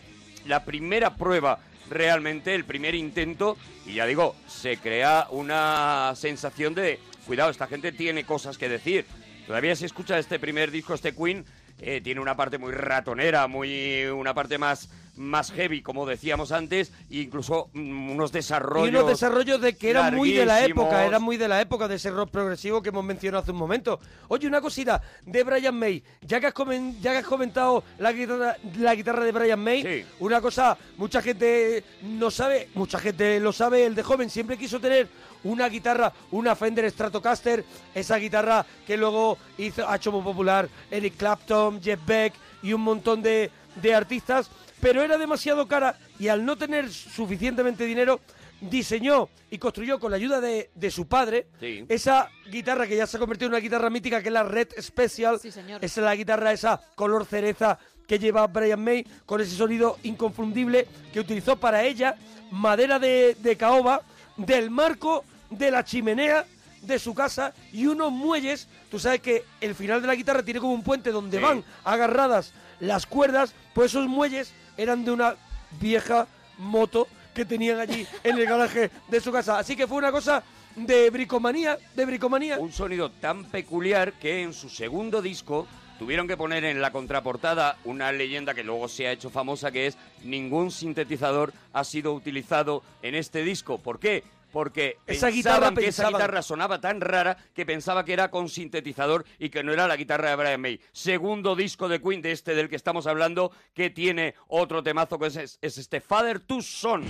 [0.46, 1.58] la primera prueba
[1.90, 3.56] realmente, el primer intento,
[3.86, 9.04] y ya digo, se crea una sensación de, cuidado, esta gente tiene cosas que decir.
[9.46, 11.44] Todavía se escucha este primer disco, este Queen,
[11.80, 16.92] eh, tiene una parte muy ratonera, muy una parte más, más heavy, como decíamos antes,
[17.10, 18.86] e incluso mm, unos desarrollos.
[18.88, 21.88] Y unos desarrollos de que eran muy de la época, eran muy de la época
[21.88, 24.00] de ese rock progresivo que hemos mencionado hace un momento.
[24.28, 28.12] Oye, una cosita de Brian May, ya que has, comen- ya que has comentado la
[28.12, 33.52] guitarra, la guitarra de Brian May, una cosa, mucha gente no sabe, mucha gente lo
[33.52, 35.06] sabe, el de joven siempre quiso tener
[35.44, 37.64] una guitarra, una Fender Stratocaster,
[37.94, 42.80] esa guitarra que luego hizo, ha hecho muy popular Eric Clapton, Jeff Beck y un
[42.82, 48.20] montón de, de artistas, pero era demasiado cara y al no tener suficientemente dinero,
[48.60, 51.84] diseñó y construyó con la ayuda de, de su padre Sí.
[51.88, 54.68] esa guitarra que ya se ha convertido en una guitarra mítica que es la Red
[54.80, 55.38] Special.
[55.40, 55.84] señor.
[55.84, 61.20] Es la guitarra esa color cereza que lleva Brian May con ese sonido inconfundible que
[61.20, 62.16] utilizó para ella
[62.50, 64.02] madera de, de caoba
[64.36, 65.24] del marco
[65.58, 66.44] de la chimenea
[66.82, 68.68] de su casa y unos muelles.
[68.90, 71.42] Tú sabes que el final de la guitarra tiene como un puente donde Sí.
[71.42, 75.36] van agarradas las cuerdas, pues esos muelles eran de una
[75.80, 76.26] vieja
[76.58, 79.58] moto que tenían allí en el garaje de su casa.
[79.58, 80.42] Así que fue una cosa
[80.76, 82.58] de bricomanía, de bricomanía.
[82.58, 85.66] Un sonido tan peculiar que en su segundo disco
[85.98, 89.86] tuvieron que poner en la contraportada una leyenda que luego se ha hecho famosa que
[89.86, 93.78] es ningún sintetizador ha sido utilizado en este disco.
[93.78, 94.24] ¿Por qué?
[94.54, 99.24] Porque Esa guitarra que esa guitarra sonaba tan rara que pensaba que era con sintetizador
[99.40, 100.80] y que no era la guitarra de Brian May.
[100.92, 105.26] Segundo disco de Queen de este del que estamos hablando que tiene otro temazo que
[105.26, 107.02] es, es- es este Father to Son.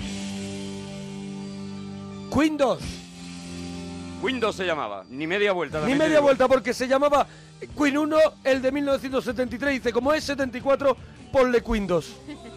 [2.32, 2.78] Queen 2.
[4.22, 5.80] Windows se llamaba, ni media vuelta.
[5.86, 6.22] Ni media digo.
[6.22, 7.26] vuelta porque se llamaba
[7.76, 9.74] Queen 1, el de 1973.
[9.74, 10.97] Dice, como es 74,
[11.30, 12.16] ponle Queen 2.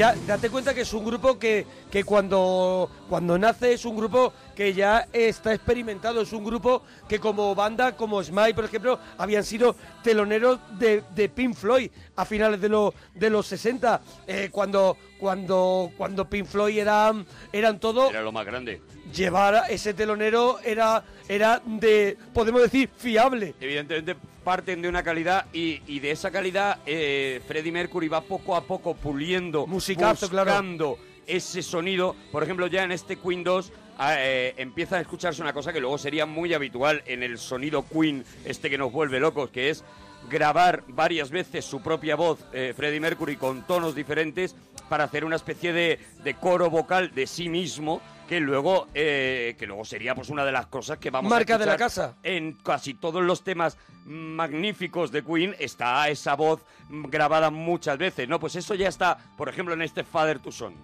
[0.00, 4.32] Ya, date cuenta que es un grupo que, que cuando, cuando nace es un grupo
[4.56, 9.44] que ya está experimentado, es un grupo que como banda, como Smile, por ejemplo, habían
[9.44, 14.96] sido teloneros de, de Pink Floyd a finales de, lo- de los 60, eh, cuando,
[15.18, 18.80] cuando, cuando Pink Floyd eran, eran todo Era lo más grande.
[19.14, 23.54] llevar a ese telonero era, era de, podemos decir, fiable.
[23.60, 24.16] Evidentemente
[24.50, 28.64] parten de una calidad y, y de esa calidad eh, Freddie Mercury va poco a
[28.64, 30.50] poco puliendo, Musicazo, claro.
[30.50, 32.16] buscando ese sonido.
[32.32, 35.78] Por ejemplo, ya en este Queen 2 ah, eh, empieza a escucharse una cosa que
[35.78, 39.84] luego sería muy habitual en el sonido Queen, este que nos vuelve locos, que es
[40.28, 44.56] grabar varias veces su propia voz, eh, Freddie Mercury, con tonos diferentes,
[44.90, 49.64] para hacer una especie de, de coro vocal de sí mismo, que luego, eh, que
[49.64, 52.16] luego sería pues una de las cosas que vamos Marca a de la casa.
[52.24, 58.40] En casi todos los temas magníficos de Queen está esa voz grabada muchas veces, ¿no?
[58.40, 60.74] Pues eso ya está, por ejemplo, en este Father to Son.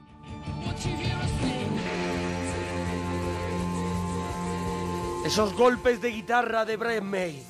[5.27, 7.43] Esos golpes de guitarra de Brian May,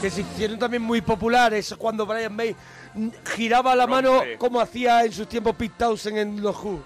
[0.00, 2.56] que se hicieron también muy populares cuando Brian May
[3.24, 6.82] giraba la mano como hacía en sus tiempos Pete Townsend en los Who.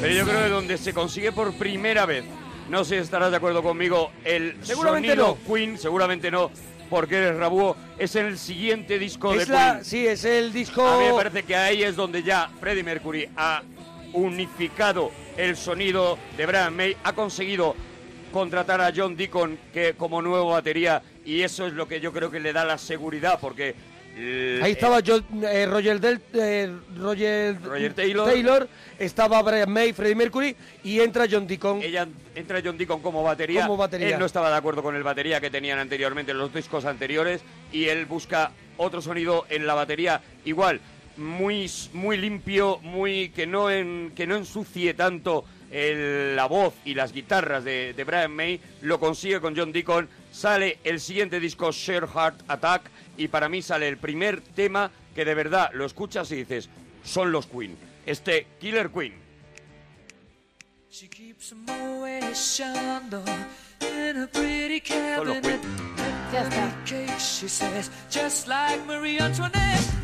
[0.00, 2.24] Pero yo creo que donde se consigue por primera vez,
[2.68, 6.50] no sé si estarás de acuerdo conmigo, el Seguramente sonido Queen, seguramente no,
[6.90, 9.84] porque eres Rabúo, es en el siguiente disco Es de la- Queen.
[9.84, 10.86] sí, es el disco...
[10.86, 13.62] A mí me parece que ahí es donde ya Freddie Mercury ha
[14.12, 17.74] unificado el sonido de Brian May, ha conseguido
[18.32, 22.30] contratar a John Deacon que como nuevo batería y eso es lo que yo creo
[22.30, 23.74] que le da la seguridad porque
[24.18, 28.68] el- Ahí estaba eh, Roger, Del, eh, Roger, Roger Taylor.
[28.98, 31.80] estaba Brian May, Freddie Mercury y entra John Deacon.
[31.82, 33.62] Ella entra John Deacon como batería.
[33.62, 34.08] Como batería.
[34.08, 37.42] Él no estaba de acuerdo con el batería que tenían anteriormente en los discos anteriores
[37.72, 40.80] y él busca otro sonido en la batería igual
[41.16, 46.94] muy muy limpio, muy que no en que no ensucie tanto el- la voz y
[46.94, 48.60] las guitarras de, de Brian May.
[48.82, 50.08] Lo consigue con John Deacon.
[50.30, 52.82] Sale el siguiente disco Share Heart Attack
[53.18, 56.70] y para mí sale el primer tema que de verdad lo escuchas y dices
[57.04, 57.76] son los Queen.
[58.06, 59.14] Este Killer Queen.
[63.80, 65.60] In a pretty cabinet.
[66.32, 69.97] Ya está.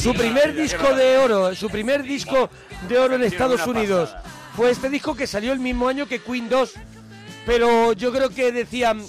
[0.00, 2.48] Su primer disco de oro, su primer disco
[2.88, 4.14] de oro en Estados Unidos
[4.54, 6.74] fue este disco que salió el mismo año que Queen 2.
[7.44, 9.02] Pero yo creo que decían,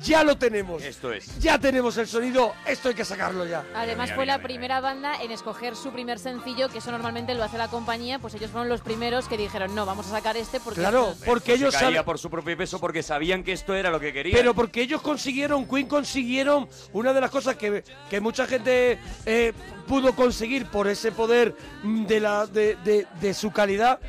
[0.00, 0.82] ya lo tenemos.
[0.82, 1.38] Esto es.
[1.38, 3.64] Ya tenemos el sonido, esto hay que sacarlo ya.
[3.74, 7.34] Además Mira, fue mira, la primera banda en escoger su primer sencillo, que eso normalmente
[7.34, 10.36] lo hace la compañía, pues ellos fueron los primeros que dijeron, no, vamos a sacar
[10.36, 10.80] este porque...
[10.80, 13.74] Claro, esto porque ellos se caía saben- por su propio peso porque sabían que esto
[13.74, 14.36] era lo que querían.
[14.36, 19.52] Pero porque ellos consiguieron, Queen consiguieron una de las cosas que, que mucha gente eh,
[19.86, 24.00] pudo conseguir por ese poder mm, de, la, de, de- de su calidad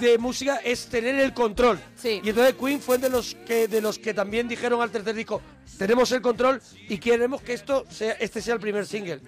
[0.00, 1.78] de música es tener el control.
[2.02, 5.42] Y entonces Queen fue de los que de los que también dijeron al tercer disco,
[5.78, 9.20] tenemos el control y queremos que esto sea este sea el primer single.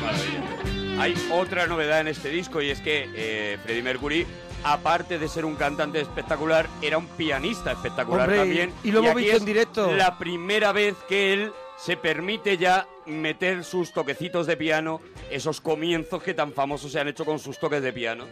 [0.00, 1.02] Maravilla.
[1.02, 4.26] Hay otra novedad en este disco y es que eh, Freddie Mercury,
[4.64, 8.72] aparte de ser un cantante espectacular, era un pianista espectacular Hombre, también.
[8.82, 9.92] y lo hemos aquí visto es en directo.
[9.92, 15.00] La primera vez que él se permite ya meter sus toquecitos de piano,
[15.30, 18.24] esos comienzos que tan famosos se han hecho con sus toques de piano.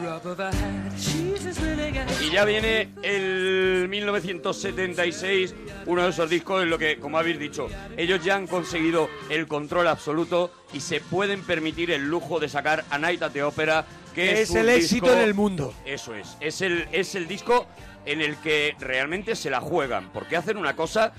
[0.00, 0.92] Drop of a hat,
[1.46, 1.71] as
[2.20, 5.54] Y ya viene el 1976,
[5.86, 9.46] uno de esos discos en lo que, como habéis dicho, ellos ya han conseguido el
[9.46, 13.84] control absoluto y se pueden permitir el lujo de sacar A Night at the Opera,
[14.14, 15.74] que es, el éxito disco- en el mundo.
[15.84, 17.66] Eso es, es el, es el disco
[18.04, 21.12] en el que realmente se la juegan, porque hacen una cosa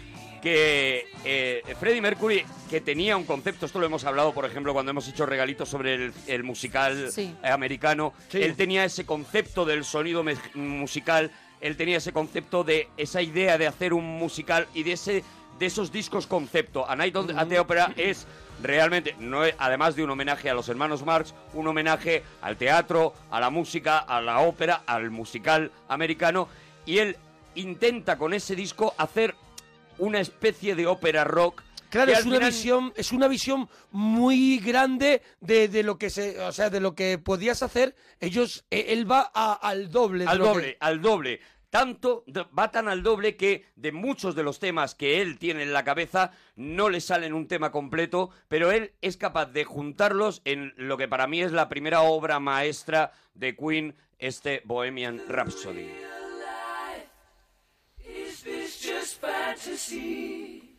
[0.44, 4.90] que eh, Freddie Mercury, que tenía un concepto, esto lo hemos hablado, por ejemplo, cuando
[4.92, 7.34] hemos hecho regalitos sobre el, el musical Sí.
[7.42, 8.44] eh, americano, Sí.
[8.44, 10.22] él tenía ese concepto del sonido
[10.54, 15.24] musical, él tenía ese concepto de esa idea de hacer un musical y de ese
[15.60, 16.90] de esos discos concepto.
[16.90, 18.26] A Night at the Opera es
[18.62, 23.14] realmente, no es- además de un homenaje a los hermanos Marx, un homenaje al teatro,
[23.30, 26.50] a la música, a la ópera, al musical americano
[26.88, 27.18] y él
[27.54, 29.36] intenta con ese disco hacer
[29.98, 35.22] una especie de ópera rock Claro, es una final- visión, es una visión muy grande
[35.42, 37.96] de, de lo que se, o sea, de lo que podías hacer.
[38.20, 40.26] Ellos, eh, él va a- al doble.
[40.28, 41.40] al que- doble, al doble.
[41.70, 42.24] Tanto,
[42.58, 45.84] va tan al doble que de muchos de los temas que él tiene en la
[45.84, 50.98] cabeza no le salen un tema completo, pero él es capaz de juntarlos en lo
[50.98, 55.90] que para mí es la primera obra maestra de Queen, este Bohemian Rhapsody.
[59.12, 60.70] Fantasy?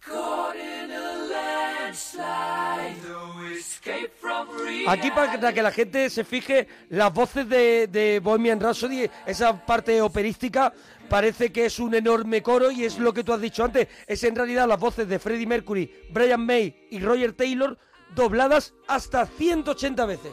[0.00, 4.88] Caught in a landslide, no escape from reality.
[4.88, 10.00] Aquí para que la gente se fije, las voces de, de Bohemian Rhapsody, esa parte
[10.00, 10.72] operística,
[11.10, 13.88] parece que es un enorme coro y es lo que tú has dicho antes.
[14.06, 17.76] Es en realidad las voces de Freddie Mercury, Brian May y Roger Taylor
[18.14, 20.32] dobladas hasta 180 veces.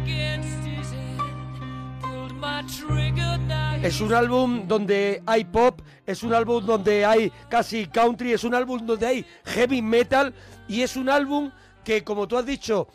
[3.81, 8.53] Es un álbum donde hay pop, es un álbum donde hay casi country, es un
[8.53, 10.33] álbum donde hay heavy metal
[10.67, 11.51] y es un álbum
[11.83, 12.87] que como tú has dicho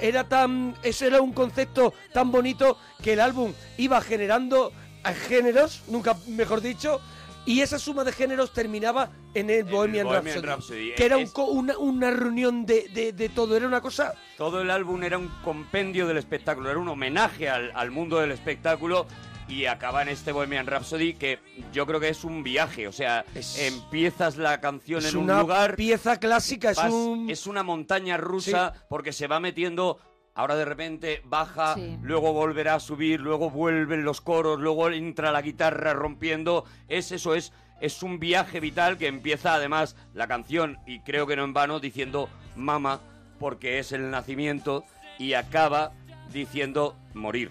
[0.00, 4.72] era tan ese era un concepto tan bonito que el álbum iba generando
[5.04, 7.00] eh, géneros, nunca mejor dicho,
[7.46, 10.46] y esa suma de géneros terminaba en el Bohemian, Bohemian Rhapsody,
[10.90, 10.94] Rhapsody.
[10.94, 14.14] que era un Es- co- una, una reunión de, de- de todo, era una cosa
[14.36, 18.30] Todo el álbum era un compendio del espectáculo, era un homenaje al, al mundo del
[18.32, 19.06] espectáculo
[19.48, 21.40] y acaba en este Bohemian Rhapsody que
[21.72, 23.24] yo creo que es un viaje, o sea,
[23.58, 27.62] empiezas la canción es en un una lugar, pieza clásica, es vas- un es una
[27.62, 29.98] montaña rusa porque se va metiendo,
[30.40, 35.42] ahora de repente baja, luego volverá a subir, luego vuelven los coros, luego entra la
[35.42, 37.52] guitarra rompiendo, es eso, es,
[37.82, 41.78] es un viaje vital que empieza además la canción, y creo que no en vano,
[41.78, 43.00] diciendo mama,
[43.38, 44.84] porque es el nacimiento,
[45.18, 45.92] y acaba
[46.32, 47.50] diciendo morir.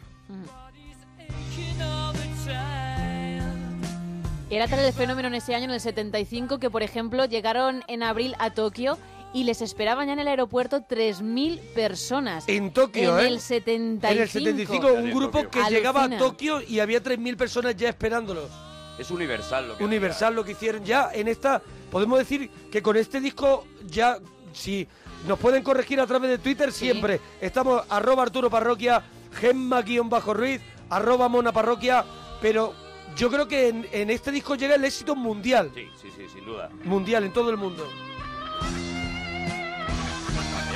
[4.49, 8.01] Era tal el fenómeno en ese año, en el 75, que por ejemplo llegaron en
[8.01, 8.97] abril a Tokio
[9.33, 12.45] y les esperaban ya en el aeropuerto 3.000 personas.
[12.47, 13.27] En Tokio, en ¿eh?
[13.27, 14.13] el 75.
[14.13, 16.17] En el 75, un grupo que llegaba a.
[16.17, 18.49] Tokio y había 3.000 personas ya esperándolos.
[18.97, 21.61] Es universal lo que Universal lo que hicieron ya en esta...
[21.89, 24.17] Podemos decir que con este disco ya,
[24.51, 24.87] si
[25.25, 29.01] nos pueden corregir a través de Twitter, siempre estamos arroba Arturo Parroquia,
[29.39, 32.03] Gemma-Ruiz, arroba Mona Parroquia,
[32.41, 32.73] pero
[33.15, 35.71] yo creo que en, en este disco llega el éxito mundial.
[35.73, 36.69] Sí, sí, sí, sin duda.
[36.83, 37.87] Mundial, en todo el mundo.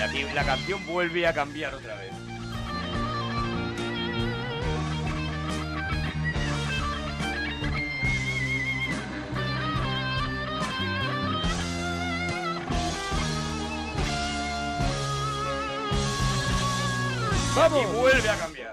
[0.03, 2.11] Aquí la canción vuelve a cambiar otra vez.
[17.55, 17.81] ¡Vamos!
[17.81, 18.72] Y vuelve a cambiar.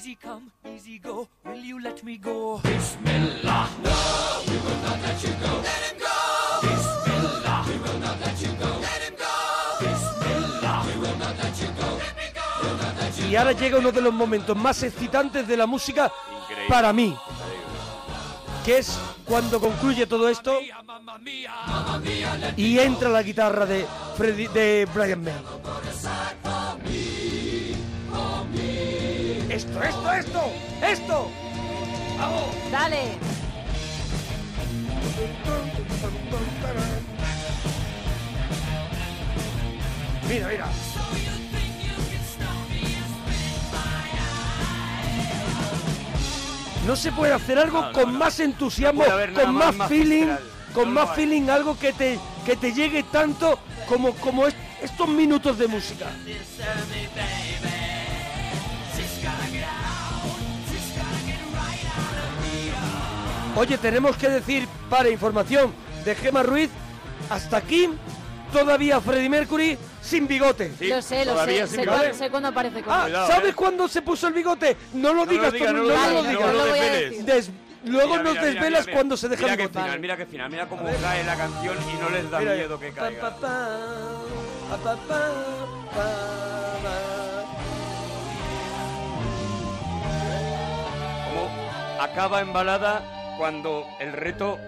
[0.00, 2.58] Easy come, easy go, will you let me go?
[2.62, 3.68] Bismillah.
[3.84, 5.60] No, we will not let you go.
[5.60, 6.16] Let him go.
[6.62, 7.64] Bismillah.
[7.68, 8.80] We will not let you go.
[8.80, 9.34] Let him go.
[9.78, 10.86] Bismillah.
[10.86, 11.88] We will not let you go.
[12.00, 12.46] Let me go.
[12.62, 15.66] We'll not let you Y ahora llega uno de los momentos más excitantes de la
[15.66, 16.10] música
[16.66, 17.14] para mí,
[18.64, 20.60] que es cuando concluye todo esto
[22.56, 23.86] y entra la guitarra de,
[24.18, 25.34] de Brian May.
[29.82, 30.52] Esto, esto,
[30.82, 31.30] esto.
[32.18, 32.44] Vamos.
[32.70, 33.18] Dale.
[40.28, 40.66] Mira, mira.
[46.86, 48.18] No se puede hacer algo No, no, con no.
[48.18, 50.26] más entusiasmo, No con más más, feeling,
[50.72, 55.58] con más feeling, algo que te que te llegue tanto como como es- estos minutos
[55.58, 56.06] de música.
[63.56, 65.72] Oye, tenemos que decir para información
[66.04, 66.70] de Gema Ruiz,
[67.28, 67.88] hasta aquí
[68.52, 70.72] todavía Freddie Mercury sin bigote.
[70.80, 71.66] lo sé, lo sé.
[71.66, 73.14] Sé, cuándo, sé cuándo aparece con Ah, él.
[73.26, 74.76] ¿sabes cuándo se puso el bigote?
[74.94, 76.54] No lo No digas, lo digas, tú, no lo digas, lo no digas.
[76.54, 77.26] lo desveles.
[77.26, 77.50] Des-
[77.84, 79.82] luego Mira, nos mira, desvelas mira, cuando se deja mira el que bigote.
[79.84, 82.78] final, mira que final, mira cómo cae la canción y no les da Mira, miedo
[82.80, 83.20] que caiga.
[83.20, 83.40] pa, pa,
[84.70, 84.96] pa, pa, pa,
[85.94, 86.10] pa.
[91.28, 93.02] Como acaba en balada
[93.40, 94.58] cuando el reto...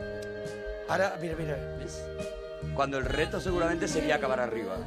[0.89, 1.59] Ahora, mira, mira.
[2.75, 4.79] Cuando el reto seguramente sería acabar arriba.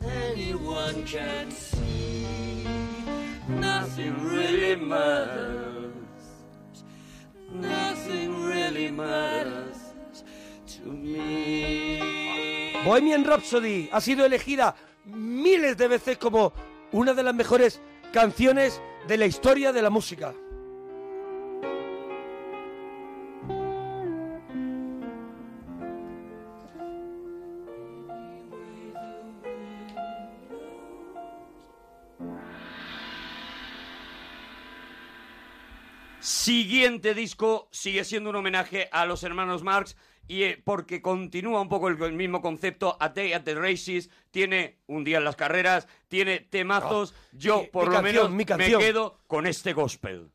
[0.00, 2.64] Anyone can see
[3.48, 5.94] nothing really matters.
[7.48, 9.94] Nothing really matters
[10.82, 12.00] to me.
[12.84, 14.74] Bohemian Rhapsody ha sido elegida
[15.04, 16.52] miles de veces como
[16.90, 17.80] una de las mejores
[18.12, 20.34] canciones de la historia de la música.
[36.26, 39.96] Siguiente disco sigue siendo un homenaje a los hermanos Marx
[40.26, 44.10] y eh, porque continúa un poco el, el mismo concepto, A Day at the Races,
[44.32, 48.30] tiene un día en las carreras, tiene temazos, yo mi- por mi lo canción, menos
[48.30, 48.44] mi me
[48.80, 50.32] quedo con este gospel.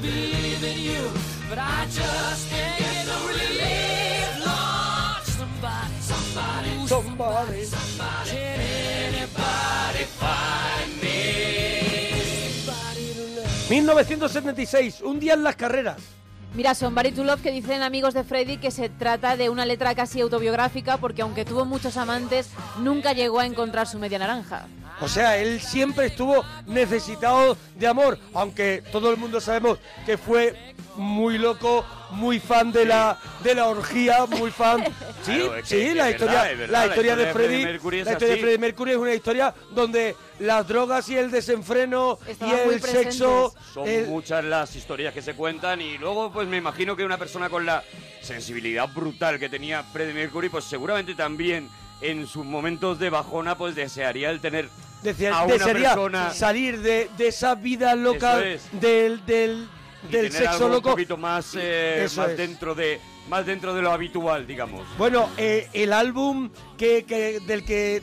[0.00, 1.10] Believing you,
[1.48, 1.86] but I
[6.06, 8.30] somebody, somebody, somebody.
[8.30, 8.60] Can
[13.70, 15.98] 1976, un día en las carreras.
[16.56, 19.94] Mira, Somebody to Love que dicen amigos de Freddy que se trata de una letra
[19.94, 24.66] casi autobiográfica porque aunque tuvo muchos amantes, nunca llegó a encontrar su media naranja.
[25.00, 30.54] O sea, él siempre estuvo necesitado de amor, aunque todo el mundo sabemos que fue
[30.96, 34.84] muy loco, muy fan de la de la orgía, muy fan.
[35.22, 37.32] Sí, Claro, es que- sí, es la historia, verdad, la la historia de historia de
[37.32, 38.40] Freddie Mercury es la historia de.
[38.40, 43.54] Freddie Mercury es una historia donde las drogas y el desenfreno y Estaban el sexo
[43.74, 47.18] Son el- muchas las historias que se cuentan y luego pues me imagino que una
[47.18, 47.84] persona con la
[48.22, 51.68] sensibilidad brutal que tenía Freddie Mercury pues seguramente también
[52.00, 54.70] en sus momentos de bajona pues desearía el tener
[55.02, 58.62] Decía- desearía persona salir de, de esa vida loca es.
[58.72, 59.68] del, del,
[60.08, 60.88] y del tener sexo algo loco.
[60.90, 65.68] un poquito más, eh, más dentro de más dentro de lo habitual digamos Bueno, eh,
[65.72, 68.02] el álbum que, que- del que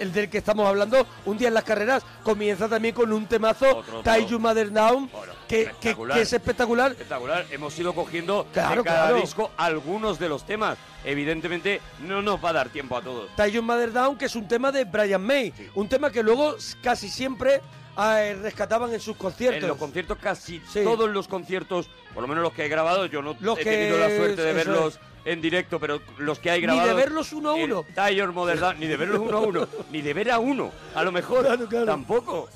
[0.00, 3.84] el del que estamos hablando, Un día en las carreras, comienza también con un temazo.
[4.28, 5.16] You Mother Down, que,
[5.48, 6.16] que- espectacular.
[6.16, 6.90] que es espectacular.
[6.92, 9.20] espectacular hemos ido cogiendo Claro, de cada claro.
[9.20, 13.62] disco algunos de los temas evidentemente no nos va a dar tiempo a todos You
[13.62, 17.60] Mother Down, que es un tema de Brian May, un tema que luego casi siempre
[17.98, 19.62] eh, rescataban en sus conciertos.
[19.62, 23.20] En los conciertos, casi todos los conciertos, por lo menos los que he grabado, yo
[23.22, 26.50] no Los he que- tenido la suerte de eso verlos en directo, pero los que
[26.50, 26.88] hay Ni grabados...
[26.88, 27.84] de verlos uno a uno.
[27.94, 31.10] Tire Modern ni de verlos uno a uno, ni de ver a uno, a lo
[31.12, 31.46] mejor,
[31.86, 32.48] tampoco.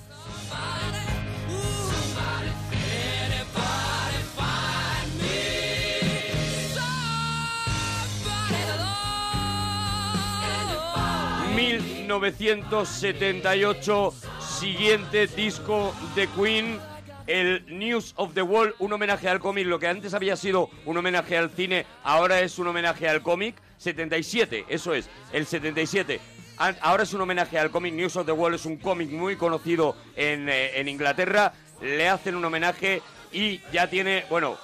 [11.55, 14.12] ...1978...
[14.41, 16.94] ...siguiente disco de Queen...
[17.26, 20.96] El News of the World, un homenaje al cómic, lo que antes había sido un
[20.96, 23.56] homenaje al cine, ahora es un homenaje al cómic.
[23.78, 26.20] 77, eso es, el 77.
[26.59, 27.94] An- Ahora es un homenaje al cómic.
[27.94, 31.52] News of the World es un cómic muy conocido en, eh, en Inglaterra.
[31.82, 33.02] Le hacen un homenaje
[33.32, 34.56] y ya tiene, bueno,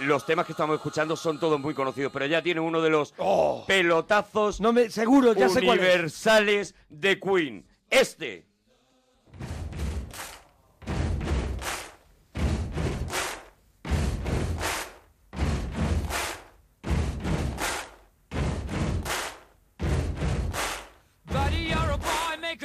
[0.00, 3.14] los temas que estamos escuchando son todos muy conocidos, pero ya tiene uno de los
[3.66, 5.84] pelotazos no me, seguro, ya sé cuál es.
[5.84, 7.66] universales de Queen.
[7.90, 8.46] Este.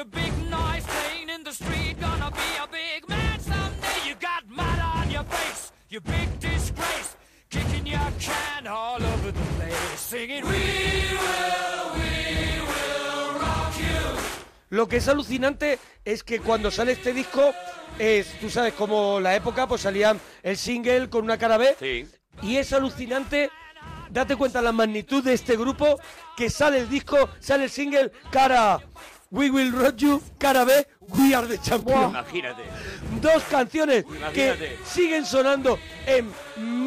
[0.03, 1.99] A big noise playing in the street.
[1.99, 3.99] Gonna be a big man someday.
[4.07, 7.15] You got mud on your face, you big disgrace.
[7.49, 12.13] Kicking your can all over the place, singing, We will, we
[14.69, 17.53] Lo que es alucinante es que cuando sale este disco,
[17.99, 22.07] es, tú sabes, como la época, pues salían el single con una cara B.
[22.41, 23.51] Y es alucinante,
[24.09, 25.99] date cuenta la magnitud de este grupo,
[26.35, 28.81] que sale el disco, sale el single, cara A,
[29.34, 30.85] We Will Rock You, cara B,
[31.18, 32.11] We Are the Champions.
[32.11, 32.61] Imagínate.
[33.19, 34.77] Dos canciones Imagínate.
[34.77, 36.31] que siguen sonando en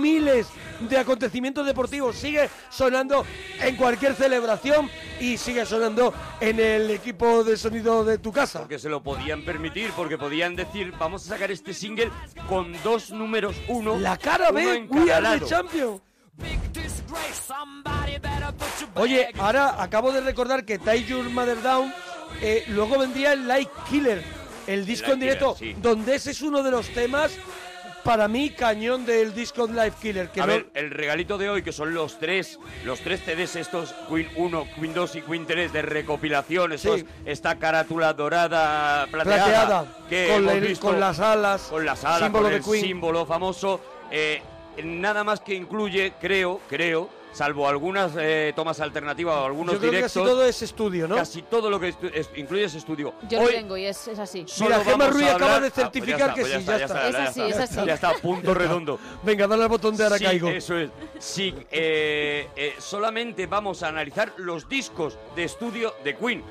[0.01, 0.47] miles
[0.79, 3.27] de acontecimientos deportivos, sigue sonando
[3.61, 8.61] en cualquier celebración y sigue sonando en el equipo de sonido de tu casa.
[8.61, 12.13] Porque se lo podían permitir, porque podían decir, vamos a sacar este single
[12.49, 13.99] con dos números uno.
[13.99, 15.47] La cara B, We Are the lado.
[15.49, 16.01] Champion.
[18.95, 21.93] Oye, ahora acabo de recordar que Tie Your Mother Down
[22.43, 24.23] eh, luego vendría el Light Killer,
[24.67, 25.81] el disco en directo, Killer, sí.
[25.83, 27.33] donde ese es uno de los temas
[28.05, 30.29] para mí cañón del disco Light Killer.
[30.31, 33.57] Que a no- ver, el regalito de hoy, que son los tres, los tres CDs
[33.57, 37.07] estos, Queen 1, Queen 2 y Queen 3 de recopilación, estos, Sí.
[37.25, 42.05] esta carátula dorada, plateada, Plateada, que con hemos la- visto, con las alas, con las
[42.05, 42.85] alas, símbolo con de el Queen.
[42.85, 43.81] símbolo famoso,
[44.13, 44.41] eh,
[44.85, 49.91] nada más que incluye, creo, creo, salvo algunas eh, tomas alternativas o algunos Yo creo
[49.91, 51.17] que directos, casi todo es estudio, ¿no?
[51.17, 53.13] casi todo lo que estu- es- incluye ese estudio.
[53.29, 54.47] Yo lo Hoy tengo y es, es así.
[54.61, 57.09] Mira, Gemma Ruiz acaba de Ah, pues certificar que pues sí, ya está.
[57.09, 57.77] Es ya así, es así.
[57.87, 58.99] Ya está punto redondo.
[59.23, 60.49] Venga, dale al botón de ahora Sí, caigo.
[60.49, 60.91] eso es.
[61.19, 66.43] Sí, eh, eh, solamente vamos a analizar los discos de estudio de Queen.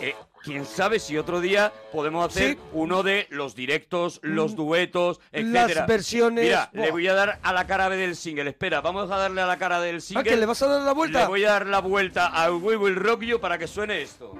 [0.00, 0.14] Eh,
[0.44, 2.58] Quién sabe si otro día podemos hacer Sí.
[2.72, 5.86] uno de los directos, los Mm, duetos, las etcétera.
[5.86, 6.84] versiones, Mira, buah.
[6.84, 8.50] le voy a dar a la cara B del single.
[8.50, 10.20] Espera, vamos a darle a la cara del single.
[10.20, 11.20] Ah, ¿que le vas a dar la vuelta?
[11.22, 14.34] Le voy a dar la vuelta a We Will Rock You para que suene esto.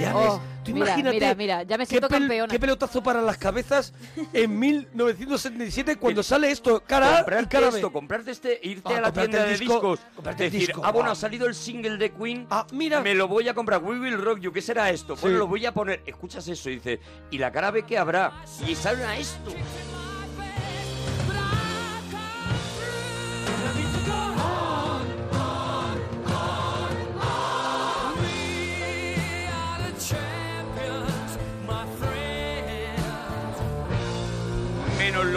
[0.00, 2.50] Ya Oh, ves, tú mira, imagínate mira, mira, ya me qué siento pel- campeona.
[2.52, 3.92] Qué pelotazo para las cabezas
[4.32, 9.00] en 1977 cuando sale esto, cara y comprarte cara esto, comprarte este, irte Ah, a
[9.00, 11.12] la tienda de disco, discos, comprarte el decir, disco, ah, bueno, guau.
[11.12, 14.20] ha salido el single de Queen, ah, mira, me lo voy a comprar, We Will
[14.22, 15.16] Rock You, ¿qué será esto?
[15.16, 15.22] Sí.
[15.22, 17.00] Bueno, lo voy a poner, escuchas eso y dices,
[17.30, 18.32] ¿y la cara B qué habrá?
[18.66, 19.52] Y sale a esto.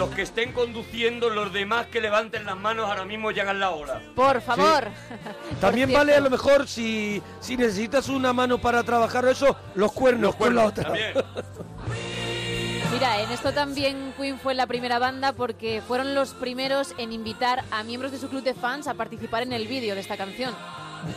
[0.02, 3.70] Los que estén conduciendo, los demás que levanten las manos ahora mismo y hagan la
[3.70, 4.02] hora.
[4.16, 4.88] Por favor.
[5.60, 9.92] También Por vale a lo mejor si, si necesitas una mano para trabajar eso, los
[9.92, 10.92] cuernos, con la otra.
[12.92, 17.64] Mira, en esto también Queen fue la primera banda porque fueron los primeros en invitar
[17.70, 20.54] a miembros de su club de fans a participar en el vídeo de esta canción.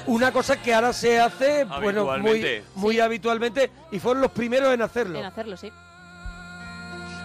[0.06, 4.82] Una cosa que ahora se hace, bueno, muy, muy habitualmente, y fueron los primeros en
[4.82, 5.20] hacerlo.
[5.20, 5.72] En hacerlo, sí.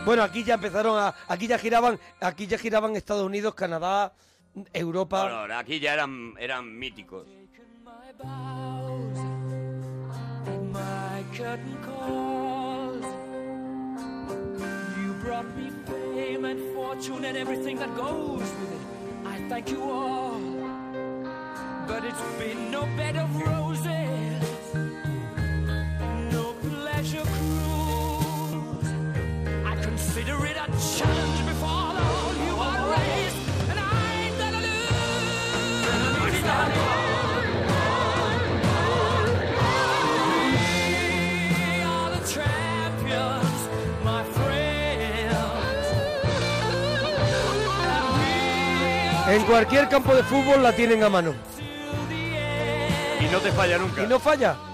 [0.05, 4.13] Bueno, aquí ya empezaron a, aquí ya giraban, aquí ya giraban Estados Unidos, Canadá,
[4.73, 5.47] Europa.
[5.59, 7.27] Aquí ya eran, eran míticos.
[10.73, 13.05] My curtain calls.
[14.99, 18.81] You brought me fame and fortune and everything that goes with it.
[19.27, 20.41] I thank you all.
[21.87, 24.75] But it's been no bed of roses,
[26.33, 27.25] no pleasure
[30.13, 30.67] consider it a
[30.99, 33.37] challenge before the whole human race,
[33.71, 33.83] and I
[34.25, 34.59] ain't gonna
[41.55, 43.61] We are the champions,
[44.05, 44.25] my
[49.33, 51.35] En cualquier campo de fútbol la tienen a mano.
[53.21, 54.03] Y no te falla nunca.
[54.03, 54.70] Y no falla.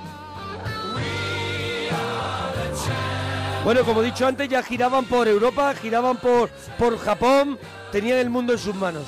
[3.67, 7.59] Bueno, como he dicho antes, ya giraban por Europa, giraban por, por Japón,
[7.91, 9.03] tenían el mundo en sus manos.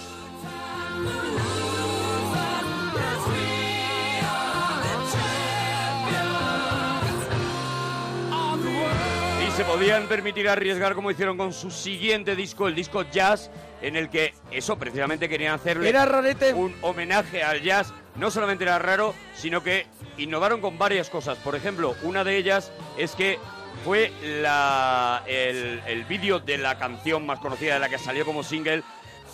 [9.47, 13.95] Y se podían permitir arriesgar como hicieron con su siguiente disco, el disco Jazz, en
[13.95, 16.53] el que eso precisamente querían hacerle Era rarete.
[16.53, 17.95] un homenaje al jazz.
[18.17, 19.87] No solamente era raro, sino que
[20.17, 21.39] innovaron con varias cosas.
[21.39, 23.39] Por ejemplo, una de ellas es que
[23.85, 28.43] fue la, el, el vídeo de la canción más conocida de la que salió como
[28.43, 28.83] single.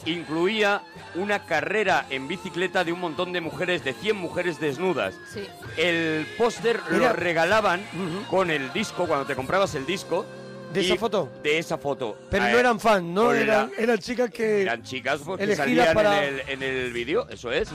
[0.07, 0.83] Incluía
[1.15, 5.15] una carrera en bicicleta de un montón de mujeres, de 100 mujeres desnudas.
[5.33, 5.47] Sí.
[5.79, 7.83] El póster lo regalaban
[8.29, 10.27] con el disco, cuando te comprabas el disco.
[10.75, 11.31] ¿De esa foto?
[11.43, 12.19] De esa foto.
[12.31, 13.33] Pero Eh, no eran fans, ¿no?
[13.33, 14.63] Eran, eran chicas que...
[14.63, 17.69] eran chicas pues, que salían para- en, el, en el vídeo, eso es.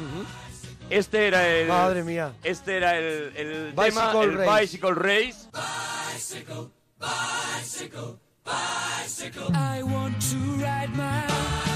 [0.90, 1.68] Este era el.
[1.68, 2.34] Madre mía.
[2.44, 4.62] Este era el, el Bicycle tema, el Race.
[4.62, 5.50] Bicycle Race.
[5.54, 9.56] Bicycle, bicycle, bicycle.
[9.56, 11.24] I want to ride my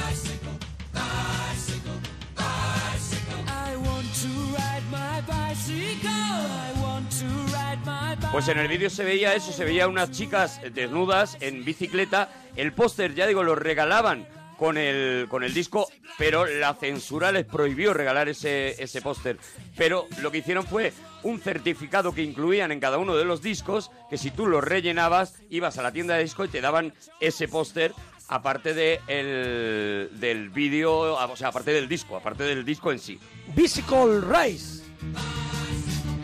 [0.09, 0.57] bicycle,
[0.91, 1.99] bicycle,
[2.35, 3.43] bicycle.
[3.47, 6.09] I want to ride my bicycle.
[6.09, 10.59] I want to ride Pues en el vídeo se veía eso, se veía unas chicas
[10.73, 12.29] desnudas en bicicleta.
[12.55, 14.25] El póster, ya digo, lo regalaban
[14.57, 19.37] con el, con el disco, pero la censura les prohibió regalar ese, ese póster.
[19.75, 20.93] Pero lo que hicieron fue
[21.23, 25.35] un certificado que incluían en cada uno de los discos, que si tú lo rellenabas,
[25.49, 27.93] ibas a la tienda de disco y te daban ese póster,
[28.27, 33.19] aparte de el, del vídeo, o sea, aparte del disco, aparte del disco en sí.
[33.55, 34.83] Bicycle Race.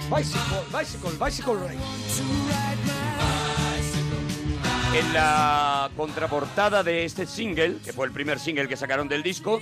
[0.09, 2.98] Bicycle, bicycle, bicycle race.
[4.91, 9.61] En la contraportada de este single, que fue el primer single que sacaron del disco,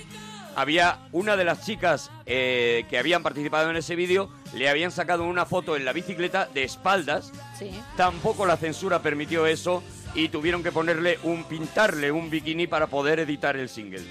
[0.56, 5.24] había una de las chicas eh, que habían participado en ese vídeo, le habían sacado
[5.24, 7.30] una foto en la bicicleta de espaldas.
[7.58, 7.70] Sí.
[7.96, 9.82] Tampoco la censura permitió eso
[10.14, 14.04] y tuvieron que ponerle un pintarle un bikini para poder editar el single.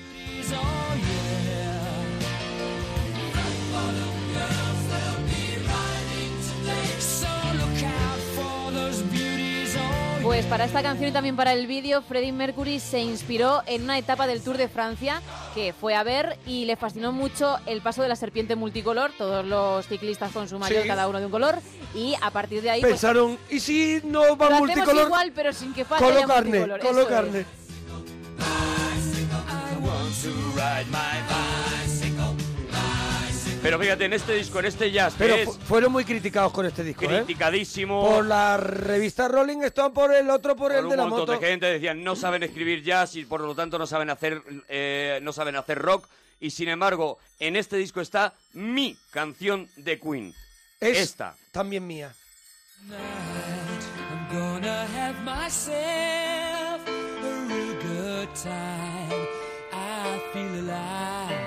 [10.27, 13.97] Pues para esta canción y también para el vídeo, Freddie Mercury se inspiró en una
[13.97, 15.21] etapa del Tour de Francia
[15.55, 19.45] que fue a ver y le fascinó mucho el paso de la serpiente multicolor, todos
[19.45, 20.87] los ciclistas con su mayor, Sí.
[20.89, 21.59] cada uno de un color,
[21.95, 25.05] y a partir de ahí pues, Pensaron, ¿y si no va lo multicolor?
[25.05, 27.45] igual, pero sin que falte carne, multicolor, colo es.
[33.61, 36.65] Pero fíjate, en este disco, en este jazz, que Pero es fueron muy criticados con
[36.65, 37.23] este disco, ¿eh?
[37.23, 38.07] criticadísimo.
[38.07, 41.19] Por la revista Rolling Stone, por el otro, por, por el un de la montón
[41.19, 41.31] moto.
[41.39, 45.19] de gente decían no saben escribir jazz y por lo tanto no saben hacer eh,
[45.21, 46.07] no saben hacer rock
[46.39, 50.33] y sin embargo en este disco está mi canción de Queen
[50.79, 52.13] Es esta también mía.
[61.17, 61.46] I'm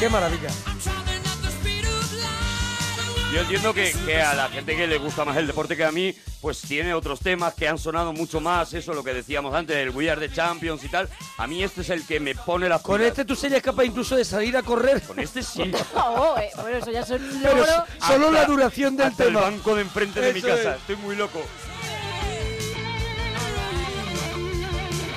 [0.00, 0.48] Qué maravilla.
[3.32, 5.90] Yo entiendo que, que a la gente que le gusta más el deporte que a
[5.92, 9.76] mí pues tiene otros temas que han sonado mucho más eso lo que decíamos antes
[9.76, 11.08] el We Are the Champions y tal
[11.38, 14.16] a mí este es el que me pone la Con este tú serías capaz incluso
[14.16, 15.02] de salir a correr.
[15.02, 15.70] Con este sí.
[15.94, 17.84] Oh, eh, bueno, eso ya es un Pero logro.
[18.06, 19.40] solo la duración del hasta tema.
[19.40, 20.80] el banco de enfrente de mi casa es.
[20.80, 21.42] estoy muy loco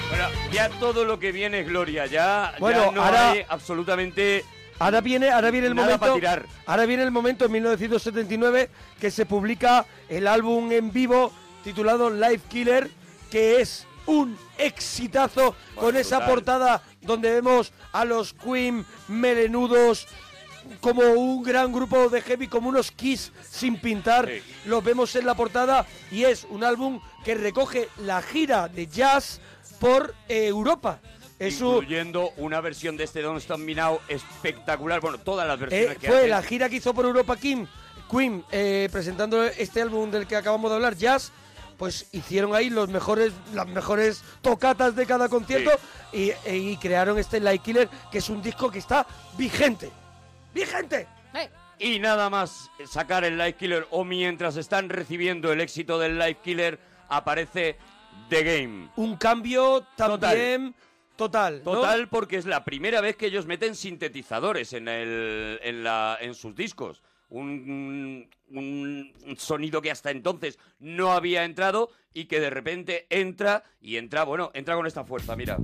[0.10, 4.44] Bueno, ya todo lo que viene es gloria, ya, ya Bueno, no ahora- hay absolutamente
[4.80, 6.16] Ahora viene, ahora viene el Nada momento.
[6.16, 6.46] tirar.
[6.66, 8.70] Ahora viene el momento en 1979
[9.00, 11.32] que se publica el álbum en vivo
[11.64, 12.90] titulado Life Killer,
[13.30, 20.08] que es un exitazo con esa portada donde vemos a los Queen melenudos
[20.82, 24.30] como un gran grupo de heavy, como unos Kiss sin pintar.
[24.66, 29.42] Los vemos en la portada y es un álbum que recoge la gira de jazz
[29.80, 31.00] por eh, Europa.
[31.40, 35.00] Es un, incluyendo una versión de este Don't Stop Me Now espectacular.
[35.00, 36.30] Bueno, todas las versiones Eh, que fue hacen.
[36.30, 37.66] la gira que hizo por Europa Kim,
[38.12, 41.32] Queen eh, presentando este álbum del que acabamos de hablar, Jazz.
[41.78, 45.72] Pues hicieron ahí los mejores, las mejores tocatas de cada concierto
[46.12, 49.08] y, e- y crearon este Light Killer, que es un disco que está
[49.38, 49.90] vigente.
[50.54, 51.08] ¡Vigente!
[51.82, 56.40] Y nada más sacar el Life Killer o mientras están recibiendo el éxito del Life
[56.44, 57.78] Killer, aparece
[58.30, 58.90] The Game.
[58.98, 60.74] Un cambio también total.
[61.64, 61.72] ¿No?
[61.74, 66.34] Total, porque es la primera vez que ellos meten sintetizadores en, el, en, la, en
[66.34, 67.04] sus discos.
[67.30, 73.98] Un- un sonido que hasta entonces no había entrado y que de repente entra y
[73.98, 75.58] entra, bueno, entra con esta fuerza, mira.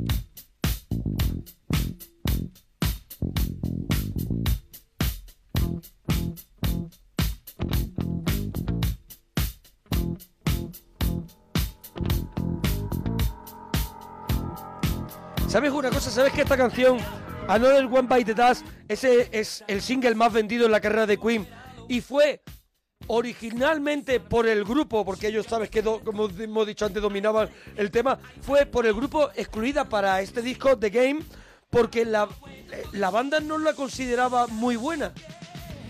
[15.56, 16.12] ¿Sabes una cosa?
[16.12, 16.98] ¿Sabes que esta canción,
[17.48, 21.48] Another One Bite the Dust, es el single más vendido en la carrera de Queen?
[21.88, 22.42] Y fue
[23.08, 28.20] originalmente por el grupo, porque ellos, sabes que, como hemos dicho antes, dominaban el tema,
[28.42, 31.22] fue por el grupo excluida para este disco, The Game,
[31.70, 32.28] porque la,
[32.74, 35.14] eh, la banda no la consideraba muy buena.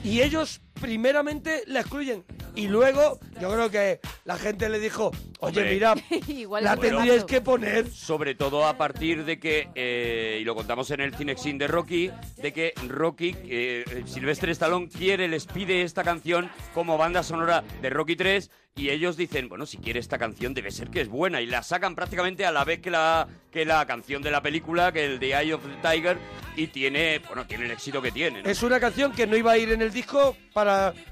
[0.03, 2.23] Y ellos primeramente la excluyen.
[2.55, 5.73] Y luego, yo creo que la gente le dijo, oye, Hombre.
[5.73, 5.95] mira,
[6.27, 7.89] Igual la tendríais que poner.
[7.89, 12.11] Sobre todo a partir de que, eh, y lo contamos en el Cinexin de Rocky,
[12.37, 17.89] de que Rocky, eh, Silvestre Stallone quiere, les pide esta canción como banda sonora de
[17.89, 21.41] Rocky 3 y ellos dicen, bueno, si quiere esta canción debe ser que es buena
[21.41, 24.91] y la sacan prácticamente a la vez que la, que la canción de la película,
[24.91, 26.17] que el The Eye of the Tiger,
[26.57, 28.43] y tiene, bueno, tiene el éxito que tiene.
[28.43, 28.49] ¿no?
[28.49, 30.64] Es una canción que no iba a ir en el disco, para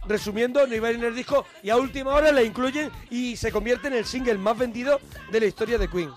[0.07, 3.87] resumiendo, no iba en el disco y a última hora la incluyen y se convierte
[3.87, 4.99] en el single más vendido
[5.31, 6.11] de la historia de Queen.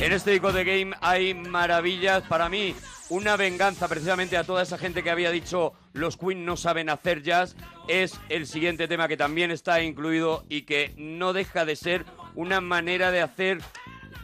[0.00, 2.74] En este disco de Game hay maravillas para mí.
[3.10, 7.22] Una venganza precisamente a toda esa gente que había dicho los Queen no saben hacer
[7.22, 7.56] jazz.
[7.88, 12.04] Es el siguiente tema que también está incluido y que no deja de ser
[12.34, 13.58] una manera de hacer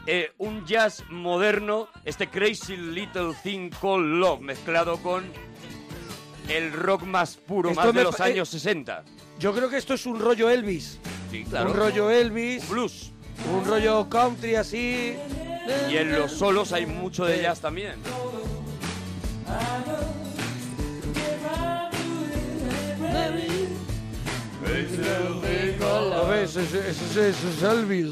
[0.07, 1.89] eh, un jazz moderno.
[2.05, 5.25] Este Crazy Little Thing Called Love mezclado con
[6.49, 9.05] el rock más puro, Esto más de los eh, años 60.
[9.39, 10.99] Yo creo que esto es un rollo Elvis.
[11.31, 11.71] Sí, claro.
[11.71, 12.63] Un rollo Elvis.
[12.65, 13.13] Un blues.
[13.53, 15.17] Un rollo country así.
[15.91, 17.95] Y en los solos hay mucho de jazz también.
[26.43, 28.11] Ese- ese es Elvis.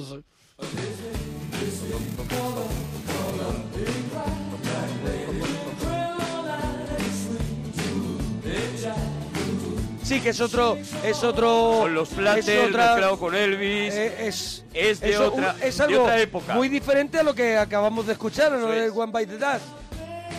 [10.12, 11.78] Sí, que es otro, es otro.
[11.80, 13.94] Con los Flatters es otra- mezclado con Elvis.
[13.94, 16.52] Eh, es, es de, eso, otra, un- es de algo otra época.
[16.54, 18.70] muy diferente a lo que acabamos de escuchar, ¿no?
[18.72, 19.64] El One Bite the Dust.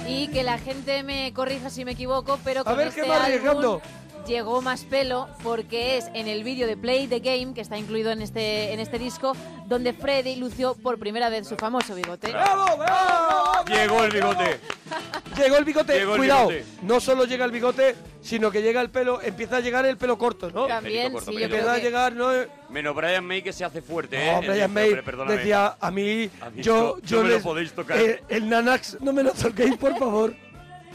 [0.08, 3.24] Y que la gente me corrija si me equivoco, pero con ver, este ¿qué va
[3.24, 3.80] álbum?
[4.26, 8.12] Llegó más pelo porque es en el vídeo de Play the Game, que está incluido
[8.12, 9.34] en este, en este disco,
[9.68, 12.30] donde Freddy lució por primera vez su famoso bigote.
[12.32, 13.66] ¡Bravo, bravo!
[13.68, 14.60] Llegó el bigote.
[15.38, 16.50] Llegó el bigote, Llegó el cuidado.
[16.50, 16.66] bigote.
[16.84, 20.18] No solo llega el bigote, sino que llega el pelo, empieza a llegar el pelo
[20.18, 20.68] corto, ¿no?
[20.68, 21.82] También, corto, sí, yo creo Empieza a que...
[21.82, 22.30] llegar, ¿no?
[22.70, 24.32] Menos Brian May que se hace fuerte, ¿eh?
[24.34, 25.38] No, Brian May hombre, perdóname.
[25.38, 28.00] decía a mí, A mí yo, no- yo no me lo les- podéis tocar.
[28.00, 30.36] eh, el Nanax, no me lo toquéis, por favor.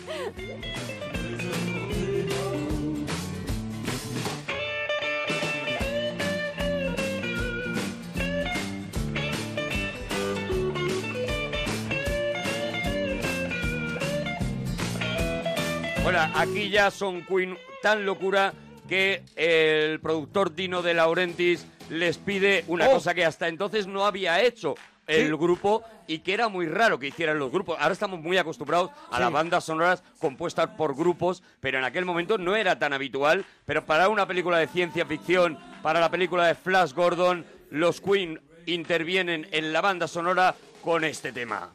[16.11, 18.55] Bueno, aquí ya son Queen tan locura
[18.89, 22.93] que el productor Dino de Laurentiis les pide una Oh.
[22.95, 24.75] cosa que hasta entonces no había hecho
[25.07, 25.33] el Sí.
[25.33, 27.77] grupo y que era muy raro que hicieran los grupos.
[27.79, 29.23] Ahora estamos muy acostumbrados a Sí.
[29.23, 33.45] las bandas sonoras compuestas por grupos, pero en aquel momento no era tan habitual.
[33.67, 38.41] Pero para una película de ciencia ficción, para la película de Flash Gordon, los Queen
[38.65, 41.71] intervienen en la banda sonora con este tema.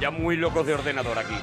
[0.00, 1.34] Ya muy locos de ordenador aquí.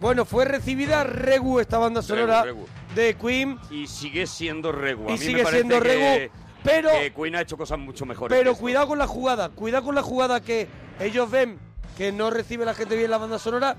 [0.00, 2.66] Bueno, fue recibida Regu, esta banda sonora Regu.
[2.94, 5.06] de Queen, Y sigue siendo Regu.
[5.08, 6.32] A Y mí sigue me siendo que- Regu,
[6.62, 8.36] pero- que Queen ha hecho cosas mucho mejores.
[8.36, 10.68] que pero cuidado con la jugada, cuidado con la jugada que
[11.00, 11.58] ellos ven
[11.96, 13.76] que no recibe la gente bien la banda sonora.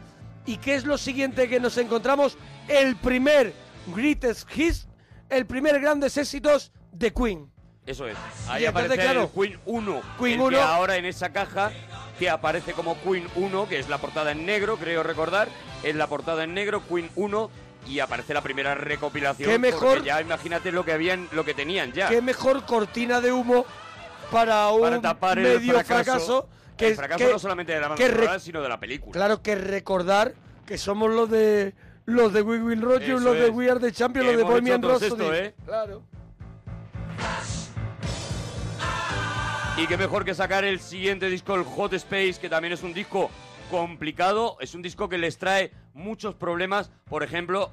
[0.50, 2.36] ¿Y qué es lo siguiente que nos encontramos?
[2.68, 3.54] El primer
[3.96, 4.88] Greatest Hits,
[5.30, 7.52] el primer grandes éxitos de Queen.
[7.86, 8.18] Eso es.
[8.48, 10.02] Ahí aparece claro, el Queen 1.
[10.20, 10.60] Queen el que 1.
[10.60, 11.72] ahora en esa caja
[12.18, 15.50] que aparece como Queen 1, que es la portada en negro, creo recordar.
[15.84, 17.52] Es la portada en negro, Queen 1.
[17.88, 19.52] Y aparece la primera recopilación.
[19.52, 22.10] Qué mejor- ya imagínate lo que habían, lo que tenían ya.
[22.10, 23.66] Qué mejor cortina de humo
[24.32, 26.04] para un para tapar el medio fracaso.
[26.04, 26.50] fracaso.
[26.80, 29.12] Que el fracaso que- no solamente de la banda sonora, sino de la película.
[29.14, 30.34] Claro que recordar
[30.66, 31.74] que somos los de
[32.06, 33.50] los de We Will Rock los de.
[33.50, 35.26] We Are the Champions, los de Bohemian Rhapsody.
[35.34, 35.54] ¿eh?
[35.66, 36.02] Claro.
[39.78, 42.94] Y qué mejor que sacar el siguiente disco, el Hot Space, que también es un
[42.94, 43.30] disco
[43.72, 46.92] complicado, es un disco que les trae muchos problemas.
[47.10, 47.72] Por ejemplo,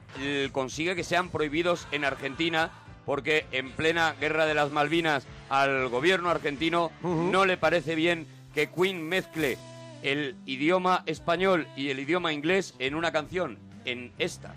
[0.52, 2.70] consigue que sean prohibidos en Argentina,
[3.04, 8.26] porque en plena guerra de las Malvinas al gobierno argentino no le parece bien
[8.56, 9.58] que Queen mezcle
[10.02, 14.54] el idioma español y el idioma inglés en una canción, en esta.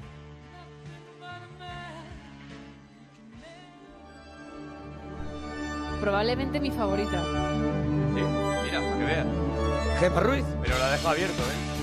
[6.00, 7.22] Probablemente mi favorita.
[8.16, 8.22] Sí,
[8.64, 9.28] mira, para que veas.
[10.00, 10.46] Gemma Ruiz.
[10.62, 11.79] Pero la dejo abierto, ¿eh?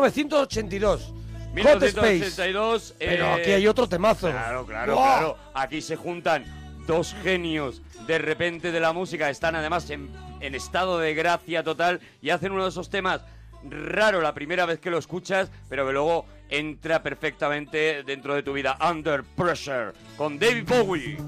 [0.00, 1.12] 1982.
[1.54, 2.94] 1982.
[2.98, 3.06] Eh...
[3.10, 4.30] Pero aquí hay otro temazo.
[4.30, 5.36] Claro, claro, claro.
[5.54, 6.44] Aquí se juntan
[6.86, 9.30] dos genios de repente de la música.
[9.30, 10.10] Están además en,
[10.40, 13.22] en estado de gracia total y hacen uno de esos temas
[13.68, 18.52] raro la primera vez que lo escuchas, pero que luego entra perfectamente dentro de tu
[18.52, 18.78] vida.
[18.90, 21.18] Under Pressure con David Bowie.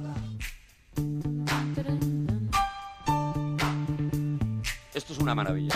[4.94, 5.74] Esto es una maravilla.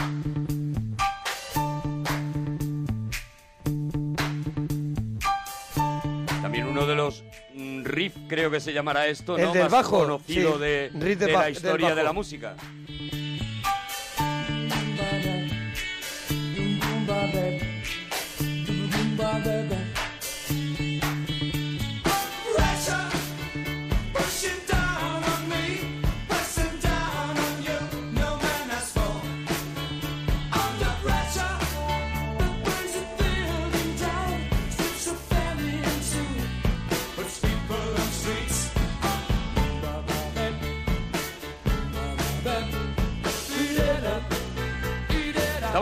[7.96, 9.52] Riff, creo que se llamará esto, El ¿no?
[9.52, 10.60] del Más bajo, conocido sí.
[10.60, 12.54] de, Riff de la historia de la música.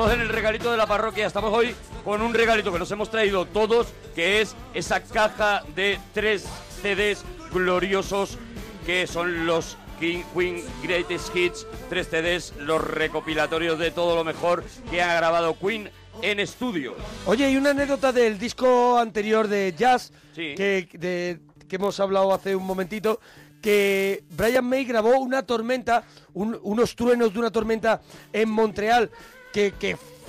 [0.04, 1.74] Estamos en el regalito de la parroquia, estamos hoy
[2.04, 6.44] con un regalito que nos hemos traído todos, que es esa caja de tres
[6.82, 8.36] CDs gloriosos
[8.84, 14.62] que son los King Queen Greatest Hits, tres CDs, los recopilatorios de todo lo mejor
[14.90, 15.88] que ha grabado Queen
[16.20, 16.94] en estudio.
[17.24, 20.54] Oye, hay una anécdota del disco anterior de Jazz Sí.
[20.54, 23.20] que, de- que hemos hablado hace un momentito,
[23.62, 26.04] que Brian May grabó una tormenta,
[26.34, 29.10] un- unos truenos de una tormenta en Montreal,
[29.54, 29.72] que,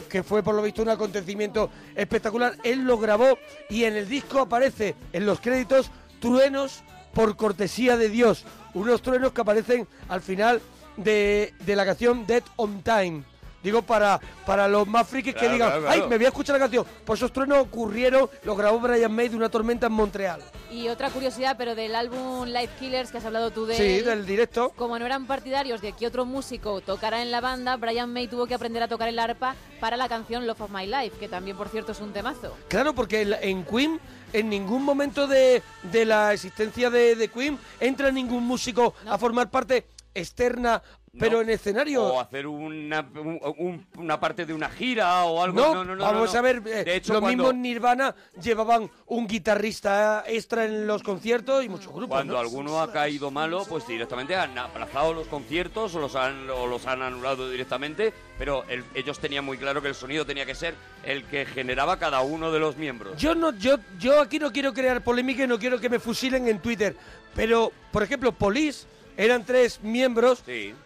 [0.10, 2.56] que- fue por lo visto un acontecimiento espectacular.
[2.64, 3.38] Él lo grabó
[3.69, 5.91] y en el disco aparece en los créditos
[6.22, 6.84] truenos
[7.14, 8.45] por cortesía de Dios.
[8.73, 10.61] Unos truenos que aparecen al final
[10.95, 13.23] de, de la canción Dead on Time.
[13.66, 16.60] Digo, para, para los más frikis que digan, claro, ay, me voy a escuchar la
[16.60, 16.86] canción.
[17.04, 20.40] Pues esos truenos ocurrieron, los grabó Brian May de una tormenta en Montreal.
[20.70, 24.06] Y otra curiosidad, pero del álbum Live Killers que has hablado tú de Sí, él,
[24.06, 24.72] del directo.
[24.76, 28.46] Como no eran partidarios de que otro músico tocara en la banda, Brian May tuvo
[28.46, 31.58] que aprender a tocar el arpa para la canción Love of My Life, que también,
[31.58, 32.56] por cierto, es un temazo.
[32.68, 34.00] Claro, porque en- en Queen,
[34.32, 39.50] en ningún momento de, de la existencia de, de Queen, entra ningún músico a formar
[39.50, 40.82] parte externa,
[41.20, 42.04] pero en escenario.
[42.04, 45.60] O hacer una, un- un- una parte de una gira o algo.
[45.60, 46.04] No, No, no, no.
[46.04, 46.40] vamos no.
[46.40, 51.02] a ver, eh, De hecho, los cuando, mismos Nirvana llevaban un guitarrista extra en los
[51.04, 52.10] conciertos y muchos grupos.
[52.10, 52.40] cuando ¿no?
[52.40, 56.86] alguno ha caído malo, pues directamente han aplazado los conciertos o los han, o los
[56.88, 58.14] han anulado directamente.
[58.38, 60.76] Pero el- ellos tenían muy claro que el sonido tenía que ser
[61.06, 63.18] el que generaba cada uno de los miembros.
[63.18, 66.48] Yo no, yo, yo aquí no quiero crear polémica y no quiero que me fusilen
[66.48, 66.96] en Twitter.
[67.36, 68.88] Pero, por ejemplo, Police
[69.18, 70.44] eran tres miembros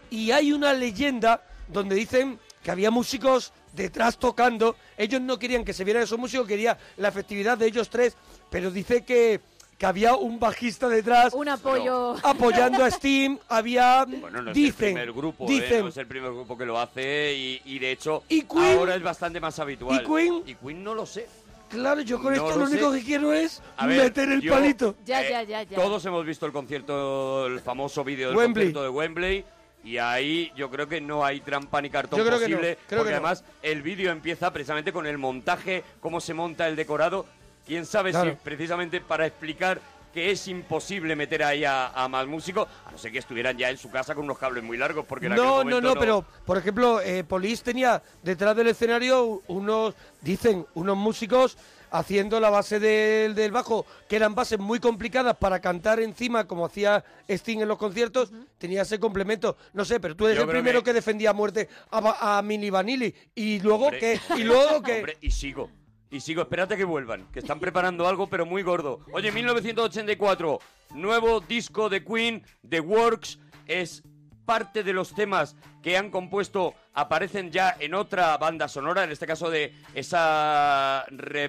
[0.10, 4.76] y hay una leyenda donde dicen que había músicos detrás tocando.
[4.98, 8.16] Ellos no querían que se vieran esos músicos, quería la efectividad de ellos tres,
[8.50, 9.40] pero dice que,
[9.78, 11.34] que había un bajista detrás.
[11.34, 12.16] Un apoyo.
[12.24, 14.06] Apoyando a Steam, había...
[14.06, 15.48] Bueno, no es dicen, el primer grupo, ¿eh?
[15.48, 18.78] dicen, no es el primer grupo que lo hace y, y de hecho ¿Y Queen?
[18.78, 20.02] ahora es bastante más habitual.
[20.04, 20.44] ¿Y Queen?
[20.46, 21.28] Y Queen no lo sé.
[21.70, 24.42] Claro, yo con No esto lo lo único que quiero es A ver, meter el
[24.42, 24.96] yo- palito.
[25.06, 25.76] Ya, Eh, ya, ya, ya.
[25.76, 28.66] Todos hemos visto el concierto, el famoso vídeo del Wembley.
[28.74, 29.46] concierto de Wembley.
[29.84, 32.78] Y ahí yo creo que no hay trampa ni cartón Yo creo que no, posible.
[32.88, 33.28] creo porque que no.
[33.28, 37.26] además el vídeo empieza precisamente con el montaje, cómo se monta el decorado.
[37.66, 38.32] Quién sabe Claro.
[38.32, 39.80] si precisamente para explicar
[40.14, 43.70] que es imposible meter ahí a, a más músicos, a no ser que estuvieran ya
[43.70, 46.00] en su casa con unos cables muy largos, porque en aquel No, no, momento no,
[46.00, 51.58] pero por ejemplo, eh, Police tenía detrás del escenario unos, dicen, unos músicos
[51.92, 56.66] haciendo la base del, del bajo, que eran bases muy complicadas para cantar encima, como
[56.66, 59.58] hacía Sting en los conciertos, tenía ese complemento.
[59.74, 60.94] No sé, pero tú eres Yo el primero que- que...
[60.94, 63.14] defendía a muerte a, a Mini Vanilli.
[63.34, 64.98] Y luego Hombre, que, y luego que...
[64.98, 65.72] Hombre, y sigo.
[66.12, 69.00] Y sigo, espérate que vuelvan, que están preparando algo, pero muy gordo.
[69.14, 70.60] Oye, 1984,
[70.96, 73.38] nuevo disco de Queen, The Works,
[73.68, 74.02] es
[74.46, 79.28] parte de los temas que han compuesto, aparecen ya en otra banda sonora, en este
[79.28, 81.48] caso de esa re-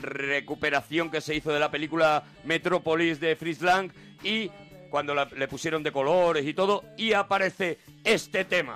[0.00, 3.90] recuperación que se hizo de la película Metropolis de Fritz Lang,
[4.22, 4.50] y
[4.90, 8.74] cuando la- le pusieron de colores y todo, y aparece este tema.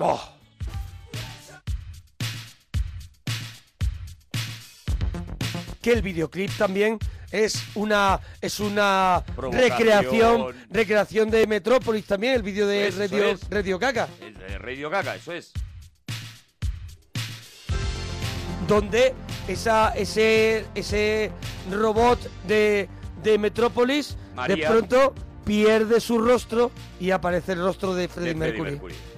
[5.87, 6.99] Que el videoclip también
[7.31, 9.23] es una es una
[9.53, 13.49] recreación recreación de Metrópolis también el vídeo de Eso Radio, es.
[13.49, 13.79] Radio
[14.21, 15.53] El de Radio Gaga, eso es.
[18.67, 19.15] donde
[19.47, 21.31] esa ese ese
[21.71, 22.19] robot
[22.49, 22.89] de
[23.23, 24.17] de Metrópolis
[24.49, 25.15] de pronto
[25.45, 28.71] pierde su rostro y aparece el rostro de Freddie de Freddie Mercury.
[28.73, 29.16] Mercury.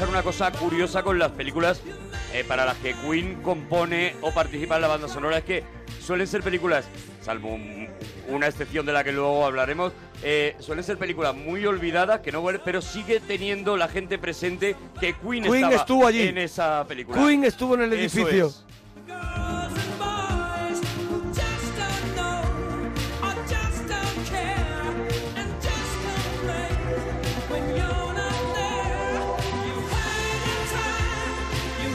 [0.00, 1.82] Pasar una cosa curiosa con las películas
[2.32, 5.36] eh, para las que Queen compone o participa en la banda sonora.
[5.38, 5.62] Es que
[6.00, 6.86] suelen ser películas,
[7.20, 7.86] salvo un-
[8.28, 12.42] una excepción de la que luego hablaremos, eh, suelen ser películas muy olvidadas, que no
[12.64, 16.28] pero sigue teniendo la gente presente que Queen, Queen estaba estuvo allí.
[16.28, 17.18] en esa película.
[17.22, 18.46] Queen estuvo en el edificio.
[18.46, 18.64] es.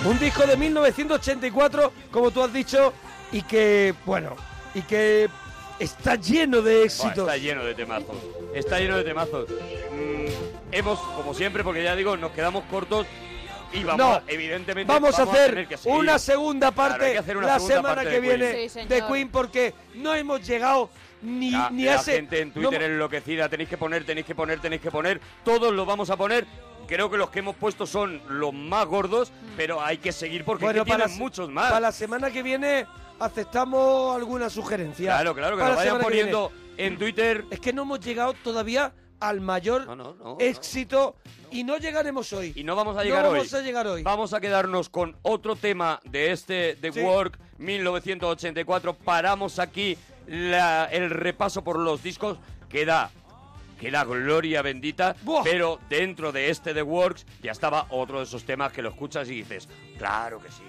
[0.06, 2.94] Un disco de 1984, como tú has dicho,
[3.32, 4.36] y que, bueno,
[4.76, 5.27] y que
[5.80, 7.18] está lleno de éxitos.
[7.19, 8.15] está lleno de temazos.
[8.53, 9.49] Está lleno de temazos.
[9.49, 13.07] Mm, hemos, como siempre, porque ya digo, nos quedamos cortos
[13.73, 17.53] y vamos, No, a- evidentemente, Vamos, a tener hacer una segunda parte hacer una la
[17.60, 18.40] segunda semana parte que de Queen.
[18.40, 19.03] viene Sí, de.
[19.07, 20.90] Queen porque no hemos llegado
[21.23, 22.14] ni, La, ni la a ese...
[22.14, 25.19] gente en Twitter no- enloquecida, tenéis que poner, tenéis que poner, tenéis que poner.
[25.44, 26.45] Todos lo vamos a poner.
[26.88, 30.65] Creo que los que hemos puesto son los más gordos, pero hay que seguir porque
[30.65, 31.68] es Bueno, que tienen la- muchos más.
[31.68, 32.85] Para la semana que viene
[33.19, 35.11] aceptamos alguna sugerencia.
[35.11, 37.45] Claro, claro, que Para lo la vayan que poniendo en Twitter.
[37.49, 39.88] Es que no hemos llegado todavía al mayor
[40.39, 41.15] éxito
[41.49, 42.53] y no llegaremos hoy.
[42.56, 43.38] Y no vamos a llegar no hoy.
[43.39, 44.03] vamos a llegar hoy.
[44.03, 46.99] Vamos a quedarnos con otro tema de este The Sí.
[47.02, 48.93] Work 1984.
[48.93, 49.97] Paramos aquí
[50.27, 52.38] la- el repaso por los discos.
[53.86, 55.16] Queda, queda gloria bendita.
[55.44, 59.30] Pero dentro de este The Works ya estaba otro de esos temas que lo escuchas
[59.30, 60.64] y dices, claro que sí.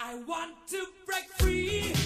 [0.00, 2.01] I want to break free.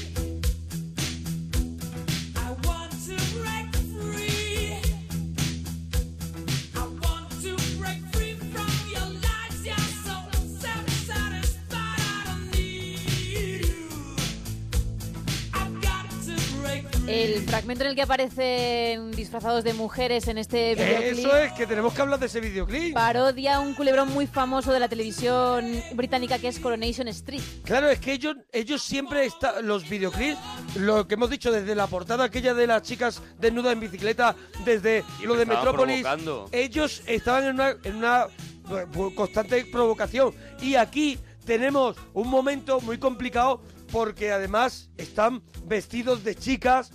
[17.09, 21.67] El fragmento en el que aparecen disfrazados de mujeres en este videoclip Eso es, que
[21.67, 22.95] tenemos que hablar de ese videoclip.
[22.95, 27.43] parodia un culebrón muy famoso de la televisión británica que es Coronation Street.
[27.65, 30.39] Claro, es que ellos, ellos siempre están, los videoclips,
[30.77, 34.35] lo que hemos dicho desde la portada aquella de las chicas desnudas en bicicleta,
[34.65, 36.49] desde Y lo de Metrópolis, provocando.
[36.51, 38.27] ellos estaban en una, en una
[38.71, 40.35] eh, constante provocación.
[40.61, 43.61] Y aquí tenemos un momento muy complicado
[43.97, 46.93] porque además están vestidos de chicas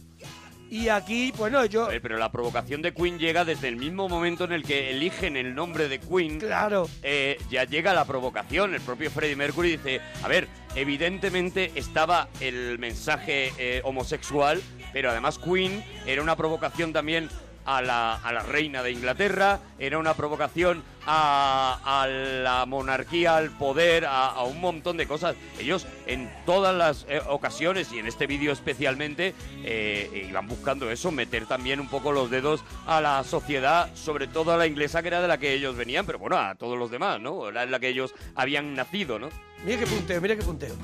[0.69, 1.86] y aquí, bueno, yo...
[1.86, 4.91] A ver, pero la provocación de Queen llega desde el mismo momento en el que
[4.91, 6.40] eligen el nombre de Queen.
[6.40, 6.88] Claro.
[7.02, 8.76] Eh, ya llega la provocación.
[8.76, 14.61] El propio Freddie Mercury dice, a ver, evidentemente estaba el mensaje eh, homosexual,
[14.94, 17.30] pero además Queen era una provocación también
[17.65, 23.49] a la, a la reina de Inglaterra, era una provocación a, a la monarquía, al
[23.49, 25.35] poder, a, un montón de cosas.
[25.59, 29.33] Ellos en todas las eh, ocasiones y en este vídeo especialmente
[29.63, 34.51] eh, iban buscando eso, meter también un poco los dedos a la sociedad, sobre todo
[34.51, 36.91] a la inglesa que era de la que ellos venían, pero bueno, a todos los
[36.91, 37.49] demás, ¿no?
[37.49, 39.29] Era en la que ellos habían nacido, ¿no?
[39.65, 40.75] Mira qué punteo, mira qué punteo.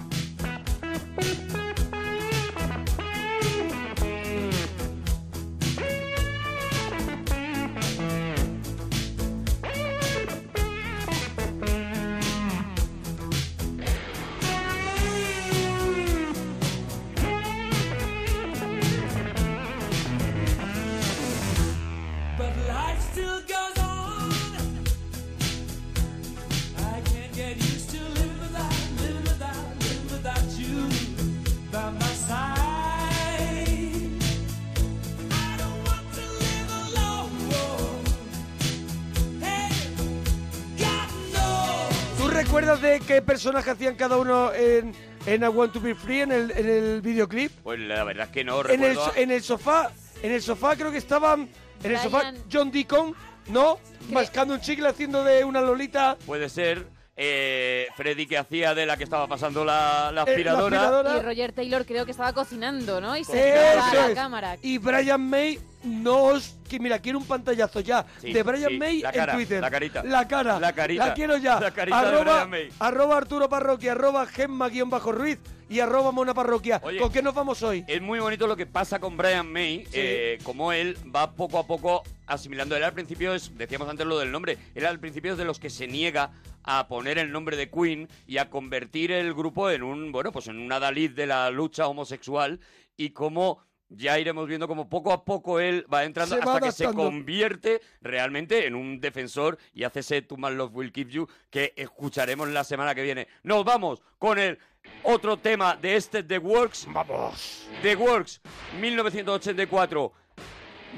[42.44, 44.94] Recuerdas de qué personaje hacían cada uno en,
[45.26, 47.52] en I Want to Be Free en el, en el videoclip?
[47.64, 49.06] Pues la verdad es que no En el, recuerdo.
[49.06, 49.92] so- en el sofá,
[50.22, 51.50] en el sofá creo que estaban,
[51.84, 53.16] en el sofá Brian- John Deacon,
[53.48, 53.80] ¿no?
[54.12, 56.16] Mascando un chicle haciendo de una lolita.
[56.28, 56.86] Puede ser
[57.16, 60.78] eh, Freddy que hacía de la que estaba pasando la, la Eh, la aspiradora.
[60.78, 61.18] aspiradora.
[61.18, 63.18] Y Roger Taylor creo que estaba cocinando, ¿no?
[63.18, 64.14] Y se Eso miraba a la es.
[64.16, 64.58] cámara.
[64.62, 66.56] Y Brian May nos...
[66.68, 69.62] Que mira, quiero un pantallazo ya Sí, de Brian sí, May cara, en Twitter.
[69.62, 70.04] la carita.
[70.04, 70.60] La cara.
[70.60, 71.08] La carita.
[71.08, 71.60] La quiero ya.
[71.60, 72.70] La carita de arroba, Brian May.
[72.80, 75.40] arroba Arturo Parroquia, arroba Gemma guion bajo Ruiz
[75.70, 76.82] y arroba Mona Parroquia.
[76.84, 77.86] Oye, ¿Con qué nos vamos hoy?
[77.88, 81.66] Es muy bonito lo que pasa con Brian May, eh, como él va poco a
[81.68, 82.76] poco asimilando.
[82.76, 85.60] Él al principio, es, decíamos antes lo del nombre, él al principio es de los
[85.60, 86.32] que se niega
[86.64, 90.48] a poner el nombre de Queen y a convertir el grupo en un, bueno, pues
[90.48, 92.60] en una Dalí de la lucha homosexual
[92.98, 93.60] y como
[93.90, 96.94] ya iremos viendo como poco a poco él va entrando Se va hasta que se
[96.94, 101.74] convierte realmente en un defensor y hace ese To My Love Will Keep You que
[101.76, 103.28] escucharemos la semana que viene.
[103.44, 104.60] Nos vamos con el
[105.04, 106.88] otro tema de este The Works.
[106.92, 107.68] Vamos.
[107.82, 108.42] The Works,
[108.80, 110.14] 1984.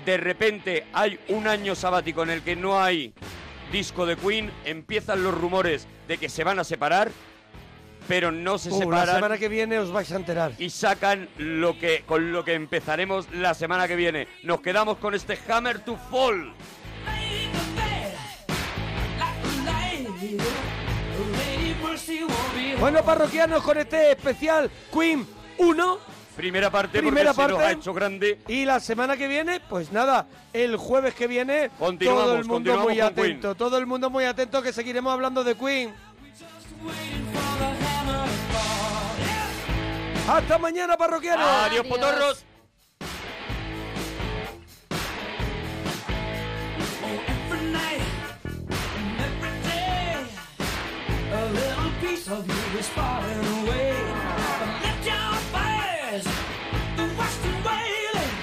[0.05, 3.13] De repente hay un año sabático en el que no hay
[3.71, 7.11] disco de Queen, empiezan los rumores de que se van a separar,
[8.09, 10.53] pero no se Uh, la separan semana que viene os vais a enterar.
[10.57, 14.27] y sacan lo que con lo que empezaremos la semana que viene.
[14.43, 16.51] Nos quedamos con este Hammer to Fall.
[22.79, 25.27] Bueno, parroquianos, con este especial Queen
[25.57, 25.97] 1.
[26.35, 27.75] Primera parte Primera porque se nos parte.
[27.75, 28.39] ha hecho grande.
[28.47, 31.69] Y la semana que viene, pues nada, el jueves que viene,
[31.99, 35.93] todo el mundo muy atento, todo el mundo muy atento que seguiremos hablando de Queen.
[40.29, 41.47] Hasta mañana, parroquianos.
[41.65, 42.45] Adiós, potorros.
[47.49, 48.01] Every night
[48.95, 50.27] and every day,
[51.33, 53.95] a little piece of you is falling away.
[54.83, 56.25] Lift your fires,
[56.95, 58.33] the western wailing,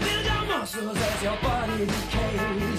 [0.00, 2.71] build your muscles as your body.